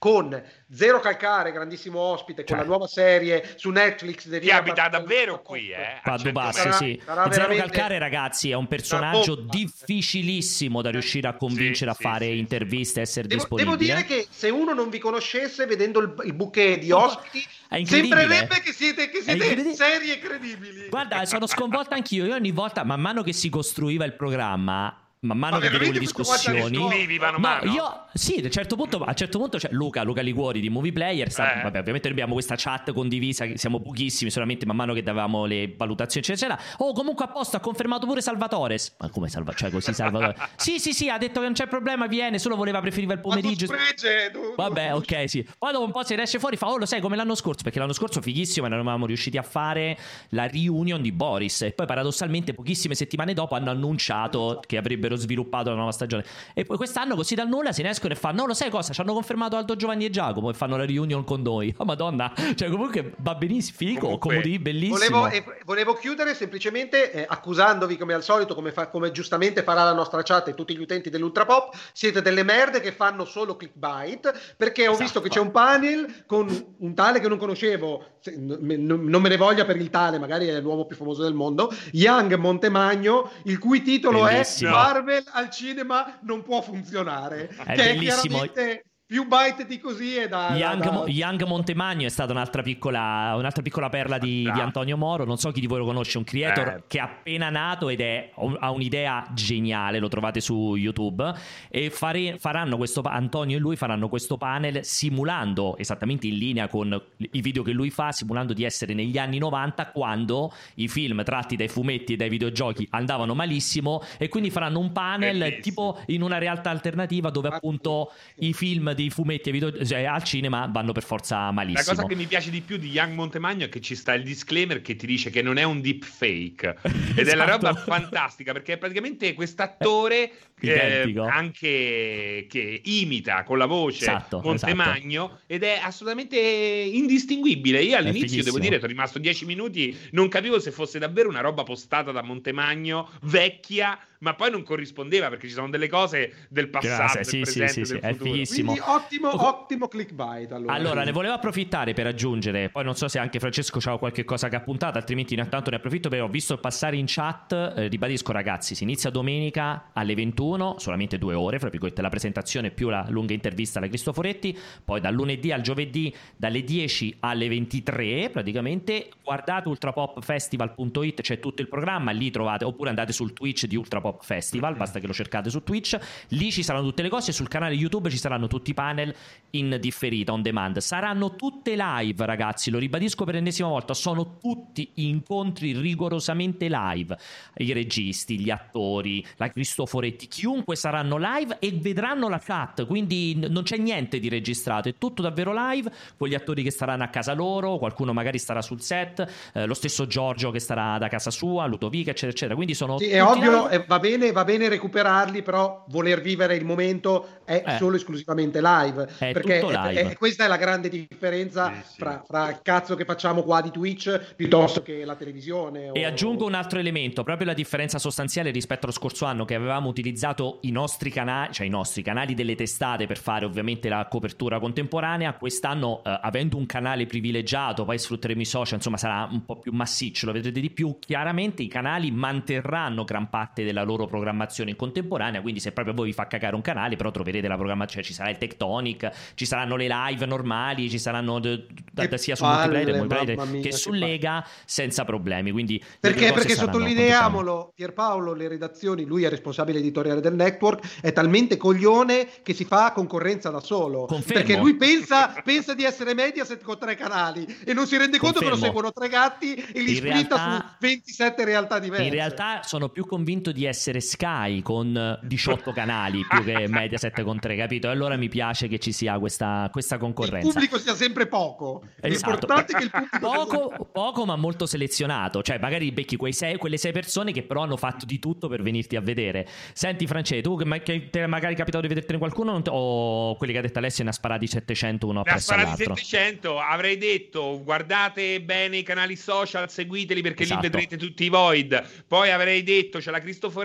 [0.00, 2.58] con Zero Calcare, grandissimo ospite, con Cioè.
[2.60, 4.30] la nuova serie su Netflix.
[4.40, 5.74] Che abita davvero qui, eh?
[5.74, 7.02] a Paddu Bassi, Sarà- sì.
[7.04, 9.52] sarà Zero veramente- Calcare, ragazzi, è un personaggio bomba.
[9.54, 13.94] difficilissimo da riuscire a convincere a fare interviste, essere Devo, devo disponibile.
[13.94, 18.20] dire che se uno non vi conoscesse vedendo il, il bouquet di ospiti, È incredibile.
[18.20, 19.74] sembrerebbe che siete, che siete incredibile.
[19.74, 20.88] seri e credibili.
[20.88, 22.24] Guarda, sono sconvolta anch'io.
[22.24, 25.92] Io ogni volta, man mano che si costruiva il programma, man mano Ma che vedevo
[25.92, 26.74] le discussioni.
[26.76, 29.68] Studivi mano a No, io sì, a un certo punto, a un certo punto c'è
[29.72, 31.30] Luca, Luca Liguori di Movie Player.
[31.30, 31.62] sta- Eh.
[31.62, 35.74] vabbè, ovviamente noi abbiamo questa chat condivisa, siamo pochissimi, solamente man mano che davamo le
[35.76, 36.54] valutazioni, eccetera.
[36.54, 36.78] eccetera.
[36.84, 38.78] Oh, comunque a posto, ha confermato pure Salvatore.
[38.98, 39.58] Ma come Salvatore?
[39.58, 40.36] Cioè, così Salvatore.
[40.56, 43.66] sì, sì, sì, ha detto che non c'è problema, viene, solo voleva preferiva il pomeriggio.
[43.66, 45.46] Specie, tu- Vabbè, ok, sì.
[45.58, 47.78] Poi dopo un po' si esce fuori, fa, oh, lo sai come l'anno scorso, perché
[47.78, 49.98] l'anno scorso fighissimo, non eravamo riusciti a fare
[50.30, 55.70] la reunion di Boris e poi paradossalmente pochissime settimane dopo hanno annunciato che avrebbero sviluppato
[55.70, 56.24] la nuova stagione.
[56.54, 58.92] E poi quest'anno così dal nulla se ne escono e fanno, no, lo sai cosa,
[58.92, 61.74] ci hanno confermato Aldo Giovanni e Giacomo e fanno la reunion con noi.
[61.80, 65.20] Oh madonna, cioè comunque va benissimo, figo, Comunque, bellissimo.
[65.20, 69.82] Volevo, e volevo chiudere semplicemente eh, accusandovi, come al solito, come, fa- come giustamente farà
[69.82, 74.54] la nostra chat e tutti gli utenti dell'Ultrapop, siete delle merde che fanno solo clickbait,
[74.58, 78.04] perché ho visto che c'è un panel con un tale che non conoscevo,
[78.36, 82.34] non me ne voglia per il tale, magari è l'uomo più famoso del mondo, Young
[82.34, 84.70] Montemagno, il cui titolo Bellissimo.
[84.70, 87.48] è Marvel al cinema non può funzionare.
[87.48, 88.42] È che bellissimo.
[88.42, 90.54] è chiaramente più bite di così è da...
[90.54, 94.96] Young, da- Mo- Young Montemagno è stata un'altra piccola, un'altra piccola perla di, di Antonio
[94.96, 95.24] Moro.
[95.24, 96.82] Non so chi di voi lo conosce, un creator Eh.
[96.86, 98.30] che è appena nato ed è,
[98.60, 99.98] ha un'idea geniale.
[99.98, 101.34] Lo trovate su YouTube.
[101.68, 106.96] E fare- faranno questo, Antonio e lui faranno questo panel simulando esattamente in linea con
[107.16, 111.56] i video che lui fa, simulando di essere negli anni 90 quando i film tratti
[111.56, 114.04] dai fumetti e dai videogiochi andavano malissimo.
[114.18, 119.10] E quindi faranno un panel tipo in una realtà alternativa dove appunto i film dei
[119.10, 121.94] fumetti e video- cioè, al cinema vanno per forza La malissimo.
[121.96, 124.82] cosa che mi piace di più di Young Montemagno è che ci sta il disclaimer
[124.82, 126.76] che ti dice che non è un deep fake
[127.16, 127.66] ed è la Esatto.
[127.66, 131.22] roba fantastica perché è praticamente quest'attore eh, Identico.
[131.22, 137.82] anche che imita con la voce Esatto, Montemagno ed è assolutamente indistinguibile.
[137.82, 141.62] Io all'inizio devo dire, sono rimasto dieci minuti, non capivo se fosse davvero una roba
[141.62, 146.96] postata da Montemagno vecchia ma poi non corrispondeva perché ci sono delle cose del passato,
[146.96, 148.30] Grazie, del sì, sì, presente, sì, sì, del è futuro.
[148.32, 148.72] fighissimo.
[148.72, 150.52] Quindi ottimo, ottimo clickbait.
[150.52, 154.24] Allora, Allora, ne volevo approfittare per aggiungere, poi non so se anche Francesco c'ha qualche
[154.24, 157.88] cosa che ha puntato, altrimenti intanto ne approfitto perché ho visto passare in chat, eh,
[157.88, 162.90] ribadisco ragazzi, si inizia domenica alle 21, solamente due ore, fra virgolette la presentazione più
[162.90, 169.08] la lunga intervista alla Cristoforetti, poi dal lunedì al giovedì dalle 10 alle 23 praticamente,
[169.22, 174.76] guardate ultrapopfestival.it, c'è tutto il programma, lì trovate, oppure andate sul Twitch di Ultrapop Festival,
[174.76, 178.10] basta che lo cercate su Twitch, lì ci saranno tutte le cose, sul canale YouTube
[178.10, 179.14] ci saranno tutti i panel
[179.50, 184.90] in differita, on demand, saranno tutte live ragazzi, lo ribadisco per l'ennesima volta, sono tutti
[184.94, 187.16] incontri rigorosamente live,
[187.56, 193.62] i registi, gli attori, la Cristoforetti, chiunque saranno live e vedranno la chat, quindi non
[193.62, 197.32] c'è niente di registrato, è tutto davvero live, con gli attori che staranno a casa
[197.34, 201.66] loro, qualcuno magari starà sul set, eh, lo stesso Giorgio che starà da casa sua,
[201.66, 203.84] Ludovica eccetera eccetera, quindi sono Sì, è ovvio, live.
[203.86, 207.76] va, bene, va bene recuperarli, però voler vivere il momento è Eh.
[207.76, 209.08] solo esclusivamente live.
[209.18, 210.10] È perché tutto è- live.
[210.10, 214.34] è- questa è la grande differenza Fra, fra il cazzo che facciamo qua di Twitch
[214.34, 215.90] piuttosto che la televisione.
[215.92, 219.54] E o- aggiungo un altro elemento, proprio la differenza sostanziale rispetto allo scorso anno che
[219.54, 224.06] avevamo utilizzato i nostri canali, cioè i nostri canali delle testate per fare ovviamente la
[224.08, 229.44] copertura contemporanea, quest'anno eh, avendo un canale privilegiato, poi sfrutteremo i social, insomma sarà un
[229.44, 233.89] po' più massiccio, lo vedrete di più, chiaramente i canali manterranno gran parte della loro
[233.96, 237.56] programmazione in contemporanea, quindi se proprio voi vi fa cagare un canale, però troverete la
[237.56, 242.34] programmazione, ci sarà il Tectonic, ci saranno le live normali, ci saranno d- d- sia
[242.36, 243.92] su multiplayer, multiplayer mia, che su.
[243.92, 250.34] Lega senza problemi, quindi Perché, perché sottolineiamolo, Pierpaolo, le redazioni, lui è responsabile editoriale del
[250.34, 254.06] network, è talmente coglione che si fa concorrenza da solo.
[254.06, 254.42] Confermo.
[254.42, 258.38] Perché lui pensa, pensa di essere Mediaset con tre canali e non si rende conto
[258.38, 258.74] che lo Confermo.
[258.74, 262.04] seguono tre gatti e li In splitta realtà- su 27 realtà diverse.
[262.04, 267.22] In realtà sono più convinto di essere Sky con eh, 18 canali più che Mediaset
[267.22, 267.88] con 3, capito?
[267.88, 270.48] E allora mi piace che ci sia questa, questa il concorrenza.
[270.52, 271.82] pubblico sia sempre poco.
[272.00, 272.08] Esatto.
[272.30, 275.42] L'importante è che il pubblico sia sempre Poco, poco, ma molto selezionato.
[275.42, 278.62] Cioè, magari becchi quei sei, quelle sei persone che però hanno fatto di tutto per
[278.62, 279.46] venirti a vedere.
[279.72, 283.52] Senti, France, tu che, che ti è magari capitato di vedertene qualcuno te- o quelli
[283.52, 285.94] che ha detto Alessio ne ha sparati 700 uno Ne ha appresso sparati all'altro?
[285.96, 290.60] 700, avrei detto guardate bene i canali social, seguiteli perché Esatto.
[290.60, 291.82] lì vedrete tutti i void.
[292.06, 293.20] Poi avrei detto c'è la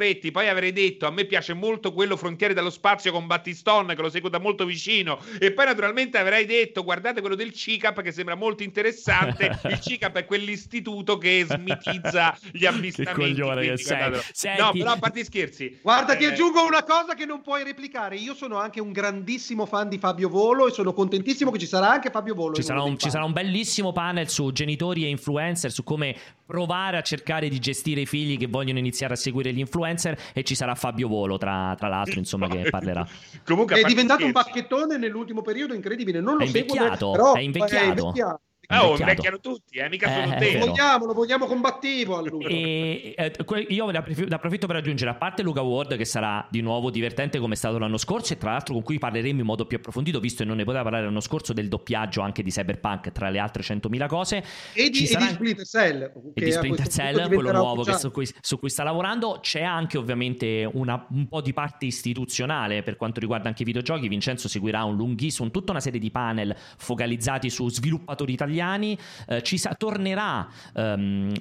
[0.05, 4.01] Cristoforetti, poi avrei detto a me piace molto quello Frontiere dallo spazio con Battiston che
[4.01, 8.11] lo seguo da molto vicino e poi naturalmente avrei detto guardate quello del CICAP che
[8.11, 9.59] sembra molto interessante.
[9.65, 13.19] Il CICAP è quell'istituto che smitizza gli avvistamenti.
[13.19, 13.97] coglione che sei.
[13.97, 14.23] guardatelo.
[14.31, 15.79] Senti- No, però a parte scherzi.
[15.81, 18.15] Guarda, ti eh, aggiungo una cosa che non puoi replicare.
[18.15, 21.89] Io sono anche un grandissimo fan di Fabio Volo e sono contentissimo che ci sarà
[21.89, 22.55] anche Fabio Volo.
[22.55, 26.15] Ci sarà, un, ci sarà un bellissimo panel su genitori e influencer, su come
[26.45, 29.84] provare a cercare di gestire i figli che vogliono iniziare a seguire gli influencer
[30.33, 33.05] e ci sarà Fabio Volo tra, tra l'altro, insomma, che parlerà.
[33.45, 34.49] Comunque, È diventato un scherzi.
[34.51, 36.19] bacchettone nell'ultimo periodo incredibile.
[36.19, 38.13] Non lo È seguo, invecchiato, però è invecchiato.
[38.21, 42.47] Ah, oh, invecchiano tutti, eh, mica solo Eh, Lo vogliamo, lo vogliamo combattivo allora.
[42.47, 43.33] E eh,
[43.69, 46.89] io ne approf- ne approfitto per aggiungere, a parte Luca Ward, che sarà di nuovo
[46.89, 49.77] divertente come è stato l'anno scorso, e tra l'altro con cui parleremo in modo più
[49.77, 53.29] approfondito, visto che non ne poteva parlare l'anno scorso, del doppiaggio anche di Cyberpunk, tra
[53.29, 54.43] le altre 100.000 cose.
[54.73, 56.11] E di, e di Splinter Cell.
[56.33, 59.39] e di Splinter Cell, quello nuovo su, cui, su cui sta lavorando.
[59.41, 64.07] C'è anche ovviamente una- un po' di parte istituzionale per quanto riguarda anche i videogiochi.
[64.07, 68.53] Vincenzo seguirà un lunghissimo, tutta una serie di panel focalizzati su sviluppatori italiani.
[68.59, 71.33] Eh, ci sa- tornerà, ehm,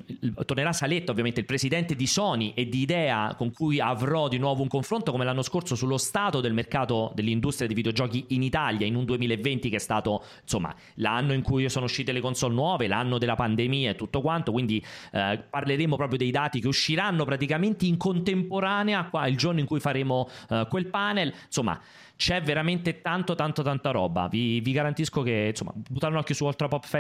[0.45, 4.63] tornerà Saletto, ovviamente il presidente di Sony e di Idea, con cui avrò di nuovo
[4.63, 8.95] un confronto come l'anno scorso sullo stato del mercato dell'industria dei videogiochi in Italia in
[8.95, 13.19] un 2020 che è stato insomma l'anno in cui sono uscite le console nuove, l'anno
[13.19, 14.53] della pandemia e tutto quanto.
[14.53, 19.67] Quindi eh, parleremo proprio dei dati che usciranno praticamente in contemporanea qua il giorno in
[19.67, 21.33] cui faremo eh, quel panel.
[21.47, 21.81] Insomma,
[22.17, 24.29] c'è veramente tanto, tanto, tanta roba.
[24.29, 26.45] Vi, vi garantisco che, insomma, buttate un occhio su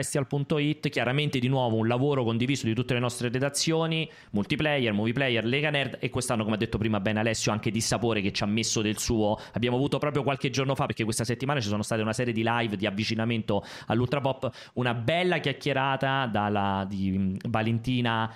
[0.04, 0.88] ultrapopfestival.it.
[0.88, 5.70] Chiaramente, di nuovo, un lavoro condiviso di tutte le nostre redazioni: multiplayer, movie player, Lega
[5.70, 5.98] Nerd.
[6.00, 8.82] E quest'anno, come ha detto prima bene Alessio, anche di sapore che ci ha messo
[8.82, 9.38] del suo.
[9.52, 12.42] Abbiamo avuto proprio qualche giorno fa, perché questa settimana ci sono state una serie di
[12.44, 14.50] live di avvicinamento all'ultrapop.
[14.74, 18.32] Una bella chiacchierata dalla, di Valentina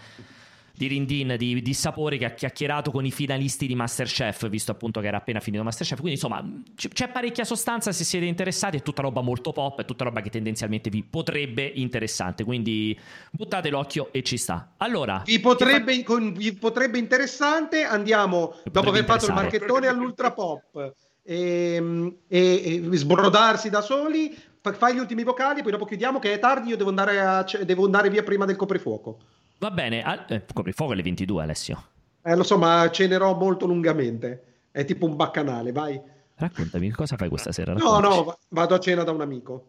[0.78, 5.00] di Rindin di, di Sapore che ha chiacchierato con i finalisti di Masterchef, visto appunto
[5.00, 5.96] che era appena finito Masterchef.
[5.98, 6.40] Quindi insomma
[6.76, 10.20] c- c'è parecchia sostanza se siete interessati, è tutta roba molto pop, è tutta roba
[10.20, 12.44] che tendenzialmente vi potrebbe interessante.
[12.44, 12.96] Quindi
[13.32, 14.74] buttate l'occhio e ci sta.
[14.76, 20.92] Allora, Vi potrebbe, con- vi potrebbe interessante, andiamo dopo aver fatto il marchettone all'ultra pop
[21.24, 26.34] e, e- e sbrodarsi da soli, fa- fai gli ultimi vocali, poi dopo chiudiamo che
[26.34, 29.18] è tardi, io devo andare, a- devo andare via prima del coprifuoco.
[29.58, 31.84] Va bene, al- eh, coprifuoco alle 22 Alessio.
[32.22, 34.44] Eh, lo so, ma cenerò molto lungamente.
[34.70, 36.00] È tipo un baccanale, vai.
[36.34, 37.72] Raccontami cosa fai questa sera.
[37.72, 38.16] No, Raccontaci.
[38.16, 39.68] no, va- vado a cena da un amico.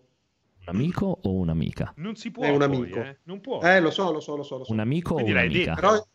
[0.61, 1.93] Un amico o un'amica?
[1.97, 2.99] Non si può È un poi, amico.
[2.99, 3.17] eh.
[3.23, 3.61] Non può.
[3.61, 4.57] Eh, lo so, lo so, lo so.
[4.59, 4.71] Lo so.
[4.71, 5.73] Un amico o Quindi l'hai un'amica?
[5.75, 6.05] Però...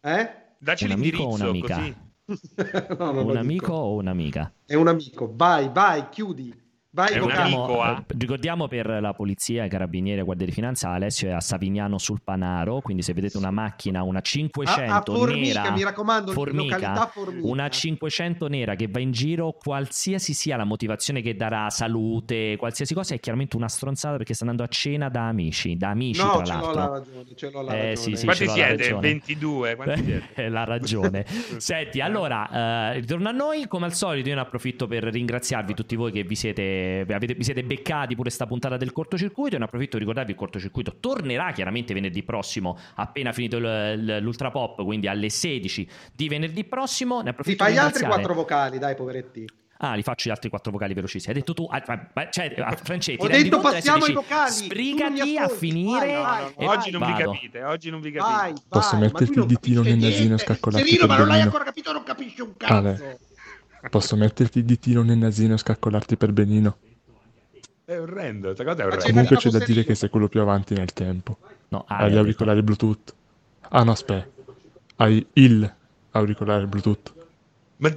[0.00, 0.30] Eh?
[0.58, 1.76] Dacci Un amico o l'indirizzo un'amica?
[1.76, 1.96] così.
[2.98, 3.38] no, Un dico.
[3.38, 4.52] amico o un'amica?
[4.66, 5.30] È un amico.
[5.34, 6.52] Vai, vai, chiudi.
[6.92, 7.98] Vai, amico, ah.
[8.04, 11.98] eh, ricordiamo per la polizia, i carabinieri e guardia di finanza, Alessio è a Savignano
[11.98, 16.32] sul Panaro, quindi se vedete una macchina, una 500 A, a Formica, nera, mi raccomando,
[16.32, 17.46] Formica, Formica.
[17.46, 22.92] una 500 nera che va in giro, qualsiasi sia la motivazione che darà, salute, qualsiasi
[22.92, 26.42] cosa, è chiaramente una stronzata perché sta andando a cena da amici, da amici No,
[26.42, 26.80] tra ce l'ho l'altro.
[26.80, 27.96] la ragione, ce l'ho la Eh, ragione.
[27.96, 28.76] sì, sì, Quanti siete?
[28.76, 29.00] ragione.
[29.00, 29.76] 22?
[29.76, 30.26] Quanti siete?
[30.34, 31.24] È la ragione.
[31.58, 33.68] Senti, allora, eh, ritorno a noi.
[33.68, 37.34] Come al solito, io ne approfitto per ringraziarvi tutti voi che vi siete, vi avete-
[37.34, 39.56] vi siete beccati pure sta puntata del cortocircuito.
[39.56, 44.82] E ne approfitto per ricordarvi il cortocircuito tornerà chiaramente venerdì prossimo, appena finito l'Ultra Pop,
[44.84, 47.16] quindi alle 16 di venerdì prossimo.
[47.18, 49.44] Ne Ti approfitto fai per altri quattro vocali, dai, poveretti.
[49.82, 51.32] Ah, li faccio gli altri quattro vocali velocissimi.
[51.32, 54.50] Hai detto tu, ah, ma- ma- cioè, ah, Francetti, Ho detto passiamo ai vocali.
[54.50, 56.06] Sbrigati a finire.
[56.12, 57.32] Vai, vai, e Oggi non vi vado.
[57.32, 58.36] capite, oggi non vi capite.
[58.36, 60.44] Vai, Posso vai, metterti il non ditino nel nasino e niente.
[60.44, 63.18] scaccolarti Serino, ma non l'hai ancora capito, non capisce un cazzo.
[63.88, 66.76] Posso metterti il ditino nel nasino e scaccolarti per benino?
[67.84, 69.06] È orrendo, questa cosa è Ma orrenda.
[69.06, 71.38] Comunque c'è da dire che sei quello più avanti nel tempo.
[71.68, 73.14] No, Ale, Hai gli auricolari Bluetooth.
[73.70, 74.28] Ah no, aspetta.
[74.96, 75.74] Hai il
[76.10, 77.14] auricolare Bluetooth.
[77.78, 77.96] Ma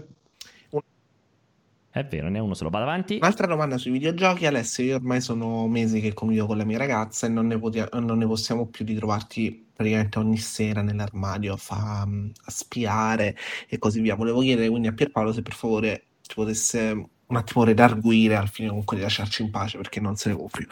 [1.94, 2.72] È vero, ne è uno solo.
[2.72, 3.18] Vado avanti.
[3.22, 7.28] Un'altra domanda sui videogiochi, Alessio, io ormai sono mesi che convivo con la mia ragazza
[7.28, 11.58] e non ne, potia- non ne possiamo più di trovarti praticamente ogni sera nell'armadio a,
[11.58, 13.38] fa- a spiare
[13.70, 14.16] e così via.
[14.16, 18.70] Volevo chiedere quindi a Pierpaolo se per favore ci potesse un attimo redarguire al fine
[18.70, 20.66] comunque di lasciarci in pace perché non se ne può più.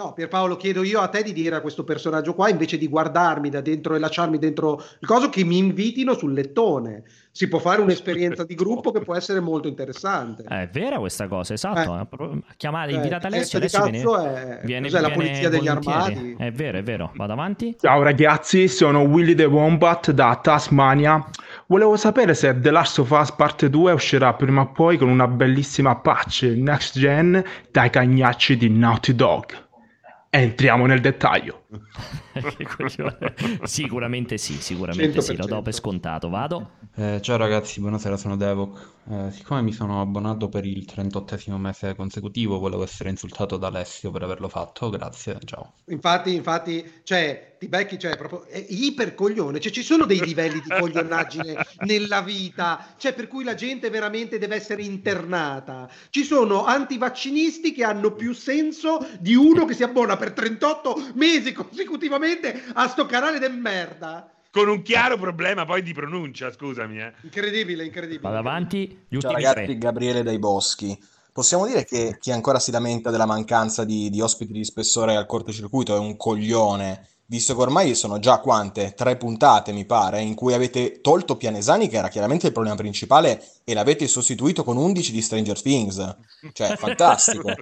[0.00, 3.50] No, Pierpaolo, chiedo io a te di dire a questo personaggio qua, invece di guardarmi
[3.50, 7.04] da dentro e lasciarmi dentro il coso, che mi invitino sul lettone.
[7.32, 10.42] Si può fare un'esperienza di gruppo che può essere molto interessante.
[10.48, 12.08] Eh, È vera questa cosa, esatto.
[12.10, 12.38] Eh.
[12.56, 15.68] Chiamare, Eh, invitato Alessio, testa adesso viene, cazzo è- viene, cos'è, la viene polizia degli
[15.68, 16.34] armadi?
[16.36, 17.12] È vero, è vero.
[17.14, 17.76] Vado avanti.
[17.80, 21.24] Ciao ragazzi, sono Willy the Wombat da Tasmania.
[21.66, 25.28] Volevo sapere se The Last of Us Parte 2 uscirà prima o poi con una
[25.28, 29.46] bellissima patch next gen dai cagnacci di Naughty Dog.
[30.30, 31.59] Entriamo nel dettaglio.
[33.62, 36.28] Sicuramente sì, sicuramente sì, lo do per scontato.
[36.28, 36.78] Vado.
[36.96, 38.88] Eh, ciao ragazzi, buonasera, sono Devok.
[39.08, 44.10] Eh, siccome mi sono abbonato per il 38 mese consecutivo, volevo essere insultato da Alessio
[44.10, 44.90] per averlo fatto.
[44.90, 45.74] Grazie, ciao.
[45.86, 50.68] Infatti, infatti, cioè, ti becchi, cioè, proprio è ipercoglione, cioè ci sono dei livelli di
[50.68, 51.56] coglionaggine
[51.86, 55.90] nella vita, cioè per cui la gente veramente deve essere internata.
[56.08, 61.52] Ci sono antivaccinisti che hanno più senso di uno che si abbona per 38 mesi
[61.64, 64.32] consecutivamente a sto canale de merda.
[64.52, 66.98] Con un chiaro problema poi di pronuncia, scusami.
[66.98, 67.12] Eh.
[67.22, 68.20] Incredibile, incredibile.
[68.20, 69.04] Vado avanti.
[69.08, 69.78] Gli Ciao ragazzi, tre.
[69.78, 70.98] Gabriele dai Boschi.
[71.32, 75.26] Possiamo dire che chi ancora si lamenta della mancanza di, di ospiti di spessore al
[75.26, 78.92] cortocircuito è un coglione, visto che ormai sono già quante?
[78.92, 83.40] Tre puntate, mi pare, in cui avete tolto Pianesani, che era chiaramente il problema principale,
[83.62, 86.16] e l'avete sostituito con 11 di Stranger Things.
[86.52, 87.54] Cioè, fantastico.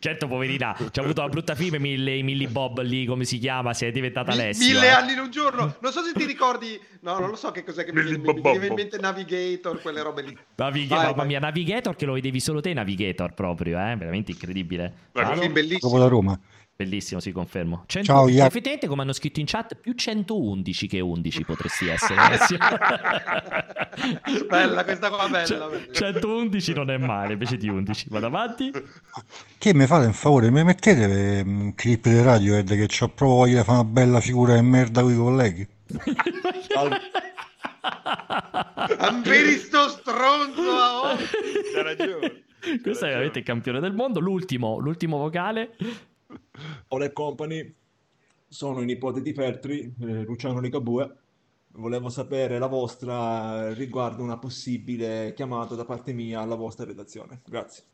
[0.00, 3.86] certo, poverina, c'ha avuto una brutta fine Millie, Millie Bob lì, come si chiama, si
[3.86, 4.66] è diventata Alessio.
[4.66, 4.90] Mille eh.
[4.90, 5.76] anni in un giorno.
[5.80, 8.22] Non so se ti ricordi, no, non lo so che cos'è che mi viene in
[8.22, 8.58] mente.
[8.58, 10.36] Mi in mente Navigator, quelle robe lì.
[10.56, 11.26] Navig- Vai, mamma vai.
[11.28, 13.94] mia, Navigator che lo vedevi solo te, Navigator proprio, eh?
[13.94, 14.92] veramente incredibile.
[15.12, 15.78] Guarda, film bellissimo.
[15.78, 16.40] Proprio da Roma.
[16.80, 17.82] Bellissimo, sì, confermo.
[17.84, 22.14] 100 Ciao, Ia- Effettivamente, come hanno scritto in chat, più 111 che 11 potresti essere.
[24.48, 25.68] Bella questa qua, bella.
[25.68, 25.92] Bella.
[25.92, 28.06] 111 non è male, invece di 11.
[28.08, 28.72] Vado avanti.
[29.58, 33.28] Che mi fate un favore, mi mettete le mm, clip di Radiohead che c'ho proprio
[33.28, 35.68] voglia di fare una bella figura di merda con i colleghi?
[38.96, 41.14] Amberi sto stronzo oh.
[41.74, 42.44] C'ha ragione.
[42.82, 44.18] Questo è veramente il campione del mondo.
[44.18, 45.76] L'ultimo, l'ultimo vocale.
[46.88, 47.74] Ole Company,
[48.48, 51.16] sono i nipoti di Feltri, eh, Luciano Ligabue.
[51.72, 57.42] Volevo sapere la vostra riguardo una possibile chiamata da parte mia alla vostra redazione.
[57.46, 57.84] Grazie.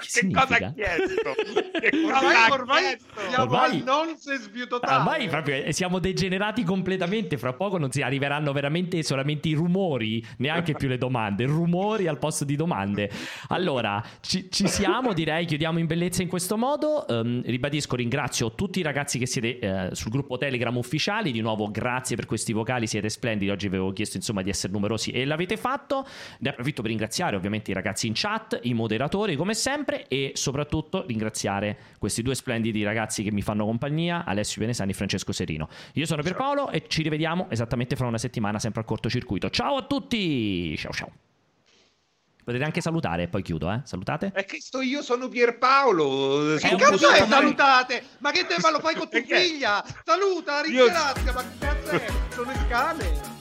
[0.00, 1.34] Che cosa ha chiesto?
[1.76, 3.20] Che cosa Ormai, ha ormai chiesto?
[3.28, 4.96] siamo Ormai- al nonsense più totale.
[4.96, 7.36] Ormai proprio eh, siamo degenerati completamente.
[7.36, 11.44] Fra poco non si arriveranno veramente solamente i rumori, neanche più le domande.
[11.44, 13.10] Rumori al posto di domande.
[13.48, 15.44] Allora, ci, ci siamo, direi.
[15.44, 17.06] Chiudiamo in bellezza in questo modo.
[17.06, 21.32] Ehm, ribadisco, ringrazio tutti i ragazzi che siete eh, sul gruppo Telegram ufficiali.
[21.32, 23.50] Di nuovo, grazie per questi vocali, siete splendidi.
[23.50, 26.06] Oggi vi avevo chiesto insomma di essere numerosi e l'avete fatto.
[26.38, 29.65] Ne approfitto per ringraziare ovviamente i ragazzi in chat, i moderatori, come sempre.
[29.66, 34.94] Sempre e soprattutto ringraziare questi due splendidi ragazzi che mi fanno compagnia, Alessio Venesani e
[34.94, 35.68] Francesco Serino.
[35.94, 39.50] Io sono Pierpaolo e ci rivediamo esattamente fra una settimana sempre al cortocircuito.
[39.50, 40.76] Ciao a tutti!
[40.76, 41.10] Ciao ciao!
[42.44, 43.80] Potete anche salutare e poi chiudo, eh?
[43.82, 44.30] Salutate?
[44.32, 46.54] È che sto io, sono Pierpaolo.
[46.60, 48.04] Che sono cazzo è salutate?
[48.18, 49.84] Ma che te ma lo fai con tua figlia?
[50.04, 52.06] Saluta, Io- ringrazia, ma che cazzo è?
[52.28, 53.35] Sono il cane.